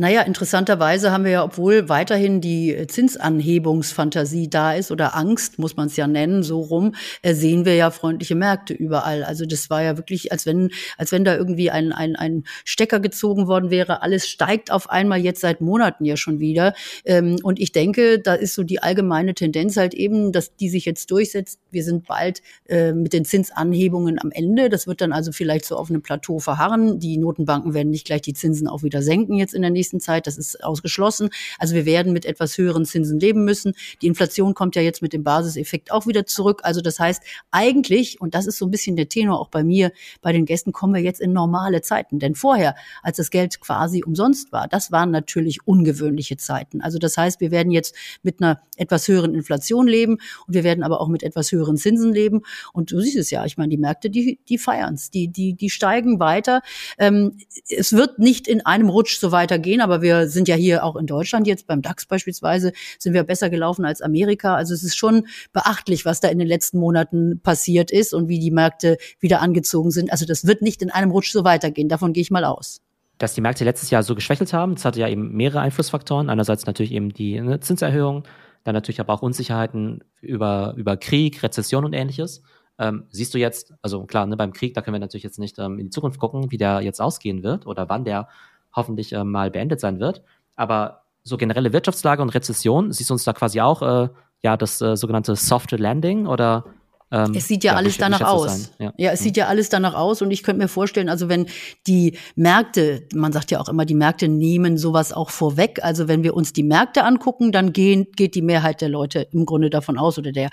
Naja, 0.00 0.22
interessanterweise 0.22 1.12
haben 1.12 1.24
wir 1.24 1.30
ja, 1.30 1.44
obwohl 1.44 1.90
weiterhin 1.90 2.40
die 2.40 2.86
Zinsanhebungsfantasie 2.88 4.48
da 4.48 4.72
ist 4.72 4.90
oder 4.90 5.14
Angst, 5.14 5.58
muss 5.58 5.76
man 5.76 5.88
es 5.88 5.96
ja 5.98 6.06
nennen, 6.06 6.42
so 6.42 6.62
rum, 6.62 6.94
äh, 7.20 7.34
sehen 7.34 7.66
wir 7.66 7.74
ja 7.74 7.90
freundliche 7.90 8.34
Märkte 8.34 8.72
überall. 8.72 9.24
Also 9.24 9.44
das 9.44 9.68
war 9.68 9.82
ja 9.82 9.98
wirklich, 9.98 10.32
als 10.32 10.46
wenn, 10.46 10.70
als 10.96 11.12
wenn 11.12 11.22
da 11.22 11.36
irgendwie 11.36 11.70
ein, 11.70 11.92
ein, 11.92 12.16
ein 12.16 12.44
Stecker 12.64 12.98
gezogen 12.98 13.46
worden 13.46 13.68
wäre. 13.68 14.00
Alles 14.00 14.26
steigt 14.26 14.72
auf 14.72 14.88
einmal 14.88 15.20
jetzt 15.20 15.42
seit 15.42 15.60
Monaten 15.60 16.06
ja 16.06 16.16
schon 16.16 16.40
wieder. 16.40 16.72
Ähm, 17.04 17.36
und 17.42 17.60
ich 17.60 17.72
denke, 17.72 18.20
da 18.20 18.32
ist 18.32 18.54
so 18.54 18.62
die 18.62 18.82
allgemeine 18.82 19.34
Tendenz 19.34 19.76
halt 19.76 19.92
eben, 19.92 20.32
dass 20.32 20.56
die 20.56 20.70
sich 20.70 20.86
jetzt 20.86 21.10
durchsetzt. 21.10 21.58
Wir 21.70 21.84
sind 21.84 22.06
bald 22.06 22.40
äh, 22.70 22.94
mit 22.94 23.12
den 23.12 23.26
Zinsanhebungen 23.26 24.18
am 24.18 24.30
Ende. 24.30 24.70
Das 24.70 24.86
wird 24.86 25.02
dann 25.02 25.12
also 25.12 25.30
vielleicht 25.30 25.66
so 25.66 25.76
auf 25.76 25.90
einem 25.90 26.00
Plateau 26.00 26.38
verharren. 26.38 27.00
Die 27.00 27.18
Notenbanken 27.18 27.74
werden 27.74 27.90
nicht 27.90 28.06
gleich 28.06 28.22
die 28.22 28.32
Zinsen 28.32 28.66
auch 28.66 28.82
wieder 28.82 29.02
senken 29.02 29.34
jetzt 29.34 29.52
in 29.52 29.60
der 29.60 29.70
nächsten 29.70 29.89
Zeit. 29.98 30.26
Das 30.26 30.38
ist 30.38 30.62
ausgeschlossen. 30.62 31.30
Also 31.58 31.74
wir 31.74 31.86
werden 31.86 32.12
mit 32.12 32.24
etwas 32.24 32.56
höheren 32.58 32.84
Zinsen 32.84 33.18
leben 33.18 33.44
müssen. 33.44 33.72
Die 34.02 34.06
Inflation 34.06 34.54
kommt 34.54 34.76
ja 34.76 34.82
jetzt 34.82 35.02
mit 35.02 35.12
dem 35.12 35.24
Basiseffekt 35.24 35.90
auch 35.90 36.06
wieder 36.06 36.26
zurück. 36.26 36.60
Also 36.62 36.80
das 36.80 37.00
heißt, 37.00 37.22
eigentlich, 37.50 38.20
und 38.20 38.34
das 38.34 38.46
ist 38.46 38.58
so 38.58 38.66
ein 38.66 38.70
bisschen 38.70 38.96
der 38.96 39.08
Tenor 39.08 39.40
auch 39.40 39.48
bei 39.48 39.64
mir, 39.64 39.90
bei 40.20 40.32
den 40.32 40.44
Gästen, 40.44 40.72
kommen 40.72 40.94
wir 40.94 41.02
jetzt 41.02 41.20
in 41.20 41.32
normale 41.32 41.80
Zeiten. 41.80 42.18
Denn 42.18 42.34
vorher, 42.34 42.76
als 43.02 43.16
das 43.16 43.30
Geld 43.30 43.60
quasi 43.60 44.04
umsonst 44.04 44.52
war, 44.52 44.68
das 44.68 44.92
waren 44.92 45.10
natürlich 45.10 45.66
ungewöhnliche 45.66 46.36
Zeiten. 46.36 46.80
Also 46.80 46.98
das 46.98 47.16
heißt, 47.16 47.40
wir 47.40 47.50
werden 47.50 47.72
jetzt 47.72 47.94
mit 48.22 48.40
einer 48.40 48.60
etwas 48.76 49.08
höheren 49.08 49.34
Inflation 49.34 49.86
leben 49.86 50.18
und 50.46 50.54
wir 50.54 50.64
werden 50.64 50.82
aber 50.82 51.00
auch 51.00 51.08
mit 51.08 51.22
etwas 51.22 51.52
höheren 51.52 51.76
Zinsen 51.76 52.12
leben. 52.12 52.42
Und 52.72 52.92
du 52.92 53.00
siehst 53.00 53.16
es 53.16 53.30
ja, 53.30 53.44
ich 53.44 53.56
meine, 53.56 53.70
die 53.70 53.76
Märkte, 53.78 54.10
die, 54.10 54.38
die 54.48 54.58
feiern's, 54.58 55.10
die, 55.10 55.28
die, 55.28 55.54
die 55.54 55.70
steigen 55.70 56.18
weiter. 56.20 56.62
Ähm, 56.98 57.38
es 57.68 57.92
wird 57.92 58.18
nicht 58.18 58.48
in 58.48 58.64
einem 58.66 58.88
Rutsch 58.88 59.18
so 59.18 59.32
weitergehen 59.32 59.69
gehen, 59.70 59.80
aber 59.80 60.02
wir 60.02 60.28
sind 60.28 60.48
ja 60.48 60.56
hier 60.56 60.84
auch 60.84 60.96
in 60.96 61.06
Deutschland 61.06 61.46
jetzt 61.46 61.66
beim 61.66 61.80
DAX 61.80 62.06
beispielsweise 62.06 62.72
sind 62.98 63.14
wir 63.14 63.22
besser 63.22 63.50
gelaufen 63.50 63.84
als 63.84 64.02
Amerika. 64.02 64.56
Also 64.56 64.74
es 64.74 64.82
ist 64.82 64.96
schon 64.96 65.26
beachtlich, 65.52 66.04
was 66.04 66.20
da 66.20 66.28
in 66.28 66.38
den 66.38 66.48
letzten 66.48 66.78
Monaten 66.78 67.40
passiert 67.40 67.90
ist 67.90 68.12
und 68.12 68.28
wie 68.28 68.40
die 68.40 68.50
Märkte 68.50 68.98
wieder 69.20 69.40
angezogen 69.40 69.90
sind. 69.90 70.10
Also 70.10 70.26
das 70.26 70.46
wird 70.46 70.60
nicht 70.60 70.82
in 70.82 70.90
einem 70.90 71.12
Rutsch 71.12 71.30
so 71.30 71.44
weitergehen. 71.44 71.88
Davon 71.88 72.12
gehe 72.12 72.22
ich 72.22 72.30
mal 72.30 72.44
aus 72.44 72.80
dass 73.18 73.34
die 73.34 73.42
Märkte 73.42 73.64
letztes 73.64 73.90
Jahr 73.90 74.02
so 74.02 74.14
geschwächelt 74.14 74.54
haben. 74.54 74.76
Das 74.76 74.86
hatte 74.86 74.98
ja 74.98 75.06
eben 75.06 75.36
mehrere 75.36 75.60
Einflussfaktoren. 75.60 76.30
Einerseits 76.30 76.64
natürlich 76.64 76.90
eben 76.90 77.10
die 77.12 77.38
ne, 77.38 77.60
Zinserhöhung, 77.60 78.24
dann 78.64 78.74
natürlich 78.74 78.98
aber 78.98 79.12
auch 79.12 79.20
Unsicherheiten 79.20 80.02
über, 80.22 80.72
über 80.78 80.96
Krieg, 80.96 81.42
Rezession 81.42 81.84
und 81.84 81.92
ähnliches. 81.92 82.40
Ähm, 82.78 83.04
siehst 83.10 83.34
du 83.34 83.38
jetzt, 83.38 83.74
also 83.82 84.06
klar, 84.06 84.24
ne, 84.24 84.38
beim 84.38 84.54
Krieg, 84.54 84.72
da 84.72 84.80
können 84.80 84.94
wir 84.94 85.00
natürlich 85.00 85.22
jetzt 85.22 85.38
nicht 85.38 85.58
ähm, 85.58 85.78
in 85.78 85.88
die 85.88 85.90
Zukunft 85.90 86.18
gucken, 86.18 86.50
wie 86.50 86.56
der 86.56 86.80
jetzt 86.80 86.98
ausgehen 86.98 87.42
wird 87.42 87.66
oder 87.66 87.90
wann 87.90 88.06
der 88.06 88.26
hoffentlich 88.74 89.12
äh, 89.12 89.24
mal 89.24 89.50
beendet 89.50 89.80
sein 89.80 90.00
wird. 90.00 90.22
Aber 90.56 91.02
so 91.22 91.36
generelle 91.36 91.72
Wirtschaftslage 91.72 92.22
und 92.22 92.30
Rezession, 92.30 92.92
siehst 92.92 93.10
du 93.10 93.14
uns 93.14 93.24
da 93.24 93.32
quasi 93.32 93.60
auch 93.60 93.82
äh, 93.82 94.08
ja 94.42 94.56
das 94.56 94.80
äh, 94.80 94.96
sogenannte 94.96 95.36
Soft 95.36 95.72
Landing 95.72 96.26
oder 96.26 96.64
ähm, 97.12 97.32
es 97.34 97.48
sieht 97.48 97.64
ja, 97.64 97.72
ja 97.72 97.78
alles 97.78 97.96
wie, 97.96 98.00
danach 98.00 98.20
wie 98.20 98.24
aus. 98.24 98.72
Ja. 98.78 98.92
ja. 98.96 99.10
es 99.10 99.20
mhm. 99.20 99.24
sieht 99.24 99.36
ja 99.36 99.46
alles 99.48 99.68
danach 99.68 99.94
aus 99.94 100.22
und 100.22 100.30
ich 100.30 100.42
könnte 100.42 100.62
mir 100.62 100.68
vorstellen, 100.68 101.08
also 101.08 101.28
wenn 101.28 101.46
die 101.86 102.16
Märkte, 102.36 103.06
man 103.14 103.32
sagt 103.32 103.50
ja 103.50 103.60
auch 103.60 103.68
immer, 103.68 103.84
die 103.84 103.94
Märkte 103.94 104.28
nehmen 104.28 104.78
sowas 104.78 105.12
auch 105.12 105.30
vorweg. 105.30 105.80
Also 105.82 106.06
wenn 106.06 106.22
wir 106.22 106.34
uns 106.34 106.52
die 106.52 106.62
Märkte 106.62 107.04
angucken, 107.04 107.50
dann 107.50 107.72
gehen, 107.72 108.06
geht 108.14 108.34
die 108.34 108.42
Mehrheit 108.42 108.80
der 108.80 108.88
Leute 108.88 109.26
im 109.32 109.44
Grunde 109.44 109.70
davon 109.70 109.98
aus 109.98 110.18
oder 110.18 110.30
der 110.30 110.50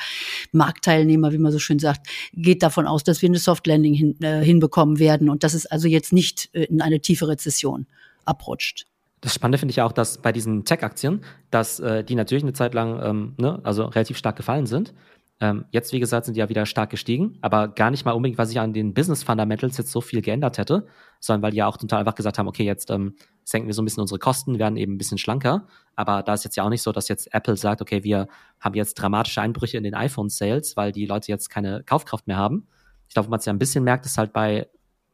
Marktteilnehmer, 0.51 1.31
wie 1.31 1.37
man 1.37 1.51
so 1.51 1.59
schön 1.59 1.79
sagt, 1.79 2.07
geht 2.33 2.63
davon 2.63 2.87
aus, 2.87 3.03
dass 3.03 3.21
wir 3.21 3.29
eine 3.29 3.37
Soft 3.37 3.67
Landing 3.67 3.93
hin, 3.93 4.21
äh, 4.21 4.43
hinbekommen 4.43 4.97
werden 4.97 5.29
und 5.29 5.43
dass 5.43 5.53
es 5.53 5.67
also 5.67 5.87
jetzt 5.87 6.11
nicht 6.11 6.49
äh, 6.53 6.63
in 6.63 6.81
eine 6.81 7.01
tiefe 7.01 7.27
Rezession 7.27 7.85
abrutscht. 8.27 8.85
Das 9.21 9.33
Spannende 9.33 9.57
finde 9.57 9.71
ich 9.71 9.81
auch, 9.81 9.91
dass 9.91 10.21
bei 10.21 10.31
diesen 10.31 10.63
Tech-Aktien, 10.63 11.23
dass 11.49 11.79
äh, 11.79 12.03
die 12.03 12.15
natürlich 12.15 12.43
eine 12.43 12.53
Zeit 12.53 12.73
lang 12.73 13.01
ähm, 13.03 13.35
ne, 13.37 13.59
also 13.63 13.85
relativ 13.85 14.17
stark 14.17 14.35
gefallen 14.35 14.67
sind 14.67 14.93
ähm, 15.39 15.65
jetzt, 15.69 15.93
wie 15.93 15.99
gesagt, 15.99 16.25
sind 16.25 16.33
die 16.33 16.39
ja 16.39 16.49
wieder 16.49 16.65
stark 16.65 16.89
gestiegen, 16.89 17.37
aber 17.41 17.67
gar 17.67 17.91
nicht 17.91 18.05
mal 18.05 18.13
unbedingt, 18.13 18.39
weil 18.39 18.47
sich 18.47 18.59
an 18.59 18.73
den 18.73 18.95
Business 18.95 19.23
Fundamentals 19.23 19.77
jetzt 19.77 19.91
so 19.91 20.01
viel 20.01 20.21
geändert 20.23 20.57
hätte, 20.57 20.87
sondern 21.19 21.43
weil 21.43 21.51
die 21.51 21.57
ja 21.57 21.67
auch 21.67 21.77
total 21.77 21.99
einfach 21.99 22.15
gesagt 22.15 22.39
haben, 22.39 22.47
okay, 22.47 22.63
jetzt 22.63 22.89
ähm, 22.89 23.15
senken 23.43 23.67
wir 23.67 23.75
so 23.75 23.83
ein 23.83 23.85
bisschen 23.85 24.01
unsere 24.01 24.19
Kosten, 24.19 24.57
werden 24.57 24.77
eben 24.77 24.95
ein 24.95 24.97
bisschen 24.97 25.19
schlanker. 25.19 25.67
Aber 25.95 26.23
da 26.23 26.33
ist 26.33 26.43
jetzt 26.43 26.57
ja 26.57 26.63
auch 26.63 26.69
nicht 26.69 26.81
so, 26.81 26.91
dass 26.91 27.07
jetzt 27.07 27.31
Apple 27.33 27.55
sagt, 27.55 27.81
okay, 27.81 28.03
wir 28.03 28.27
haben 28.59 28.73
jetzt 28.73 28.95
dramatische 28.95 29.41
Einbrüche 29.41 29.77
in 29.77 29.83
den 29.83 29.93
iPhone-Sales, 29.93 30.75
weil 30.75 30.91
die 30.91 31.05
Leute 31.05 31.31
jetzt 31.31 31.49
keine 31.49 31.83
Kaufkraft 31.83 32.25
mehr 32.25 32.37
haben. 32.37 32.67
Ich 33.07 33.13
glaube, 33.13 33.29
man 33.29 33.39
es 33.39 33.45
ja 33.45 33.53
ein 33.53 33.59
bisschen 33.59 33.83
merkt, 33.83 34.07
ist 34.07 34.17
halt 34.17 34.33
bei 34.33 34.67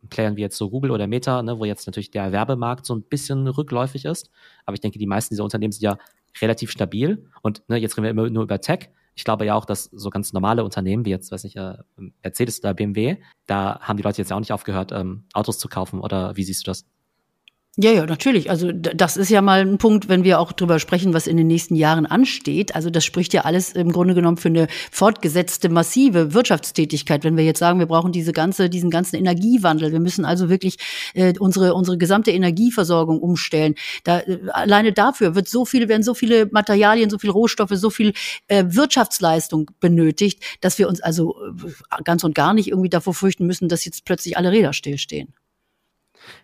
Playern 0.09 0.35
wie 0.35 0.41
jetzt 0.41 0.57
so 0.57 0.69
Google 0.69 0.91
oder 0.91 1.07
Meta, 1.07 1.41
ne, 1.43 1.59
wo 1.59 1.65
jetzt 1.65 1.85
natürlich 1.87 2.11
der 2.11 2.31
Werbemarkt 2.31 2.85
so 2.85 2.95
ein 2.95 3.03
bisschen 3.03 3.47
rückläufig 3.47 4.05
ist. 4.05 4.29
Aber 4.65 4.75
ich 4.75 4.81
denke, 4.81 4.99
die 4.99 5.07
meisten 5.07 5.33
dieser 5.33 5.43
Unternehmen 5.43 5.71
sind 5.71 5.83
ja 5.83 5.97
relativ 6.41 6.71
stabil. 6.71 7.25
Und 7.41 7.63
ne, 7.69 7.77
jetzt 7.77 7.97
reden 7.97 8.03
wir 8.03 8.11
immer 8.11 8.29
nur 8.29 8.43
über 8.43 8.59
Tech 8.61 8.89
ich 9.15 9.23
glaube 9.23 9.45
ja 9.45 9.55
auch, 9.55 9.65
dass 9.65 9.85
so 9.85 10.09
ganz 10.09 10.33
normale 10.33 10.63
Unternehmen 10.63 11.05
wie 11.05 11.11
jetzt, 11.11 11.31
weiß 11.31 11.43
ich, 11.43 11.55
äh, 11.55 11.75
Mercedes 12.23 12.59
oder 12.59 12.73
BMW, 12.73 13.17
da 13.45 13.79
haben 13.79 13.97
die 13.97 14.03
Leute 14.03 14.19
jetzt 14.19 14.29
ja 14.29 14.35
auch 14.35 14.39
nicht 14.39 14.53
aufgehört, 14.53 14.91
ähm, 14.91 15.25
Autos 15.33 15.59
zu 15.59 15.67
kaufen. 15.67 15.99
Oder 15.99 16.35
wie 16.35 16.43
siehst 16.43 16.65
du 16.65 16.71
das? 16.71 16.85
Ja, 17.75 17.89
ja, 17.89 18.05
natürlich. 18.05 18.51
Also 18.51 18.71
das 18.71 19.17
ist 19.17 19.29
ja 19.29 19.41
mal 19.41 19.61
ein 19.61 19.79
Punkt, 19.79 20.07
wenn 20.07 20.23
wir 20.23 20.39
auch 20.39 20.51
drüber 20.51 20.77
sprechen, 20.77 21.15
was 21.15 21.25
in 21.25 21.37
den 21.37 21.47
nächsten 21.47 21.73
Jahren 21.73 22.05
ansteht. 22.05 22.75
Also 22.75 22.91
das 22.91 23.03
spricht 23.03 23.33
ja 23.33 23.45
alles 23.45 23.71
im 23.71 23.91
Grunde 23.91 24.13
genommen 24.13 24.37
für 24.37 24.49
eine 24.49 24.67
fortgesetzte 24.91 25.69
massive 25.69 26.35
Wirtschaftstätigkeit. 26.35 27.23
Wenn 27.23 27.35
wir 27.35 27.43
jetzt 27.43 27.57
sagen, 27.57 27.79
wir 27.79 27.87
brauchen 27.87 28.11
diese 28.11 28.31
ganze, 28.31 28.69
diesen 28.69 28.91
ganzen 28.91 29.15
Energiewandel, 29.15 29.91
wir 29.91 29.99
müssen 29.99 30.23
also 30.23 30.49
wirklich 30.49 30.77
äh, 31.15 31.33
unsere 31.39 31.73
unsere 31.73 31.97
gesamte 31.97 32.29
Energieversorgung 32.29 33.19
umstellen. 33.19 33.73
Da, 34.03 34.19
äh, 34.19 34.37
alleine 34.51 34.93
dafür 34.93 35.33
wird 35.33 35.49
so 35.49 35.65
viel, 35.65 35.89
werden 35.89 36.03
so 36.03 36.13
viele 36.13 36.45
Materialien, 36.51 37.09
so 37.09 37.17
viele 37.17 37.33
Rohstoffe, 37.33 37.73
so 37.73 37.89
viel 37.89 38.13
äh, 38.49 38.65
Wirtschaftsleistung 38.67 39.71
benötigt, 39.79 40.43
dass 40.61 40.77
wir 40.77 40.87
uns 40.87 41.01
also 41.01 41.35
äh, 41.43 42.03
ganz 42.03 42.23
und 42.23 42.35
gar 42.35 42.53
nicht 42.53 42.67
irgendwie 42.67 42.89
davor 42.89 43.15
fürchten 43.15 43.47
müssen, 43.47 43.67
dass 43.67 43.83
jetzt 43.83 44.05
plötzlich 44.05 44.37
alle 44.37 44.51
Räder 44.51 44.73
stillstehen. 44.73 45.33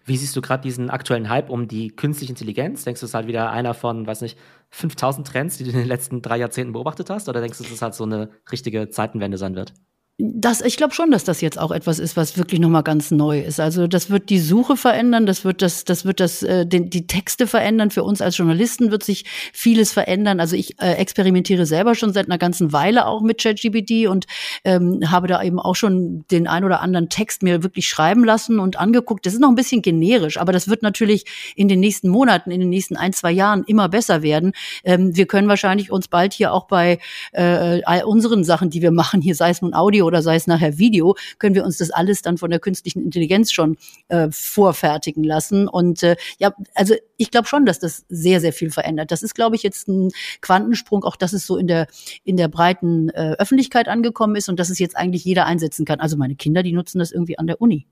Wie 0.05 0.17
siehst 0.17 0.35
du 0.35 0.41
gerade 0.41 0.63
diesen 0.63 0.89
aktuellen 0.89 1.29
Hype 1.29 1.49
um 1.49 1.67
die 1.67 1.89
künstliche 1.89 2.31
Intelligenz? 2.31 2.83
Denkst 2.83 3.01
du, 3.01 3.05
es 3.05 3.11
ist 3.11 3.13
halt 3.15 3.27
wieder 3.27 3.51
einer 3.51 3.73
von, 3.73 4.07
weiß 4.07 4.21
nicht, 4.21 4.37
5000 4.69 5.27
Trends, 5.27 5.57
die 5.57 5.63
du 5.63 5.71
in 5.71 5.77
den 5.77 5.87
letzten 5.87 6.21
drei 6.21 6.37
Jahrzehnten 6.37 6.73
beobachtet 6.73 7.09
hast? 7.09 7.29
Oder 7.29 7.41
denkst 7.41 7.57
du, 7.57 7.63
dass 7.63 7.73
es 7.73 7.81
halt 7.81 7.95
so 7.95 8.03
eine 8.03 8.29
richtige 8.51 8.89
Zeitenwende 8.89 9.37
sein 9.37 9.55
wird? 9.55 9.73
Das, 10.21 10.59
ich 10.59 10.75
glaube 10.75 10.93
schon, 10.93 11.11
dass 11.11 11.23
das 11.23 11.39
jetzt 11.39 11.57
auch 11.57 11.71
etwas 11.71 11.97
ist, 11.97 12.17
was 12.17 12.37
wirklich 12.37 12.59
nochmal 12.59 12.83
ganz 12.83 13.09
neu 13.09 13.39
ist. 13.39 13.61
Also 13.61 13.87
das 13.87 14.09
wird 14.09 14.29
die 14.29 14.39
Suche 14.39 14.75
verändern, 14.75 15.25
das 15.25 15.45
wird 15.45 15.61
das, 15.61 15.85
das 15.85 16.03
wird 16.03 16.19
das, 16.19 16.43
äh, 16.43 16.65
den, 16.65 16.89
die 16.89 17.07
Texte 17.07 17.47
verändern. 17.47 17.89
Für 17.89 18.03
uns 18.03 18.21
als 18.21 18.35
Journalisten 18.35 18.91
wird 18.91 19.01
sich 19.01 19.23
vieles 19.53 19.93
verändern. 19.93 20.41
Also 20.41 20.57
ich 20.57 20.77
äh, 20.81 20.95
experimentiere 20.95 21.65
selber 21.65 21.95
schon 21.95 22.11
seit 22.11 22.25
einer 22.25 22.37
ganzen 22.37 22.73
Weile 22.73 23.07
auch 23.07 23.21
mit 23.21 23.41
ChatGPT 23.41 24.07
und 24.09 24.25
ähm, 24.65 25.09
habe 25.09 25.27
da 25.27 25.41
eben 25.41 25.57
auch 25.57 25.77
schon 25.77 26.25
den 26.31 26.47
ein 26.47 26.65
oder 26.65 26.81
anderen 26.81 27.07
Text 27.07 27.41
mir 27.41 27.63
wirklich 27.63 27.87
schreiben 27.87 28.25
lassen 28.25 28.59
und 28.59 28.77
angeguckt. 28.77 29.25
Das 29.25 29.33
ist 29.33 29.39
noch 29.39 29.49
ein 29.49 29.55
bisschen 29.55 29.81
generisch, 29.81 30.37
aber 30.37 30.51
das 30.51 30.67
wird 30.67 30.83
natürlich 30.83 31.23
in 31.55 31.69
den 31.69 31.79
nächsten 31.79 32.09
Monaten, 32.09 32.51
in 32.51 32.59
den 32.59 32.69
nächsten 32.69 32.97
ein, 32.97 33.13
zwei 33.13 33.31
Jahren 33.31 33.63
immer 33.67 33.87
besser 33.87 34.21
werden. 34.21 34.51
Ähm, 34.83 35.15
wir 35.15 35.27
können 35.27 35.47
wahrscheinlich 35.47 35.93
uns 35.93 36.09
bald 36.09 36.33
hier 36.33 36.51
auch 36.51 36.67
bei 36.67 36.99
äh, 37.31 37.81
all 37.83 38.03
unseren 38.03 38.43
Sachen, 38.43 38.69
die 38.69 38.81
wir 38.81 38.91
machen, 38.91 39.21
hier 39.21 39.35
sei 39.35 39.51
es 39.51 39.61
nun 39.61 39.73
Audio 39.73 40.08
oder 40.09 40.21
sei 40.21 40.35
es 40.35 40.47
nachher 40.47 40.77
Video, 40.77 41.15
können 41.37 41.55
wir 41.55 41.63
uns 41.63 41.77
das 41.77 41.91
alles 41.91 42.21
dann 42.21 42.37
von 42.37 42.49
der 42.49 42.59
künstlichen 42.59 43.01
Intelligenz 43.01 43.51
schon 43.51 43.77
äh, 44.09 44.27
vorfertigen 44.31 45.23
lassen. 45.23 45.67
Und 45.67 46.03
äh, 46.03 46.17
ja, 46.39 46.53
also 46.75 46.95
ich 47.15 47.31
glaube 47.31 47.47
schon, 47.47 47.65
dass 47.65 47.79
das 47.79 48.05
sehr, 48.09 48.41
sehr 48.41 48.51
viel 48.51 48.71
verändert. 48.71 49.11
Das 49.11 49.23
ist, 49.23 49.35
glaube 49.35 49.55
ich, 49.55 49.63
jetzt 49.63 49.87
ein 49.87 50.09
Quantensprung, 50.41 51.03
auch 51.05 51.15
dass 51.15 51.33
es 51.33 51.45
so 51.45 51.55
in 51.55 51.67
der, 51.67 51.87
in 52.23 52.35
der 52.35 52.49
breiten 52.49 53.09
äh, 53.09 53.35
Öffentlichkeit 53.39 53.87
angekommen 53.87 54.35
ist 54.35 54.49
und 54.49 54.59
dass 54.59 54.69
es 54.69 54.79
jetzt 54.79 54.97
eigentlich 54.97 55.23
jeder 55.23 55.45
einsetzen 55.45 55.85
kann. 55.85 55.99
Also 55.99 56.17
meine 56.17 56.35
Kinder, 56.35 56.63
die 56.63 56.73
nutzen 56.73 56.99
das 56.99 57.11
irgendwie 57.11 57.37
an 57.37 57.47
der 57.47 57.61
Uni. 57.61 57.87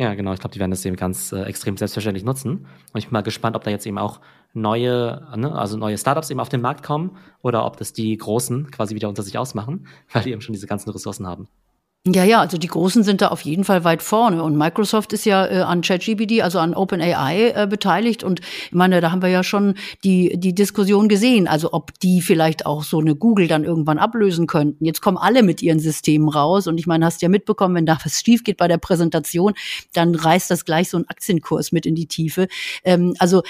Ja, 0.00 0.14
genau. 0.14 0.32
Ich 0.32 0.40
glaube, 0.40 0.54
die 0.54 0.60
werden 0.60 0.70
das 0.70 0.82
eben 0.86 0.96
ganz 0.96 1.30
äh, 1.30 1.42
extrem 1.42 1.76
selbstverständlich 1.76 2.24
nutzen. 2.24 2.66
Und 2.94 2.98
ich 2.98 3.08
bin 3.08 3.12
mal 3.12 3.20
gespannt, 3.20 3.54
ob 3.54 3.64
da 3.64 3.70
jetzt 3.70 3.84
eben 3.84 3.98
auch 3.98 4.20
neue, 4.54 5.28
ne, 5.36 5.52
also 5.54 5.76
neue 5.76 5.98
Startups 5.98 6.30
eben 6.30 6.40
auf 6.40 6.48
den 6.48 6.62
Markt 6.62 6.82
kommen 6.82 7.18
oder 7.42 7.66
ob 7.66 7.76
das 7.76 7.92
die 7.92 8.16
Großen 8.16 8.70
quasi 8.70 8.94
wieder 8.94 9.10
unter 9.10 9.22
sich 9.22 9.36
ausmachen, 9.36 9.86
weil 10.12 10.22
die 10.22 10.30
eben 10.30 10.40
schon 10.40 10.54
diese 10.54 10.66
ganzen 10.66 10.88
Ressourcen 10.88 11.26
haben. 11.26 11.48
Ja, 12.06 12.24
ja, 12.24 12.40
also 12.40 12.56
die 12.56 12.66
Großen 12.66 13.02
sind 13.02 13.20
da 13.20 13.28
auf 13.28 13.42
jeden 13.42 13.62
Fall 13.62 13.84
weit 13.84 14.02
vorne. 14.02 14.42
Und 14.42 14.56
Microsoft 14.56 15.12
ist 15.12 15.26
ja 15.26 15.46
äh, 15.46 15.60
an 15.60 15.82
ChatGPT, 15.82 16.40
also 16.40 16.58
an 16.58 16.72
OpenAI 16.72 17.52
äh, 17.54 17.66
beteiligt. 17.66 18.24
Und 18.24 18.40
ich 18.40 18.72
meine, 18.72 19.02
da 19.02 19.12
haben 19.12 19.20
wir 19.20 19.28
ja 19.28 19.44
schon 19.44 19.74
die, 20.02 20.32
die 20.38 20.54
Diskussion 20.54 21.10
gesehen, 21.10 21.46
also 21.46 21.74
ob 21.74 21.98
die 22.00 22.22
vielleicht 22.22 22.64
auch 22.64 22.84
so 22.84 23.00
eine 23.00 23.14
Google 23.14 23.48
dann 23.48 23.64
irgendwann 23.64 23.98
ablösen 23.98 24.46
könnten. 24.46 24.86
Jetzt 24.86 25.02
kommen 25.02 25.18
alle 25.18 25.42
mit 25.42 25.60
ihren 25.60 25.78
Systemen 25.78 26.30
raus. 26.30 26.66
Und 26.66 26.78
ich 26.78 26.86
meine, 26.86 27.04
hast 27.04 27.20
ja 27.20 27.28
mitbekommen, 27.28 27.74
wenn 27.74 27.84
da 27.84 27.98
was 28.02 28.22
schief 28.22 28.44
geht 28.44 28.56
bei 28.56 28.66
der 28.66 28.78
Präsentation, 28.78 29.52
dann 29.92 30.14
reißt 30.14 30.50
das 30.50 30.64
gleich 30.64 30.88
so 30.88 30.96
ein 30.96 31.06
Aktienkurs 31.06 31.70
mit 31.70 31.84
in 31.84 31.96
die 31.96 32.06
Tiefe. 32.06 32.48
Ähm, 32.82 33.14
also 33.18 33.42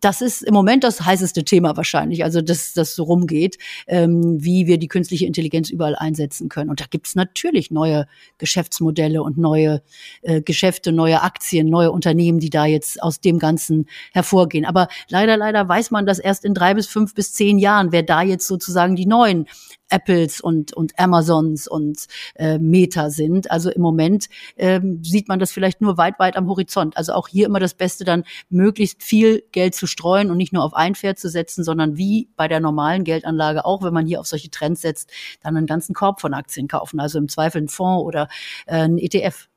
das 0.00 0.22
ist 0.22 0.40
im 0.40 0.54
Moment 0.54 0.82
das 0.82 1.02
heißeste 1.04 1.44
Thema 1.44 1.76
wahrscheinlich, 1.76 2.24
also 2.24 2.40
dass 2.40 2.72
das 2.72 2.94
so 2.94 3.02
rumgeht, 3.02 3.58
ähm, 3.86 4.42
wie 4.42 4.66
wir 4.66 4.78
die 4.78 4.88
künstliche 4.88 5.26
Intelligenz 5.26 5.68
überall 5.68 5.94
einsetzen 5.94 6.48
können. 6.48 6.70
Und 6.70 6.80
da 6.80 6.86
gibt's 6.88 7.14
natürlich 7.14 7.70
neue 7.70 7.97
Geschäftsmodelle 8.38 9.22
und 9.22 9.38
neue 9.38 9.82
äh, 10.22 10.40
Geschäfte, 10.40 10.92
neue 10.92 11.22
Aktien, 11.22 11.68
neue 11.68 11.90
Unternehmen, 11.90 12.38
die 12.38 12.50
da 12.50 12.66
jetzt 12.66 13.02
aus 13.02 13.20
dem 13.20 13.38
Ganzen 13.38 13.86
hervorgehen. 14.12 14.64
Aber 14.64 14.88
leider, 15.08 15.36
leider 15.36 15.68
weiß 15.68 15.90
man 15.90 16.06
das 16.06 16.18
erst 16.18 16.44
in 16.44 16.54
drei 16.54 16.74
bis 16.74 16.86
fünf 16.86 17.14
bis 17.14 17.32
zehn 17.32 17.58
Jahren, 17.58 17.92
wer 17.92 18.02
da 18.02 18.22
jetzt 18.22 18.46
sozusagen 18.46 18.96
die 18.96 19.06
neuen 19.06 19.46
Apples 19.90 20.40
und, 20.40 20.72
und 20.72 20.98
Amazons 20.98 21.68
und 21.68 22.06
äh, 22.34 22.58
Meta 22.58 23.10
sind. 23.10 23.50
Also 23.50 23.70
im 23.70 23.82
Moment 23.82 24.28
ähm, 24.56 25.02
sieht 25.02 25.28
man 25.28 25.38
das 25.38 25.52
vielleicht 25.52 25.80
nur 25.80 25.96
weit, 25.96 26.18
weit 26.18 26.36
am 26.36 26.48
Horizont. 26.48 26.96
Also 26.96 27.12
auch 27.12 27.28
hier 27.28 27.46
immer 27.46 27.60
das 27.60 27.74
Beste, 27.74 28.04
dann 28.04 28.24
möglichst 28.50 29.02
viel 29.02 29.42
Geld 29.52 29.74
zu 29.74 29.86
streuen 29.86 30.30
und 30.30 30.36
nicht 30.36 30.52
nur 30.52 30.64
auf 30.64 30.74
ein 30.74 30.94
Pferd 30.94 31.18
zu 31.18 31.28
setzen, 31.28 31.64
sondern 31.64 31.96
wie 31.96 32.28
bei 32.36 32.48
der 32.48 32.60
normalen 32.60 33.04
Geldanlage 33.04 33.64
auch, 33.64 33.82
wenn 33.82 33.94
man 33.94 34.06
hier 34.06 34.20
auf 34.20 34.26
solche 34.26 34.50
Trends 34.50 34.82
setzt, 34.82 35.10
dann 35.42 35.56
einen 35.56 35.66
ganzen 35.66 35.94
Korb 35.94 36.20
von 36.20 36.34
Aktien 36.34 36.68
kaufen. 36.68 37.00
Also 37.00 37.18
im 37.18 37.28
Zweifel 37.28 37.58
einen 37.58 37.68
Fonds 37.68 38.04
oder 38.04 38.28
äh, 38.66 38.74
einen 38.74 38.98
ETF. 38.98 39.48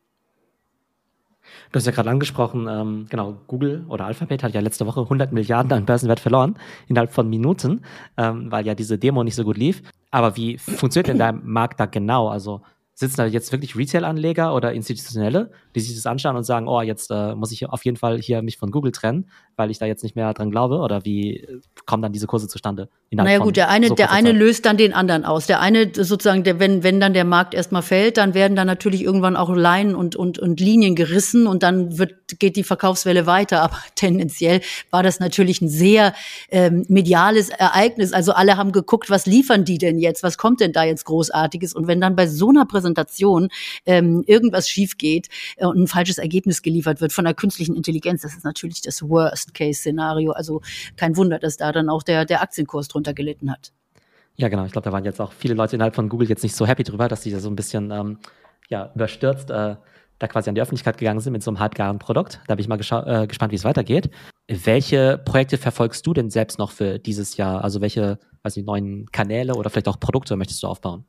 Du 1.71 1.77
hast 1.77 1.85
ja 1.85 1.93
gerade 1.93 2.09
angesprochen, 2.09 2.67
ähm, 2.69 3.05
genau, 3.09 3.37
Google 3.47 3.85
oder 3.87 4.05
Alphabet 4.05 4.43
hat 4.43 4.53
ja 4.53 4.59
letzte 4.59 4.85
Woche 4.85 5.01
100 5.01 5.31
Milliarden 5.31 5.71
an 5.71 5.85
Börsenwert 5.85 6.19
verloren, 6.19 6.57
innerhalb 6.87 7.13
von 7.13 7.29
Minuten, 7.29 7.83
ähm, 8.17 8.51
weil 8.51 8.65
ja 8.65 8.75
diese 8.75 8.97
Demo 8.97 9.23
nicht 9.23 9.35
so 9.35 9.45
gut 9.45 9.57
lief. 9.57 9.81
Aber 10.09 10.35
wie 10.35 10.57
funktioniert 10.57 11.07
denn 11.07 11.17
der 11.17 11.31
Markt 11.31 11.79
da 11.79 11.85
genau? 11.85 12.27
Also 12.27 12.61
sitzen 12.93 13.17
da 13.17 13.25
jetzt 13.25 13.53
wirklich 13.53 13.77
Retail-Anleger 13.77 14.53
oder 14.53 14.73
Institutionelle, 14.73 15.49
die 15.73 15.79
sich 15.79 15.95
das 15.95 16.05
anschauen 16.05 16.35
und 16.35 16.43
sagen, 16.43 16.67
oh, 16.67 16.81
jetzt 16.81 17.09
äh, 17.09 17.35
muss 17.35 17.53
ich 17.53 17.67
auf 17.67 17.85
jeden 17.85 17.97
Fall 17.97 18.19
hier 18.19 18.41
mich 18.41 18.57
von 18.57 18.69
Google 18.69 18.91
trennen, 18.91 19.29
weil 19.61 19.69
ich 19.69 19.77
da 19.77 19.85
jetzt 19.85 20.01
nicht 20.01 20.15
mehr 20.15 20.33
dran 20.33 20.49
glaube? 20.49 20.79
Oder 20.79 21.05
wie 21.05 21.37
äh, 21.37 21.61
kommen 21.85 22.01
dann 22.01 22.11
diese 22.11 22.25
Kurse 22.25 22.47
zustande? 22.47 22.89
Naja 23.11 23.39
gut, 23.39 23.57
der 23.57 23.69
eine, 23.69 23.89
so 23.89 23.95
der 23.95 24.11
eine 24.11 24.31
löst 24.31 24.65
dann 24.65 24.77
den 24.77 24.93
anderen 24.93 25.23
aus. 25.23 25.45
Der 25.45 25.59
eine 25.59 25.91
sozusagen, 25.93 26.43
der, 26.43 26.59
wenn, 26.59 26.81
wenn 26.81 26.99
dann 26.99 27.13
der 27.13 27.25
Markt 27.25 27.53
erstmal 27.53 27.81
fällt, 27.83 28.17
dann 28.17 28.33
werden 28.33 28.55
dann 28.55 28.67
natürlich 28.67 29.03
irgendwann 29.03 29.35
auch 29.35 29.49
Leinen 29.53 29.95
und, 29.95 30.15
und, 30.15 30.39
und 30.39 30.59
Linien 30.59 30.95
gerissen 30.95 31.45
und 31.45 31.61
dann 31.61 31.99
wird, 31.99 32.39
geht 32.39 32.55
die 32.55 32.63
Verkaufswelle 32.63 33.27
weiter. 33.27 33.61
Aber 33.61 33.77
tendenziell 33.95 34.61
war 34.89 35.03
das 35.03 35.19
natürlich 35.19 35.61
ein 35.61 35.69
sehr 35.69 36.13
ähm, 36.49 36.85
mediales 36.87 37.49
Ereignis. 37.49 38.13
Also 38.13 38.31
alle 38.31 38.57
haben 38.57 38.71
geguckt, 38.71 39.09
was 39.09 39.27
liefern 39.27 39.63
die 39.63 39.77
denn 39.77 39.99
jetzt? 39.99 40.23
Was 40.23 40.37
kommt 40.37 40.59
denn 40.59 40.71
da 40.71 40.85
jetzt 40.85 41.05
Großartiges? 41.05 41.73
Und 41.73 41.87
wenn 41.87 42.01
dann 42.01 42.15
bei 42.15 42.25
so 42.27 42.49
einer 42.49 42.65
Präsentation 42.65 43.49
ähm, 43.85 44.23
irgendwas 44.25 44.69
schief 44.69 44.97
geht 44.97 45.27
äh, 45.57 45.65
und 45.65 45.77
ein 45.77 45.87
falsches 45.87 46.17
Ergebnis 46.17 46.61
geliefert 46.63 47.01
wird 47.01 47.13
von 47.13 47.25
der 47.25 47.35
künstlichen 47.35 47.75
Intelligenz, 47.75 48.21
das 48.21 48.33
ist 48.35 48.45
natürlich 48.45 48.81
das 48.81 49.03
Worst-Case-Szenario. 49.51 50.31
Also 50.31 50.61
kein 50.95 51.15
Wunder, 51.17 51.39
dass 51.39 51.57
da 51.57 51.71
dann 51.71 51.89
auch 51.89 52.03
der, 52.03 52.25
der 52.25 52.41
Aktienkurs 52.41 52.87
drunter 52.87 53.13
gelitten 53.13 53.51
hat. 53.51 53.71
Ja, 54.35 54.47
genau. 54.47 54.65
Ich 54.65 54.71
glaube, 54.71 54.85
da 54.85 54.91
waren 54.91 55.03
jetzt 55.03 55.19
auch 55.21 55.33
viele 55.33 55.53
Leute 55.53 55.75
innerhalb 55.75 55.95
von 55.95 56.09
Google 56.09 56.29
jetzt 56.29 56.43
nicht 56.43 56.55
so 56.55 56.65
happy 56.65 56.83
drüber, 56.83 57.07
dass 57.07 57.21
die 57.21 57.31
da 57.31 57.39
so 57.39 57.49
ein 57.49 57.55
bisschen 57.55 57.91
ähm, 57.91 58.17
ja, 58.69 58.91
überstürzt 58.95 59.51
äh, 59.51 59.75
da 60.19 60.27
quasi 60.27 60.49
an 60.49 60.55
die 60.55 60.61
Öffentlichkeit 60.61 60.97
gegangen 60.97 61.19
sind 61.19 61.33
mit 61.33 61.43
so 61.43 61.51
einem 61.51 61.59
halbgaren 61.59 61.99
Produkt. 61.99 62.39
Da 62.47 62.55
bin 62.55 62.61
ich 62.61 62.67
mal 62.67 62.79
äh, 62.79 63.27
gespannt, 63.27 63.51
wie 63.51 63.55
es 63.55 63.63
weitergeht. 63.63 64.09
Welche 64.47 65.17
Projekte 65.17 65.57
verfolgst 65.57 66.05
du 66.05 66.13
denn 66.13 66.29
selbst 66.29 66.59
noch 66.59 66.71
für 66.71 66.99
dieses 66.99 67.37
Jahr? 67.37 67.63
Also 67.63 67.81
welche, 67.81 68.19
weiß 68.43 68.57
ich, 68.57 68.65
neuen 68.65 69.07
Kanäle 69.11 69.55
oder 69.55 69.69
vielleicht 69.69 69.87
auch 69.87 69.99
Produkte 69.99 70.35
möchtest 70.35 70.61
du 70.63 70.67
aufbauen? 70.67 71.05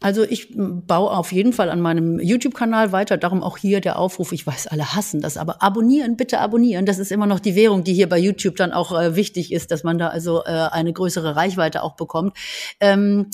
Also 0.00 0.24
ich 0.24 0.48
baue 0.56 1.10
auf 1.10 1.32
jeden 1.32 1.52
Fall 1.52 1.70
an 1.70 1.80
meinem 1.80 2.18
YouTube-Kanal 2.18 2.92
weiter. 2.92 3.16
Darum 3.16 3.42
auch 3.42 3.56
hier 3.56 3.80
der 3.80 3.98
Aufruf. 3.98 4.32
Ich 4.32 4.46
weiß, 4.46 4.66
alle 4.66 4.94
hassen 4.94 5.20
das, 5.20 5.36
aber 5.36 5.62
abonnieren, 5.62 6.16
bitte 6.16 6.40
abonnieren. 6.40 6.86
Das 6.86 6.98
ist 6.98 7.12
immer 7.12 7.26
noch 7.26 7.40
die 7.40 7.54
Währung, 7.54 7.84
die 7.84 7.94
hier 7.94 8.08
bei 8.08 8.18
YouTube 8.18 8.56
dann 8.56 8.72
auch 8.72 8.98
äh, 8.98 9.16
wichtig 9.16 9.52
ist, 9.52 9.70
dass 9.70 9.84
man 9.84 9.98
da 9.98 10.08
also 10.08 10.44
äh, 10.44 10.48
eine 10.48 10.92
größere 10.92 11.36
Reichweite 11.36 11.82
auch 11.82 11.96
bekommt. 11.96 12.36
Ähm, 12.80 13.26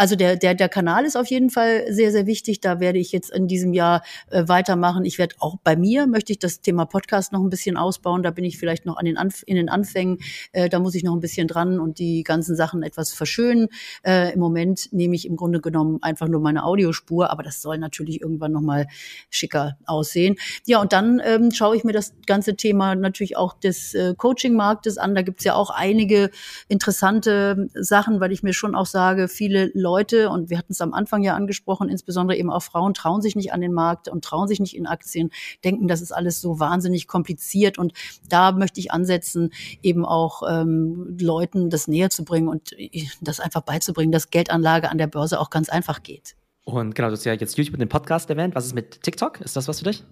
also 0.00 0.16
der, 0.16 0.36
der, 0.36 0.54
der 0.54 0.70
Kanal 0.70 1.04
ist 1.04 1.16
auf 1.16 1.26
jeden 1.26 1.50
Fall 1.50 1.84
sehr, 1.92 2.10
sehr 2.10 2.26
wichtig. 2.26 2.60
Da 2.60 2.80
werde 2.80 2.98
ich 2.98 3.12
jetzt 3.12 3.30
in 3.30 3.48
diesem 3.48 3.74
Jahr 3.74 4.02
äh, 4.30 4.44
weitermachen. 4.46 5.04
Ich 5.04 5.18
werde 5.18 5.34
auch 5.40 5.56
bei 5.62 5.76
mir, 5.76 6.06
möchte 6.06 6.32
ich 6.32 6.38
das 6.38 6.62
Thema 6.62 6.86
Podcast 6.86 7.32
noch 7.32 7.40
ein 7.40 7.50
bisschen 7.50 7.76
ausbauen. 7.76 8.22
Da 8.22 8.30
bin 8.30 8.44
ich 8.44 8.56
vielleicht 8.56 8.86
noch 8.86 8.96
an 8.96 9.04
den 9.04 9.18
Anf 9.18 9.42
in 9.46 9.56
den 9.56 9.68
Anfängen. 9.68 10.18
Äh, 10.52 10.70
da 10.70 10.78
muss 10.78 10.94
ich 10.94 11.02
noch 11.02 11.14
ein 11.14 11.20
bisschen 11.20 11.48
dran 11.48 11.78
und 11.80 11.98
die 11.98 12.22
ganzen 12.22 12.56
Sachen 12.56 12.82
etwas 12.82 13.12
verschönen. 13.12 13.68
Äh, 14.02 14.32
Im 14.32 14.40
Moment 14.40 14.90
nehme 14.92 15.14
ich 15.14 15.26
im 15.26 15.36
Grunde 15.36 15.60
genommen 15.60 15.79
genommen 15.80 16.02
einfach 16.02 16.28
nur 16.28 16.40
meine 16.40 16.64
Audiospur, 16.64 17.30
aber 17.30 17.42
das 17.42 17.62
soll 17.62 17.78
natürlich 17.78 18.20
irgendwann 18.20 18.52
nochmal 18.52 18.86
schicker 19.30 19.76
aussehen. 19.86 20.36
Ja, 20.66 20.80
und 20.80 20.92
dann 20.92 21.20
ähm, 21.24 21.50
schaue 21.52 21.76
ich 21.76 21.84
mir 21.84 21.92
das 21.92 22.14
ganze 22.26 22.56
Thema 22.56 22.94
natürlich 22.94 23.36
auch 23.36 23.54
des 23.54 23.94
äh, 23.94 24.14
Coaching-Marktes 24.16 24.98
an. 24.98 25.14
Da 25.14 25.22
gibt's 25.22 25.44
ja 25.44 25.54
auch 25.54 25.70
einige 25.70 26.30
interessante 26.68 27.68
Sachen, 27.74 28.20
weil 28.20 28.32
ich 28.32 28.42
mir 28.42 28.52
schon 28.52 28.74
auch 28.74 28.86
sage, 28.86 29.28
viele 29.28 29.70
Leute, 29.74 30.30
und 30.30 30.50
wir 30.50 30.58
hatten 30.58 30.72
es 30.72 30.80
am 30.80 30.94
Anfang 30.94 31.22
ja 31.22 31.34
angesprochen, 31.34 31.88
insbesondere 31.88 32.38
eben 32.38 32.50
auch 32.50 32.62
Frauen, 32.62 32.94
trauen 32.94 33.22
sich 33.22 33.36
nicht 33.36 33.52
an 33.52 33.60
den 33.60 33.72
Markt 33.72 34.08
und 34.08 34.24
trauen 34.24 34.48
sich 34.48 34.60
nicht 34.60 34.76
in 34.76 34.86
Aktien, 34.86 35.30
denken, 35.64 35.88
das 35.88 36.00
ist 36.00 36.12
alles 36.12 36.40
so 36.40 36.60
wahnsinnig 36.60 37.06
kompliziert. 37.06 37.78
Und 37.78 37.92
da 38.28 38.52
möchte 38.52 38.80
ich 38.80 38.92
ansetzen, 38.92 39.50
eben 39.82 40.04
auch 40.04 40.42
ähm, 40.48 41.16
Leuten 41.20 41.70
das 41.70 41.88
näher 41.88 42.10
zu 42.10 42.24
bringen 42.24 42.48
und 42.48 42.72
äh, 42.78 43.06
das 43.20 43.40
einfach 43.40 43.62
beizubringen, 43.62 44.12
dass 44.12 44.30
Geldanlage 44.30 44.90
an 44.90 44.98
der 44.98 45.06
Börse 45.06 45.40
auch 45.40 45.50
ganz 45.50 45.69
einfach 45.70 46.02
geht. 46.02 46.36
Und 46.72 46.94
genau, 46.94 47.08
du 47.08 47.12
hast 47.12 47.24
ja 47.24 47.32
jetzt 47.32 47.56
YouTube 47.56 47.74
und 47.74 47.80
den 47.80 47.88
Podcast 47.88 48.30
erwähnt. 48.30 48.54
Was 48.54 48.66
ist 48.66 48.74
mit 48.74 49.02
TikTok? 49.02 49.40
Ist 49.40 49.56
das 49.56 49.68
was 49.68 49.80
für 49.80 49.86
dich? 49.86 50.04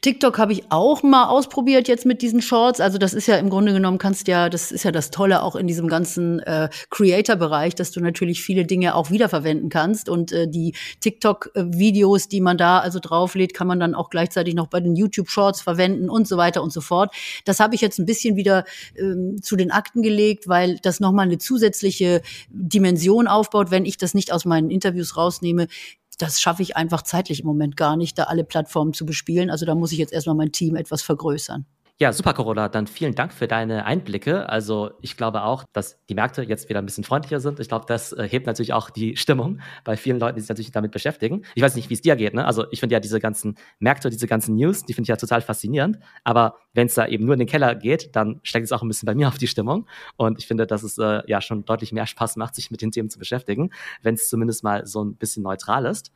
TikTok 0.00 0.38
habe 0.38 0.52
ich 0.52 0.64
auch 0.70 1.02
mal 1.02 1.28
ausprobiert 1.28 1.88
jetzt 1.88 2.04
mit 2.04 2.22
diesen 2.22 2.42
Shorts. 2.42 2.80
Also 2.80 2.98
das 2.98 3.14
ist 3.14 3.28
ja 3.28 3.36
im 3.36 3.48
Grunde 3.48 3.72
genommen 3.72 3.98
kannst 3.98 4.28
ja, 4.28 4.48
das 4.48 4.72
ist 4.72 4.84
ja 4.84 4.90
das 4.90 5.10
Tolle 5.10 5.42
auch 5.42 5.56
in 5.56 5.66
diesem 5.66 5.88
ganzen 5.88 6.40
äh, 6.40 6.68
Creator-Bereich, 6.90 7.74
dass 7.74 7.92
du 7.92 8.00
natürlich 8.00 8.42
viele 8.42 8.64
Dinge 8.64 8.94
auch 8.94 9.10
wiederverwenden 9.10 9.68
kannst. 9.68 10.08
Und 10.08 10.32
äh, 10.32 10.48
die 10.48 10.74
TikTok-Videos, 11.00 12.28
die 12.28 12.40
man 12.40 12.56
da 12.56 12.80
also 12.80 12.98
drauflädt, 12.98 13.54
kann 13.54 13.66
man 13.66 13.78
dann 13.78 13.94
auch 13.94 14.10
gleichzeitig 14.10 14.54
noch 14.54 14.66
bei 14.66 14.80
den 14.80 14.96
YouTube-Shorts 14.96 15.62
verwenden 15.62 16.10
und 16.10 16.26
so 16.26 16.36
weiter 16.36 16.62
und 16.62 16.72
so 16.72 16.80
fort. 16.80 17.14
Das 17.44 17.60
habe 17.60 17.74
ich 17.74 17.80
jetzt 17.80 17.98
ein 17.98 18.06
bisschen 18.06 18.36
wieder 18.36 18.64
ähm, 18.96 19.40
zu 19.42 19.56
den 19.56 19.70
Akten 19.70 20.02
gelegt, 20.02 20.48
weil 20.48 20.78
das 20.82 21.00
nochmal 21.00 21.26
eine 21.26 21.38
zusätzliche 21.38 22.22
Dimension 22.50 23.28
aufbaut, 23.28 23.70
wenn 23.70 23.84
ich 23.84 23.96
das 23.96 24.14
nicht 24.14 24.32
aus 24.32 24.44
meinen 24.44 24.70
Interviews 24.70 25.16
rausnehme 25.16 25.68
das 26.18 26.40
schaffe 26.40 26.62
ich 26.62 26.76
einfach 26.76 27.02
zeitlich 27.02 27.40
im 27.40 27.46
Moment 27.46 27.76
gar 27.76 27.96
nicht, 27.96 28.18
da 28.18 28.24
alle 28.24 28.44
Plattformen 28.44 28.92
zu 28.92 29.06
bespielen. 29.06 29.50
Also 29.50 29.66
da 29.66 29.74
muss 29.74 29.92
ich 29.92 29.98
jetzt 29.98 30.12
erstmal 30.12 30.36
mein 30.36 30.52
Team 30.52 30.76
etwas 30.76 31.02
vergrößern. 31.02 31.66
Ja, 32.02 32.12
super, 32.12 32.34
Corolla. 32.34 32.68
Dann 32.68 32.88
vielen 32.88 33.14
Dank 33.14 33.32
für 33.32 33.46
deine 33.46 33.84
Einblicke. 33.84 34.48
Also 34.48 34.90
ich 35.02 35.16
glaube 35.16 35.44
auch, 35.44 35.62
dass 35.72 36.04
die 36.06 36.16
Märkte 36.16 36.42
jetzt 36.42 36.68
wieder 36.68 36.82
ein 36.82 36.84
bisschen 36.84 37.04
freundlicher 37.04 37.38
sind. 37.38 37.60
Ich 37.60 37.68
glaube, 37.68 37.84
das 37.86 38.12
äh, 38.12 38.28
hebt 38.28 38.48
natürlich 38.48 38.72
auch 38.72 38.90
die 38.90 39.16
Stimmung 39.16 39.60
bei 39.84 39.96
vielen 39.96 40.18
Leuten, 40.18 40.34
die 40.34 40.40
sich 40.40 40.48
natürlich 40.48 40.72
damit 40.72 40.90
beschäftigen. 40.90 41.42
Ich 41.54 41.62
weiß 41.62 41.76
nicht, 41.76 41.90
wie 41.90 41.94
es 41.94 42.00
dir 42.00 42.16
geht. 42.16 42.34
Ne? 42.34 42.44
Also 42.44 42.64
ich 42.72 42.80
finde 42.80 42.94
ja 42.94 42.98
diese 42.98 43.20
ganzen 43.20 43.54
Märkte, 43.78 44.10
diese 44.10 44.26
ganzen 44.26 44.56
News, 44.56 44.84
die 44.84 44.94
finde 44.94 45.04
ich 45.04 45.08
ja 45.10 45.16
total 45.16 45.42
faszinierend. 45.42 46.00
Aber 46.24 46.56
wenn 46.74 46.88
es 46.88 46.94
da 46.94 47.06
eben 47.06 47.24
nur 47.24 47.34
in 47.34 47.38
den 47.38 47.46
Keller 47.46 47.76
geht, 47.76 48.16
dann 48.16 48.40
steckt 48.42 48.64
es 48.64 48.72
auch 48.72 48.82
ein 48.82 48.88
bisschen 48.88 49.06
bei 49.06 49.14
mir 49.14 49.28
auf 49.28 49.38
die 49.38 49.46
Stimmung. 49.46 49.86
Und 50.16 50.40
ich 50.40 50.48
finde, 50.48 50.66
dass 50.66 50.82
es 50.82 50.98
äh, 50.98 51.22
ja 51.28 51.40
schon 51.40 51.64
deutlich 51.64 51.92
mehr 51.92 52.08
Spaß 52.08 52.34
macht, 52.34 52.56
sich 52.56 52.72
mit 52.72 52.82
den 52.82 52.90
Themen 52.90 53.10
zu 53.10 53.20
beschäftigen, 53.20 53.70
wenn 54.02 54.16
es 54.16 54.28
zumindest 54.28 54.64
mal 54.64 54.86
so 54.86 55.04
ein 55.04 55.14
bisschen 55.14 55.44
neutral 55.44 55.86
ist. 55.86 56.10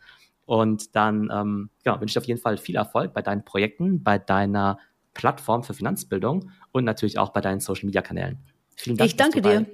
Und 0.46 0.96
dann 0.96 1.31
ähm, 1.33 1.70
genau, 1.85 2.01
wünsche 2.01 2.14
ich 2.14 2.18
auf 2.18 2.27
jeden 2.27 2.40
Fall 2.40 2.57
viel 2.57 2.75
Erfolg 2.75 3.12
bei 3.12 3.22
deinen 3.22 3.44
Projekten, 3.44 4.03
bei 4.03 4.18
deiner 4.18 4.81
Plattform 5.16 5.62
für 5.62 5.74
Finanzbildung 5.74 6.50
und 6.72 6.85
natürlich 6.85 7.18
auch 7.18 7.31
bei 7.31 7.40
deinen 7.40 7.61
Social 7.61 7.87
Media 7.87 8.02
Kanälen. 8.02 8.38
Vielen 8.76 8.96
Dank. 8.96 9.11
Ich 9.11 9.16
danke 9.16 9.40
dir. 9.40 9.66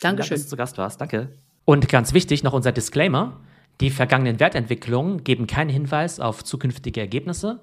Dank, 0.00 0.18
dass 0.18 0.28
du 0.28 0.48
zu 0.48 0.56
Gast 0.56 0.78
warst. 0.78 1.00
Danke. 1.00 1.28
Und 1.64 1.88
ganz 1.88 2.12
wichtig 2.14 2.42
noch 2.42 2.52
unser 2.52 2.72
Disclaimer. 2.72 3.40
Die 3.80 3.90
vergangenen 3.90 4.38
Wertentwicklungen 4.38 5.24
geben 5.24 5.46
keinen 5.46 5.70
Hinweis 5.70 6.20
auf 6.20 6.44
zukünftige 6.44 7.00
Ergebnisse 7.00 7.60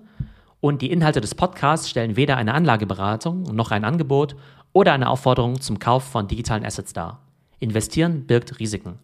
und 0.59 0.81
die 0.81 0.91
Inhalte 0.91 1.21
des 1.21 1.35
Podcasts 1.35 1.89
stellen 1.89 2.15
weder 2.15 2.37
eine 2.37 2.53
Anlageberatung 2.53 3.43
noch 3.43 3.71
ein 3.71 3.85
Angebot 3.85 4.35
oder 4.73 4.93
eine 4.93 5.09
Aufforderung 5.09 5.61
zum 5.61 5.79
Kauf 5.79 6.03
von 6.03 6.27
digitalen 6.27 6.65
Assets 6.65 6.93
dar. 6.93 7.21
Investieren 7.59 8.25
birgt 8.25 8.59
Risiken. 8.59 8.99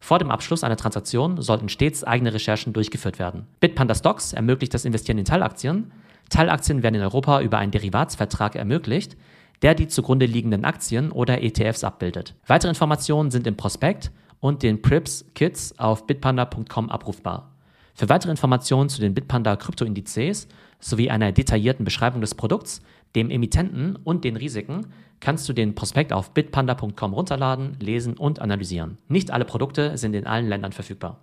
Vor 0.00 0.18
dem 0.18 0.30
Abschluss 0.30 0.64
einer 0.64 0.76
Transaktion 0.76 1.40
sollten 1.40 1.68
stets 1.68 2.02
eigene 2.02 2.34
Recherchen 2.34 2.72
durchgeführt 2.72 3.18
werden. 3.18 3.46
Bitpanda 3.60 3.94
Stocks 3.94 4.32
ermöglicht 4.32 4.74
das 4.74 4.84
Investieren 4.84 5.18
in 5.18 5.24
Teilaktien. 5.24 5.92
Teilaktien 6.32 6.82
werden 6.82 6.96
in 6.96 7.02
Europa 7.02 7.42
über 7.42 7.58
einen 7.58 7.72
Derivatsvertrag 7.72 8.56
ermöglicht, 8.56 9.16
der 9.60 9.74
die 9.74 9.86
zugrunde 9.86 10.26
liegenden 10.26 10.64
Aktien 10.64 11.12
oder 11.12 11.42
ETFs 11.42 11.84
abbildet. 11.84 12.34
Weitere 12.46 12.70
Informationen 12.70 13.30
sind 13.30 13.46
im 13.46 13.56
Prospekt 13.56 14.10
und 14.40 14.62
den 14.62 14.82
Prips 14.82 15.24
Kits 15.34 15.78
auf 15.78 16.06
bitpanda.com 16.06 16.90
abrufbar. 16.90 17.52
Für 17.94 18.08
weitere 18.08 18.30
Informationen 18.30 18.88
zu 18.88 19.00
den 19.02 19.12
Bitpanda 19.12 19.54
Kryptoindizes 19.56 20.48
sowie 20.80 21.10
einer 21.10 21.32
detaillierten 21.32 21.84
Beschreibung 21.84 22.22
des 22.22 22.34
Produkts, 22.34 22.80
dem 23.14 23.30
Emittenten 23.30 23.96
und 23.96 24.24
den 24.24 24.36
Risiken 24.36 24.86
kannst 25.20 25.46
du 25.48 25.52
den 25.52 25.74
Prospekt 25.74 26.14
auf 26.14 26.32
bitpanda.com 26.32 27.12
runterladen, 27.12 27.76
lesen 27.78 28.16
und 28.16 28.40
analysieren. 28.40 28.96
Nicht 29.08 29.30
alle 29.30 29.44
Produkte 29.44 29.98
sind 29.98 30.14
in 30.14 30.26
allen 30.26 30.48
Ländern 30.48 30.72
verfügbar. 30.72 31.20